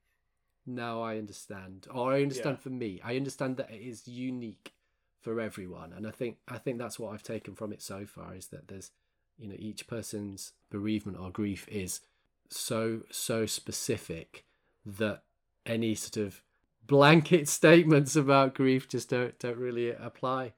now 0.66 1.02
I 1.02 1.18
understand, 1.18 1.86
or 1.92 2.12
I 2.12 2.22
understand 2.22 2.58
yeah. 2.58 2.62
for 2.62 2.70
me. 2.70 3.00
I 3.04 3.16
understand 3.16 3.56
that 3.56 3.70
it 3.70 3.80
is 3.80 4.06
unique 4.06 4.72
for 5.20 5.40
everyone, 5.40 5.92
and 5.92 6.06
I 6.06 6.10
think 6.10 6.38
I 6.48 6.58
think 6.58 6.78
that's 6.78 6.98
what 6.98 7.12
I've 7.12 7.22
taken 7.22 7.54
from 7.54 7.72
it 7.72 7.82
so 7.82 8.06
far 8.06 8.34
is 8.34 8.48
that 8.48 8.68
there's, 8.68 8.90
you 9.38 9.48
know, 9.48 9.56
each 9.58 9.86
person's 9.86 10.52
bereavement 10.70 11.18
or 11.18 11.30
grief 11.30 11.66
is 11.68 12.00
so 12.48 13.02
so 13.10 13.46
specific 13.46 14.44
that 14.84 15.22
any 15.66 15.94
sort 15.94 16.16
of 16.16 16.42
blanket 16.86 17.48
statements 17.60 18.16
about 18.16 18.54
grief 18.54 18.88
just 18.88 19.10
don't 19.10 19.38
don't 19.38 19.58
really 19.58 19.90
apply. 19.90 20.52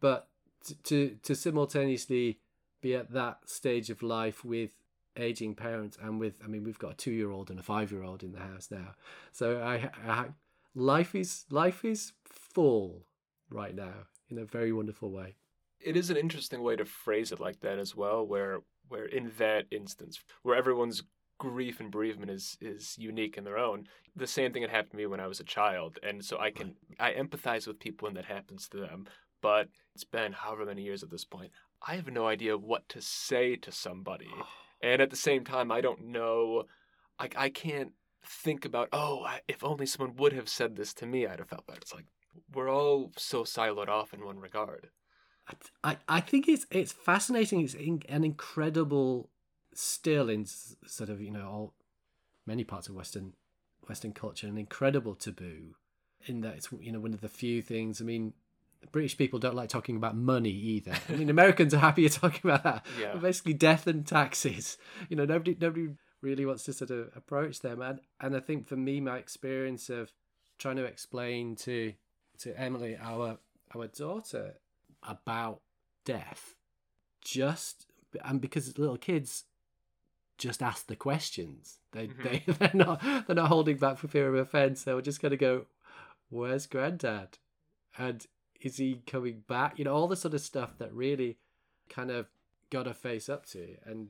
But 0.00 0.28
to 0.64 0.74
to, 0.74 1.18
to 1.22 1.34
simultaneously 1.34 2.38
be 2.80 2.94
at 2.94 3.10
that 3.12 3.48
stage 3.48 3.90
of 3.90 4.02
life 4.02 4.44
with 4.44 4.70
aging 5.16 5.54
parents 5.54 5.96
and 6.02 6.20
with 6.20 6.40
i 6.44 6.46
mean 6.46 6.64
we've 6.64 6.78
got 6.78 6.92
a 6.92 6.96
two 6.96 7.10
year 7.10 7.30
old 7.30 7.50
and 7.50 7.58
a 7.58 7.62
five 7.62 7.90
year 7.90 8.02
old 8.02 8.22
in 8.22 8.32
the 8.32 8.40
house 8.40 8.68
now. 8.70 8.94
So 9.32 9.60
I, 9.60 9.90
I 10.06 10.26
life 10.74 11.14
is 11.14 11.44
life 11.50 11.84
is 11.84 12.12
full 12.24 13.06
right 13.50 13.74
now 13.74 14.06
in 14.28 14.38
a 14.38 14.44
very 14.44 14.72
wonderful 14.72 15.10
way. 15.10 15.36
It 15.80 15.96
is 15.96 16.10
an 16.10 16.16
interesting 16.16 16.62
way 16.62 16.76
to 16.76 16.84
phrase 16.84 17.32
it 17.32 17.40
like 17.40 17.60
that 17.60 17.78
as 17.78 17.94
well 17.94 18.26
where 18.26 18.60
where 18.88 19.06
in 19.06 19.32
that 19.38 19.66
instance 19.70 20.20
where 20.42 20.56
everyone's 20.56 21.02
grief 21.38 21.80
and 21.80 21.90
bereavement 21.90 22.30
is 22.30 22.56
is 22.60 22.96
unique 22.98 23.36
in 23.36 23.44
their 23.44 23.58
own 23.58 23.86
the 24.14 24.26
same 24.26 24.52
thing 24.52 24.62
had 24.62 24.70
happened 24.70 24.92
to 24.92 24.96
me 24.96 25.06
when 25.06 25.20
i 25.20 25.26
was 25.26 25.40
a 25.40 25.44
child. 25.44 25.98
And 26.02 26.24
so 26.24 26.38
i 26.38 26.50
can 26.50 26.74
i 26.98 27.12
empathize 27.12 27.66
with 27.66 27.78
people 27.78 28.06
when 28.06 28.14
that 28.14 28.24
happens 28.24 28.68
to 28.68 28.78
them 28.78 29.06
but 29.42 29.68
it's 29.94 30.04
been 30.04 30.32
however 30.32 30.64
many 30.64 30.82
years 30.82 31.02
at 31.02 31.10
this 31.10 31.24
point 31.24 31.50
i 31.86 31.94
have 31.94 32.08
no 32.08 32.26
idea 32.26 32.56
what 32.56 32.88
to 32.88 33.00
say 33.02 33.54
to 33.56 33.70
somebody 33.70 34.30
and 34.86 35.02
at 35.02 35.10
the 35.10 35.16
same 35.16 35.44
time 35.44 35.70
i 35.70 35.80
don't 35.80 36.04
know 36.06 36.64
like 37.20 37.34
i 37.36 37.48
can't 37.48 37.92
think 38.24 38.64
about 38.64 38.88
oh 38.92 39.26
if 39.48 39.62
only 39.62 39.86
someone 39.86 40.16
would 40.16 40.32
have 40.32 40.48
said 40.48 40.76
this 40.76 40.92
to 40.94 41.06
me 41.06 41.26
i'd 41.26 41.38
have 41.38 41.48
felt 41.48 41.66
better. 41.66 41.80
It's 41.80 41.94
like 41.94 42.06
we're 42.52 42.70
all 42.70 43.12
so 43.16 43.44
siloed 43.44 43.88
off 43.88 44.12
in 44.12 44.24
one 44.24 44.38
regard. 44.38 44.88
I 45.84 45.96
i 46.08 46.20
think 46.20 46.48
it's 46.48 46.66
it's 46.70 46.92
fascinating 46.92 47.60
it's 47.60 47.74
in, 47.74 48.02
an 48.08 48.24
incredible 48.24 49.30
still 49.72 50.28
in 50.28 50.44
sort 50.44 51.08
of 51.08 51.20
you 51.20 51.30
know 51.30 51.46
all 51.46 51.74
many 52.44 52.64
parts 52.64 52.88
of 52.88 52.96
western 52.96 53.34
western 53.86 54.12
culture 54.12 54.48
an 54.48 54.58
incredible 54.58 55.14
taboo 55.14 55.76
in 56.26 56.40
that 56.40 56.54
it's 56.54 56.68
you 56.80 56.90
know 56.90 56.98
one 56.98 57.14
of 57.14 57.20
the 57.20 57.28
few 57.28 57.62
things 57.62 58.00
i 58.00 58.04
mean 58.04 58.32
British 58.92 59.16
people 59.16 59.38
don't 59.38 59.54
like 59.54 59.68
talking 59.68 59.96
about 59.96 60.16
money 60.16 60.50
either. 60.50 60.94
I 61.08 61.12
mean, 61.12 61.30
Americans 61.30 61.74
are 61.74 61.78
happier 61.78 62.08
talking 62.10 62.40
about 62.44 62.64
that. 62.64 62.86
Yeah. 63.00 63.14
Basically, 63.16 63.54
death 63.54 63.86
and 63.86 64.06
taxes. 64.06 64.78
You 65.08 65.16
know, 65.16 65.24
nobody 65.24 65.56
nobody 65.60 65.88
really 66.20 66.46
wants 66.46 66.64
to 66.64 66.72
sort 66.72 66.90
of 66.90 67.10
approach 67.14 67.60
them. 67.60 67.80
And 67.82 68.00
and 68.20 68.36
I 68.36 68.40
think 68.40 68.66
for 68.66 68.76
me, 68.76 69.00
my 69.00 69.18
experience 69.18 69.88
of 69.88 70.12
trying 70.58 70.76
to 70.76 70.84
explain 70.84 71.54
to 71.56 71.92
to 72.38 72.60
Emily, 72.60 72.96
our 73.00 73.38
our 73.74 73.86
daughter, 73.86 74.54
about 75.02 75.60
death, 76.04 76.54
just 77.22 77.86
and 78.24 78.40
because 78.40 78.78
little 78.78 78.96
kids 78.96 79.44
just 80.38 80.62
ask 80.62 80.86
the 80.86 80.96
questions. 80.96 81.78
They 81.92 82.08
mm-hmm. 82.08 82.22
they 82.22 82.52
they're 82.52 82.70
not 82.74 83.02
they're 83.26 83.36
not 83.36 83.48
holding 83.48 83.76
back 83.76 83.98
for 83.98 84.08
fear 84.08 84.28
of 84.28 84.34
offence. 84.34 84.82
They 84.82 84.94
were 84.94 85.02
just 85.02 85.22
going 85.22 85.30
to 85.30 85.36
go, 85.36 85.66
"Where's 86.28 86.66
Granddad?" 86.66 87.38
And 87.98 88.26
is 88.60 88.76
he 88.76 89.02
coming 89.06 89.42
back? 89.48 89.78
You 89.78 89.84
know, 89.84 89.94
all 89.94 90.08
the 90.08 90.16
sort 90.16 90.34
of 90.34 90.40
stuff 90.40 90.78
that 90.78 90.92
really 90.92 91.38
kind 91.88 92.10
of 92.10 92.26
got 92.70 92.84
to 92.84 92.94
face 92.94 93.28
up 93.28 93.46
to. 93.46 93.76
And 93.84 94.08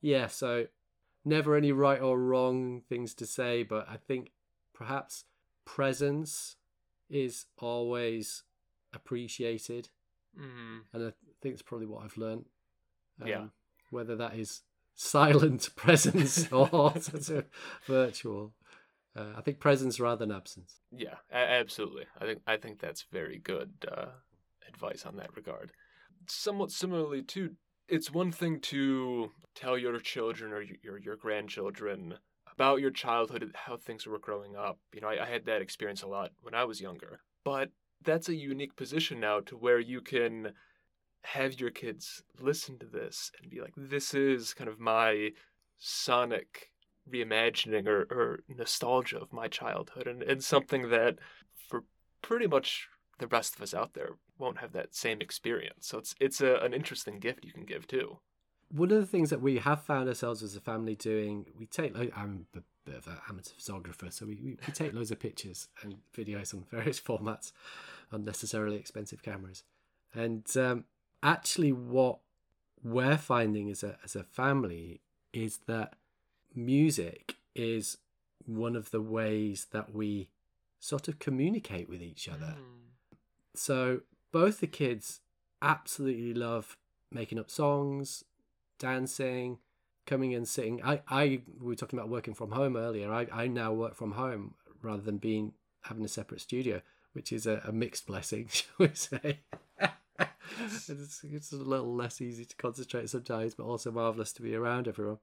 yeah, 0.00 0.26
so 0.26 0.66
never 1.24 1.56
any 1.56 1.72
right 1.72 2.00
or 2.00 2.18
wrong 2.18 2.82
things 2.88 3.14
to 3.14 3.26
say, 3.26 3.62
but 3.62 3.88
I 3.88 3.96
think 3.96 4.32
perhaps 4.72 5.24
presence 5.64 6.56
is 7.08 7.46
always 7.58 8.42
appreciated. 8.92 9.88
Mm. 10.38 10.80
And 10.92 11.08
I 11.08 11.12
think 11.40 11.54
it's 11.54 11.62
probably 11.62 11.86
what 11.86 12.04
I've 12.04 12.16
learned. 12.16 12.46
Um, 13.22 13.28
yeah. 13.28 13.44
Whether 13.90 14.16
that 14.16 14.34
is 14.34 14.62
silent 14.94 15.70
presence 15.76 16.50
or 16.52 16.68
sort 17.00 17.28
of 17.30 17.44
virtual. 17.86 18.52
Uh, 19.16 19.32
I 19.36 19.42
think 19.42 19.60
presence 19.60 20.00
rather 20.00 20.26
than 20.26 20.34
absence. 20.34 20.80
Yeah, 20.90 21.14
absolutely. 21.32 22.06
I 22.20 22.24
think 22.24 22.42
I 22.46 22.56
think 22.56 22.80
that's 22.80 23.06
very 23.12 23.38
good 23.38 23.72
uh, 23.90 24.06
advice 24.68 25.06
on 25.06 25.16
that 25.16 25.34
regard. 25.36 25.72
Somewhat 26.28 26.70
similarly, 26.70 27.22
too, 27.22 27.50
it's 27.88 28.10
one 28.10 28.32
thing 28.32 28.60
to 28.60 29.30
tell 29.54 29.78
your 29.78 29.98
children 30.00 30.52
or 30.52 30.62
your 30.62 30.98
your 30.98 31.16
grandchildren 31.16 32.14
about 32.52 32.80
your 32.80 32.90
childhood, 32.90 33.50
how 33.54 33.76
things 33.76 34.06
were 34.06 34.18
growing 34.18 34.56
up. 34.56 34.78
You 34.92 35.00
know, 35.00 35.08
I, 35.08 35.22
I 35.24 35.26
had 35.26 35.46
that 35.46 35.62
experience 35.62 36.02
a 36.02 36.08
lot 36.08 36.30
when 36.40 36.54
I 36.54 36.64
was 36.64 36.80
younger, 36.80 37.20
but 37.44 37.70
that's 38.04 38.28
a 38.28 38.34
unique 38.34 38.76
position 38.76 39.20
now 39.20 39.40
to 39.40 39.56
where 39.56 39.78
you 39.78 40.00
can 40.00 40.52
have 41.22 41.58
your 41.58 41.70
kids 41.70 42.22
listen 42.38 42.78
to 42.78 42.86
this 42.86 43.30
and 43.40 43.50
be 43.50 43.60
like, 43.60 43.72
this 43.76 44.12
is 44.12 44.54
kind 44.54 44.68
of 44.68 44.78
my 44.78 45.30
sonic 45.78 46.70
reimagining 47.10 47.86
or, 47.86 48.02
or 48.10 48.40
nostalgia 48.48 49.18
of 49.18 49.32
my 49.32 49.48
childhood 49.48 50.06
and, 50.06 50.22
and 50.22 50.42
something 50.42 50.88
that 50.90 51.18
for 51.54 51.84
pretty 52.22 52.46
much 52.46 52.88
the 53.18 53.26
rest 53.26 53.56
of 53.56 53.62
us 53.62 53.74
out 53.74 53.94
there 53.94 54.16
won't 54.38 54.58
have 54.58 54.72
that 54.72 54.94
same 54.94 55.20
experience. 55.20 55.86
So 55.86 55.98
it's 55.98 56.14
it's 56.20 56.40
a, 56.40 56.56
an 56.56 56.74
interesting 56.74 57.18
gift 57.18 57.44
you 57.44 57.52
can 57.52 57.64
give 57.64 57.86
too. 57.86 58.18
One 58.70 58.90
of 58.90 59.00
the 59.00 59.06
things 59.06 59.30
that 59.30 59.40
we 59.40 59.58
have 59.58 59.82
found 59.82 60.08
ourselves 60.08 60.42
as 60.42 60.56
a 60.56 60.60
family 60.60 60.96
doing, 60.96 61.46
we 61.56 61.66
take. 61.66 61.94
I'm 61.96 62.46
a 62.56 62.60
bit 62.84 62.96
of 62.96 63.06
an 63.06 63.18
amateur 63.28 63.52
photographer, 63.56 64.10
so 64.10 64.26
we, 64.26 64.40
we, 64.42 64.56
we 64.66 64.72
take 64.72 64.92
loads 64.92 65.10
of 65.10 65.20
pictures 65.20 65.68
and 65.82 65.96
videos 66.16 66.52
on 66.52 66.64
various 66.70 67.00
formats, 67.08 67.52
unnecessarily 68.10 68.76
expensive 68.76 69.22
cameras, 69.22 69.62
and 70.12 70.44
um, 70.56 70.84
actually, 71.22 71.72
what 71.72 72.18
we're 72.82 73.18
finding 73.18 73.70
as 73.70 73.82
a 73.82 73.98
as 74.02 74.16
a 74.16 74.24
family 74.24 75.00
is 75.32 75.60
that 75.66 75.94
music 76.54 77.36
is 77.54 77.98
one 78.46 78.76
of 78.76 78.90
the 78.90 79.00
ways 79.00 79.68
that 79.72 79.94
we 79.94 80.28
sort 80.78 81.08
of 81.08 81.18
communicate 81.18 81.88
with 81.88 82.02
each 82.02 82.28
other. 82.28 82.56
Mm. 82.58 83.18
So 83.54 84.00
both 84.32 84.60
the 84.60 84.66
kids 84.66 85.20
absolutely 85.62 86.34
love 86.34 86.76
making 87.10 87.38
up 87.38 87.50
songs, 87.50 88.24
dancing, 88.78 89.58
coming 90.06 90.34
and 90.34 90.46
sitting. 90.46 90.82
I, 90.82 91.00
I 91.08 91.40
we 91.58 91.68
were 91.68 91.74
talking 91.74 91.98
about 91.98 92.10
working 92.10 92.34
from 92.34 92.50
home 92.50 92.76
earlier. 92.76 93.10
I, 93.12 93.26
I 93.32 93.46
now 93.46 93.72
work 93.72 93.94
from 93.94 94.12
home 94.12 94.54
rather 94.82 95.02
than 95.02 95.18
being 95.18 95.52
having 95.82 96.04
a 96.04 96.08
separate 96.08 96.40
studio, 96.40 96.82
which 97.12 97.32
is 97.32 97.46
a, 97.46 97.62
a 97.64 97.72
mixed 97.72 98.06
blessing, 98.06 98.48
shall 98.52 98.74
we 98.78 98.90
say. 98.94 99.40
it's, 100.58 101.24
it's 101.24 101.52
a 101.52 101.56
little 101.56 101.94
less 101.94 102.20
easy 102.20 102.44
to 102.44 102.56
concentrate 102.56 103.08
sometimes, 103.08 103.54
but 103.54 103.64
also 103.64 103.90
marvelous 103.90 104.32
to 104.34 104.42
be 104.42 104.54
around 104.54 104.88
everyone. 104.88 105.18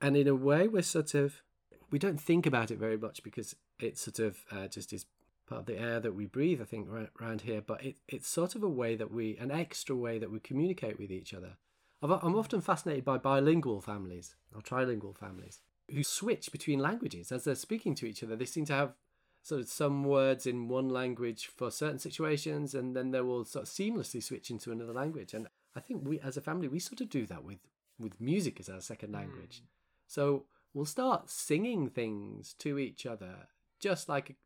And 0.00 0.16
in 0.16 0.28
a 0.28 0.34
way, 0.34 0.68
we're 0.68 0.82
sort 0.82 1.14
of 1.14 1.42
we 1.90 1.98
don't 1.98 2.20
think 2.20 2.46
about 2.46 2.70
it 2.70 2.78
very 2.78 2.96
much 2.96 3.22
because 3.22 3.54
it 3.78 3.96
sort 3.96 4.18
of 4.18 4.38
uh, 4.50 4.66
just 4.66 4.92
is 4.92 5.06
part 5.48 5.60
of 5.60 5.66
the 5.66 5.78
air 5.78 6.00
that 6.00 6.14
we 6.14 6.26
breathe. 6.26 6.60
I 6.60 6.64
think 6.64 6.86
right 6.90 7.08
around 7.20 7.42
here, 7.42 7.60
but 7.60 7.84
it, 7.84 7.96
it's 8.08 8.28
sort 8.28 8.54
of 8.54 8.62
a 8.62 8.68
way 8.68 8.96
that 8.96 9.12
we 9.12 9.36
an 9.38 9.50
extra 9.50 9.94
way 9.94 10.18
that 10.18 10.30
we 10.30 10.40
communicate 10.40 10.98
with 10.98 11.10
each 11.10 11.32
other. 11.32 11.56
I'm 12.02 12.36
often 12.36 12.60
fascinated 12.60 13.04
by 13.04 13.18
bilingual 13.18 13.80
families 13.80 14.36
or 14.54 14.60
trilingual 14.60 15.16
families 15.16 15.60
who 15.90 16.02
switch 16.02 16.52
between 16.52 16.78
languages 16.78 17.32
as 17.32 17.44
they're 17.44 17.54
speaking 17.54 17.94
to 17.96 18.06
each 18.06 18.22
other. 18.22 18.36
They 18.36 18.44
seem 18.44 18.64
to 18.66 18.74
have 18.74 18.94
sort 19.42 19.60
of 19.60 19.68
some 19.68 20.04
words 20.04 20.46
in 20.46 20.68
one 20.68 20.88
language 20.88 21.46
for 21.46 21.70
certain 21.70 21.98
situations, 21.98 22.74
and 22.74 22.96
then 22.96 23.12
they 23.12 23.20
will 23.20 23.44
sort 23.44 23.64
of 23.64 23.68
seamlessly 23.68 24.22
switch 24.22 24.50
into 24.50 24.72
another 24.72 24.92
language. 24.92 25.34
And 25.34 25.48
I 25.74 25.80
think 25.80 26.06
we, 26.06 26.20
as 26.20 26.36
a 26.36 26.40
family, 26.40 26.68
we 26.68 26.80
sort 26.80 27.00
of 27.00 27.08
do 27.08 27.26
that 27.26 27.44
with 27.44 27.58
with 27.98 28.20
music 28.20 28.60
as 28.60 28.68
our 28.68 28.80
second 28.80 29.12
language. 29.12 29.62
Mm. 29.62 29.75
So 30.06 30.46
we'll 30.74 30.84
start 30.84 31.30
singing 31.30 31.88
things 31.88 32.54
to 32.60 32.78
each 32.78 33.06
other, 33.06 33.48
just 33.80 34.08
like 34.08 34.36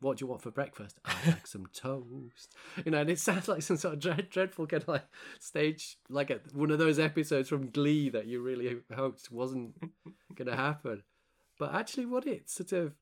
what 0.00 0.16
do 0.16 0.24
you 0.24 0.26
want 0.26 0.42
for 0.42 0.50
breakfast? 0.50 0.98
I 1.04 1.14
like 1.26 1.46
some 1.46 1.66
toast. 1.72 2.54
You 2.84 2.90
know, 2.90 3.00
and 3.00 3.10
it 3.10 3.18
sounds 3.18 3.48
like 3.48 3.62
some 3.62 3.76
sort 3.76 3.94
of 3.94 4.00
dread, 4.00 4.30
dreadful 4.30 4.66
kind 4.66 4.82
of 4.82 4.88
like 4.88 5.04
stage, 5.38 5.98
like 6.08 6.30
a, 6.30 6.40
one 6.52 6.70
of 6.70 6.78
those 6.78 6.98
episodes 6.98 7.48
from 7.48 7.70
Glee 7.70 8.08
that 8.08 8.26
you 8.26 8.40
really 8.40 8.78
hoped 8.94 9.30
wasn't 9.30 9.74
going 10.34 10.48
to 10.48 10.56
happen. 10.56 11.02
But 11.58 11.74
actually, 11.74 12.06
what 12.06 12.26
it 12.26 12.48
sort 12.48 12.72
of 12.72 12.94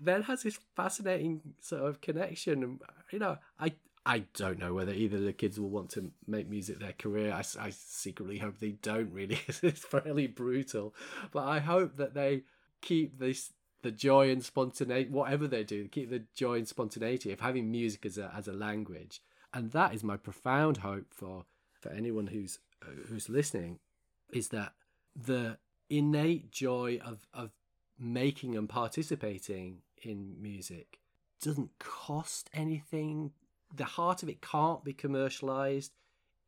then 0.00 0.22
has 0.22 0.42
this 0.42 0.58
fascinating 0.76 1.40
sort 1.60 1.82
of 1.82 2.00
connection. 2.00 2.62
And, 2.62 2.80
you 3.10 3.18
know, 3.18 3.38
I 3.58 3.72
I 4.06 4.24
don't 4.34 4.58
know 4.58 4.74
whether 4.74 4.92
either 4.92 5.16
of 5.16 5.24
the 5.24 5.32
kids 5.32 5.58
will 5.58 5.70
want 5.70 5.90
to 5.90 6.10
make 6.26 6.48
music 6.48 6.78
their 6.78 6.92
career. 6.92 7.32
I, 7.32 7.42
I 7.58 7.70
secretly 7.70 8.38
hope 8.38 8.58
they 8.58 8.72
don't 8.82 9.10
really. 9.12 9.40
it's 9.62 9.84
fairly 9.84 10.26
brutal. 10.26 10.94
But 11.32 11.44
I 11.44 11.60
hope 11.60 11.96
that 11.96 12.14
they 12.14 12.42
keep 12.80 13.18
this 13.18 13.52
the 13.82 13.90
joy 13.90 14.30
and 14.30 14.42
spontaneity, 14.42 15.10
whatever 15.10 15.46
they 15.46 15.62
do, 15.62 15.86
keep 15.88 16.08
the 16.10 16.22
joy 16.34 16.56
and 16.56 16.66
spontaneity 16.66 17.30
of 17.32 17.40
having 17.40 17.70
music 17.70 18.06
as 18.06 18.18
a 18.18 18.32
as 18.34 18.48
a 18.48 18.52
language, 18.52 19.20
and 19.52 19.72
that 19.72 19.94
is 19.94 20.02
my 20.02 20.16
profound 20.16 20.78
hope 20.78 21.12
for 21.12 21.44
for 21.80 21.90
anyone 21.90 22.28
who's 22.28 22.58
who's 23.08 23.28
listening, 23.28 23.78
is 24.32 24.48
that 24.48 24.72
the 25.14 25.58
innate 25.90 26.50
joy 26.50 26.98
of 27.04 27.26
of 27.32 27.50
making 27.98 28.56
and 28.56 28.68
participating 28.68 29.82
in 30.02 30.34
music 30.40 30.98
doesn't 31.40 31.78
cost 31.78 32.50
anything. 32.52 33.32
The 33.74 33.84
heart 33.84 34.22
of 34.22 34.28
it 34.28 34.40
can't 34.40 34.84
be 34.84 34.92
commercialized. 34.92 35.92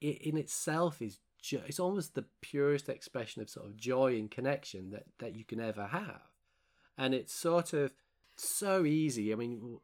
It 0.01 0.22
in 0.22 0.37
itself 0.37 1.01
is 1.03 1.18
ju- 1.43 1.62
it's 1.66 1.81
almost 1.81 2.14
the 2.14 2.24
purest 2.41 2.89
expression 2.89 3.43
of 3.43 3.51
sort 3.51 3.66
of 3.66 3.77
joy 3.77 4.16
and 4.16 4.31
connection 4.31 4.91
that 4.91 5.05
that 5.18 5.35
you 5.35 5.45
can 5.45 5.61
ever 5.61 5.87
have 5.87 6.22
and 6.99 7.14
it's 7.14 7.35
sort 7.35 7.72
of 7.72 7.93
so 8.37 8.85
easy. 8.85 9.33
I 9.33 9.37
mean, 9.37 9.79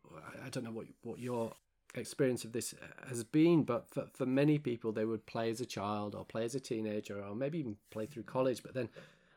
I 0.45 0.49
don't 0.49 0.64
know 0.64 0.72
what 0.72 0.86
what 1.03 1.18
your 1.18 1.55
experience 1.95 2.45
of 2.45 2.53
this 2.53 2.74
uh, 2.74 3.09
has 3.09 3.22
been, 3.24 3.64
but 3.64 3.88
for, 3.90 4.07
for 4.14 4.26
many 4.26 4.59
people, 4.59 4.93
they 4.93 5.05
would 5.05 5.26
play 5.26 5.51
as 5.51 5.61
a 5.61 5.66
child 5.66 6.14
or 6.14 6.24
play 6.24 6.45
as 6.45 6.55
a 6.55 6.61
teenager 6.61 7.22
or 7.22 7.34
maybe 7.34 7.59
even 7.59 7.76
play 7.90 8.07
through 8.07 8.22
college, 8.22 8.62
but 8.62 8.74
then 8.74 8.88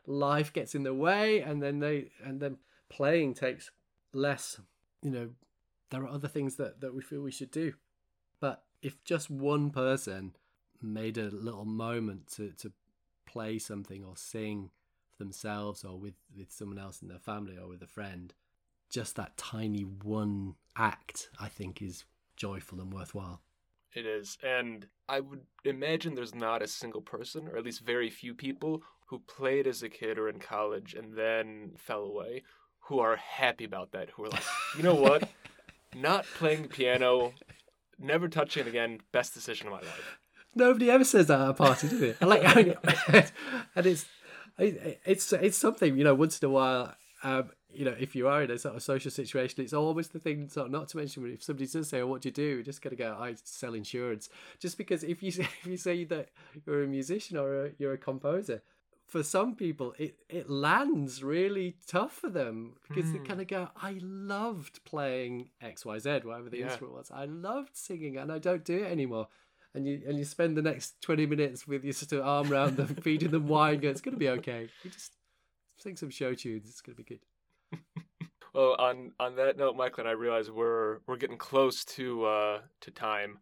life 0.06 0.52
gets 0.52 0.74
in 0.74 0.82
the 0.82 0.94
way, 0.94 1.40
and 1.40 1.62
then 1.62 1.80
they 1.80 2.10
and 2.24 2.40
then 2.40 2.58
playing 2.88 3.34
takes 3.34 3.70
less. 4.12 4.60
You 5.02 5.10
know, 5.10 5.30
there 5.90 6.02
are 6.02 6.08
other 6.08 6.28
things 6.28 6.56
that 6.56 6.80
that 6.80 6.94
we 6.94 7.02
feel 7.02 7.20
we 7.20 7.32
should 7.32 7.50
do, 7.50 7.74
but 8.40 8.64
if 8.82 9.02
just 9.04 9.30
one 9.30 9.70
person 9.70 10.36
made 10.82 11.18
a 11.18 11.30
little 11.30 11.64
moment 11.64 12.26
to 12.28 12.52
to 12.52 12.72
play 13.26 13.58
something 13.58 14.04
or 14.04 14.16
sing 14.16 14.70
themselves 15.18 15.84
or 15.84 15.98
with, 15.98 16.14
with 16.36 16.52
someone 16.52 16.78
else 16.78 17.02
in 17.02 17.08
their 17.08 17.18
family 17.18 17.56
or 17.58 17.68
with 17.68 17.82
a 17.82 17.86
friend, 17.86 18.32
just 18.90 19.16
that 19.16 19.36
tiny 19.36 19.82
one 19.82 20.54
act, 20.76 21.28
I 21.40 21.48
think, 21.48 21.82
is 21.82 22.04
joyful 22.36 22.80
and 22.80 22.92
worthwhile. 22.92 23.42
It 23.94 24.06
is. 24.06 24.36
And 24.42 24.86
I 25.08 25.20
would 25.20 25.42
imagine 25.64 26.14
there's 26.14 26.34
not 26.34 26.62
a 26.62 26.68
single 26.68 27.00
person, 27.00 27.48
or 27.48 27.56
at 27.56 27.64
least 27.64 27.80
very 27.80 28.10
few 28.10 28.34
people, 28.34 28.82
who 29.06 29.20
played 29.20 29.66
as 29.66 29.82
a 29.82 29.88
kid 29.88 30.18
or 30.18 30.28
in 30.28 30.38
college 30.38 30.94
and 30.94 31.14
then 31.14 31.72
fell 31.76 32.02
away, 32.02 32.42
who 32.80 32.98
are 32.98 33.16
happy 33.16 33.64
about 33.64 33.92
that, 33.92 34.10
who 34.10 34.24
are 34.24 34.28
like, 34.28 34.44
you 34.76 34.82
know 34.82 34.94
what? 34.94 35.28
not 35.94 36.26
playing 36.36 36.62
the 36.62 36.68
piano, 36.68 37.32
never 37.98 38.28
touching 38.28 38.66
it 38.66 38.68
again, 38.68 39.00
best 39.12 39.34
decision 39.34 39.68
of 39.68 39.74
my 39.74 39.80
life. 39.80 40.18
Nobody 40.54 40.90
ever 40.90 41.04
says 41.04 41.26
that 41.26 41.40
at 41.40 41.48
a 41.50 41.54
party, 41.54 41.88
do 41.88 41.98
they? 41.98 42.26
like, 42.26 42.42
and 43.74 43.86
it's 43.86 44.06
it's 44.58 45.32
it's 45.32 45.58
something 45.58 45.98
you 45.98 46.04
know. 46.04 46.14
Once 46.14 46.40
in 46.40 46.46
a 46.46 46.50
while, 46.50 46.94
um, 47.22 47.50
you 47.70 47.84
know, 47.84 47.94
if 47.98 48.16
you 48.16 48.26
are 48.26 48.42
in 48.42 48.50
a 48.50 48.58
sort 48.58 48.74
of 48.74 48.82
social 48.82 49.10
situation, 49.10 49.62
it's 49.62 49.74
always 49.74 50.08
the 50.08 50.18
thing. 50.18 50.48
Sort 50.48 50.66
of 50.66 50.72
not 50.72 50.88
to 50.88 50.96
mention 50.96 51.30
if 51.30 51.42
somebody 51.42 51.66
does 51.66 51.88
say, 51.88 52.00
oh, 52.00 52.06
"What 52.06 52.22
do 52.22 52.28
you 52.28 52.32
do?" 52.32 52.42
You're 52.42 52.62
just 52.62 52.80
gonna 52.80 52.96
go, 52.96 53.16
"I 53.20 53.34
sell 53.44 53.74
insurance." 53.74 54.30
Just 54.58 54.78
because 54.78 55.04
if 55.04 55.22
you 55.22 55.30
say, 55.30 55.42
if 55.60 55.66
you 55.66 55.76
say 55.76 56.04
that 56.04 56.30
you're 56.64 56.84
a 56.84 56.86
musician 56.86 57.36
or 57.36 57.66
a, 57.66 57.70
you're 57.78 57.92
a 57.92 57.98
composer, 57.98 58.62
for 59.06 59.22
some 59.22 59.54
people 59.54 59.94
it 59.98 60.16
it 60.28 60.50
lands 60.50 61.22
really 61.22 61.76
tough 61.86 62.12
for 62.12 62.28
them 62.28 62.74
because 62.88 63.06
mm. 63.06 63.12
they 63.12 63.18
hmm. 63.18 63.24
kind 63.24 63.40
of 63.40 63.46
go, 63.46 63.68
"I 63.76 63.98
loved 64.02 64.84
playing 64.84 65.50
X 65.60 65.84
Y 65.84 65.98
Z, 65.98 66.20
whatever 66.24 66.50
the 66.50 66.58
yeah. 66.58 66.66
instrument 66.66 66.94
was. 66.94 67.10
I 67.10 67.24
loved 67.24 67.76
singing, 67.76 68.16
and 68.16 68.32
I 68.32 68.38
don't 68.38 68.64
do 68.64 68.84
it 68.84 68.90
anymore." 68.90 69.28
and 69.76 69.86
you 69.86 70.02
and 70.08 70.18
you 70.18 70.24
spend 70.24 70.56
the 70.56 70.62
next 70.62 71.00
20 71.02 71.26
minutes 71.26 71.68
with 71.68 71.84
your 71.84 71.92
sort 71.92 72.12
of 72.12 72.26
arm 72.26 72.50
around 72.50 72.76
them, 72.76 72.88
feeding 73.02 73.30
them 73.30 73.46
wine, 73.46 73.78
going, 73.78 73.92
it's 73.92 74.00
going 74.00 74.14
to 74.14 74.18
be 74.18 74.30
okay. 74.30 74.68
You 74.82 74.90
just 74.90 75.12
sing 75.76 75.96
some 75.96 76.10
show 76.10 76.34
tunes, 76.34 76.68
it's 76.68 76.80
going 76.80 76.96
to 76.96 77.02
be 77.02 77.04
good. 77.04 77.82
well, 78.54 78.74
on 78.78 79.12
on 79.20 79.36
that 79.36 79.58
note, 79.58 79.76
Michael 79.76 80.00
and 80.00 80.08
I 80.08 80.12
realize 80.12 80.50
we're 80.50 80.98
we're 81.06 81.18
getting 81.18 81.36
close 81.36 81.84
to 81.84 82.24
uh 82.24 82.60
to 82.80 82.90
time. 82.90 83.38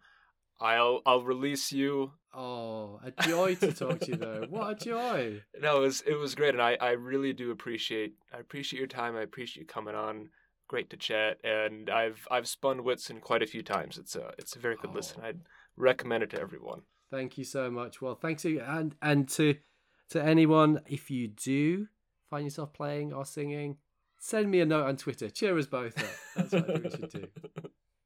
I'll 0.64 1.02
I'll 1.04 1.22
release 1.22 1.72
you. 1.72 2.12
Oh, 2.32 2.98
a 3.04 3.12
joy 3.22 3.54
to 3.56 3.72
talk 3.72 4.00
to 4.00 4.12
you 4.12 4.16
though. 4.16 4.46
What 4.48 4.70
a 4.70 4.84
joy! 4.84 5.42
No, 5.60 5.78
it 5.78 5.80
was 5.80 6.00
it 6.06 6.14
was 6.14 6.34
great, 6.34 6.54
and 6.54 6.62
I 6.62 6.76
I 6.80 6.92
really 6.92 7.34
do 7.34 7.50
appreciate 7.50 8.14
I 8.32 8.38
appreciate 8.38 8.78
your 8.78 8.88
time. 8.88 9.14
I 9.14 9.22
appreciate 9.22 9.62
you 9.62 9.66
coming 9.66 9.94
on. 9.94 10.30
Great 10.66 10.88
to 10.90 10.96
chat, 10.96 11.38
and 11.44 11.90
I've 11.90 12.26
I've 12.30 12.48
spun 12.48 12.78
Whitsun 12.80 13.20
quite 13.20 13.42
a 13.42 13.46
few 13.46 13.62
times. 13.62 13.98
It's 13.98 14.16
a 14.16 14.32
it's 14.38 14.56
a 14.56 14.58
very 14.58 14.76
good 14.76 14.90
oh. 14.92 14.96
listen. 14.96 15.20
I'd 15.22 15.40
recommend 15.76 16.22
it 16.22 16.30
to 16.30 16.40
everyone. 16.40 16.82
Thank 17.10 17.36
you 17.36 17.44
so 17.44 17.70
much. 17.70 18.00
Well, 18.00 18.14
thanks 18.14 18.44
you, 18.46 18.60
and 18.60 18.94
and 19.02 19.28
to 19.30 19.56
to 20.10 20.22
anyone 20.22 20.80
if 20.86 21.10
you 21.10 21.28
do 21.28 21.88
find 22.30 22.44
yourself 22.44 22.72
playing 22.72 23.12
or 23.12 23.26
singing, 23.26 23.76
send 24.18 24.50
me 24.50 24.60
a 24.60 24.66
note 24.66 24.86
on 24.86 24.96
Twitter. 24.96 25.28
Cheer 25.28 25.58
us 25.58 25.66
both 25.66 25.98
up. 25.98 26.10
That's 26.36 26.52
what 26.52 26.82
we 26.82 26.90
should 26.90 27.10
do. 27.10 27.28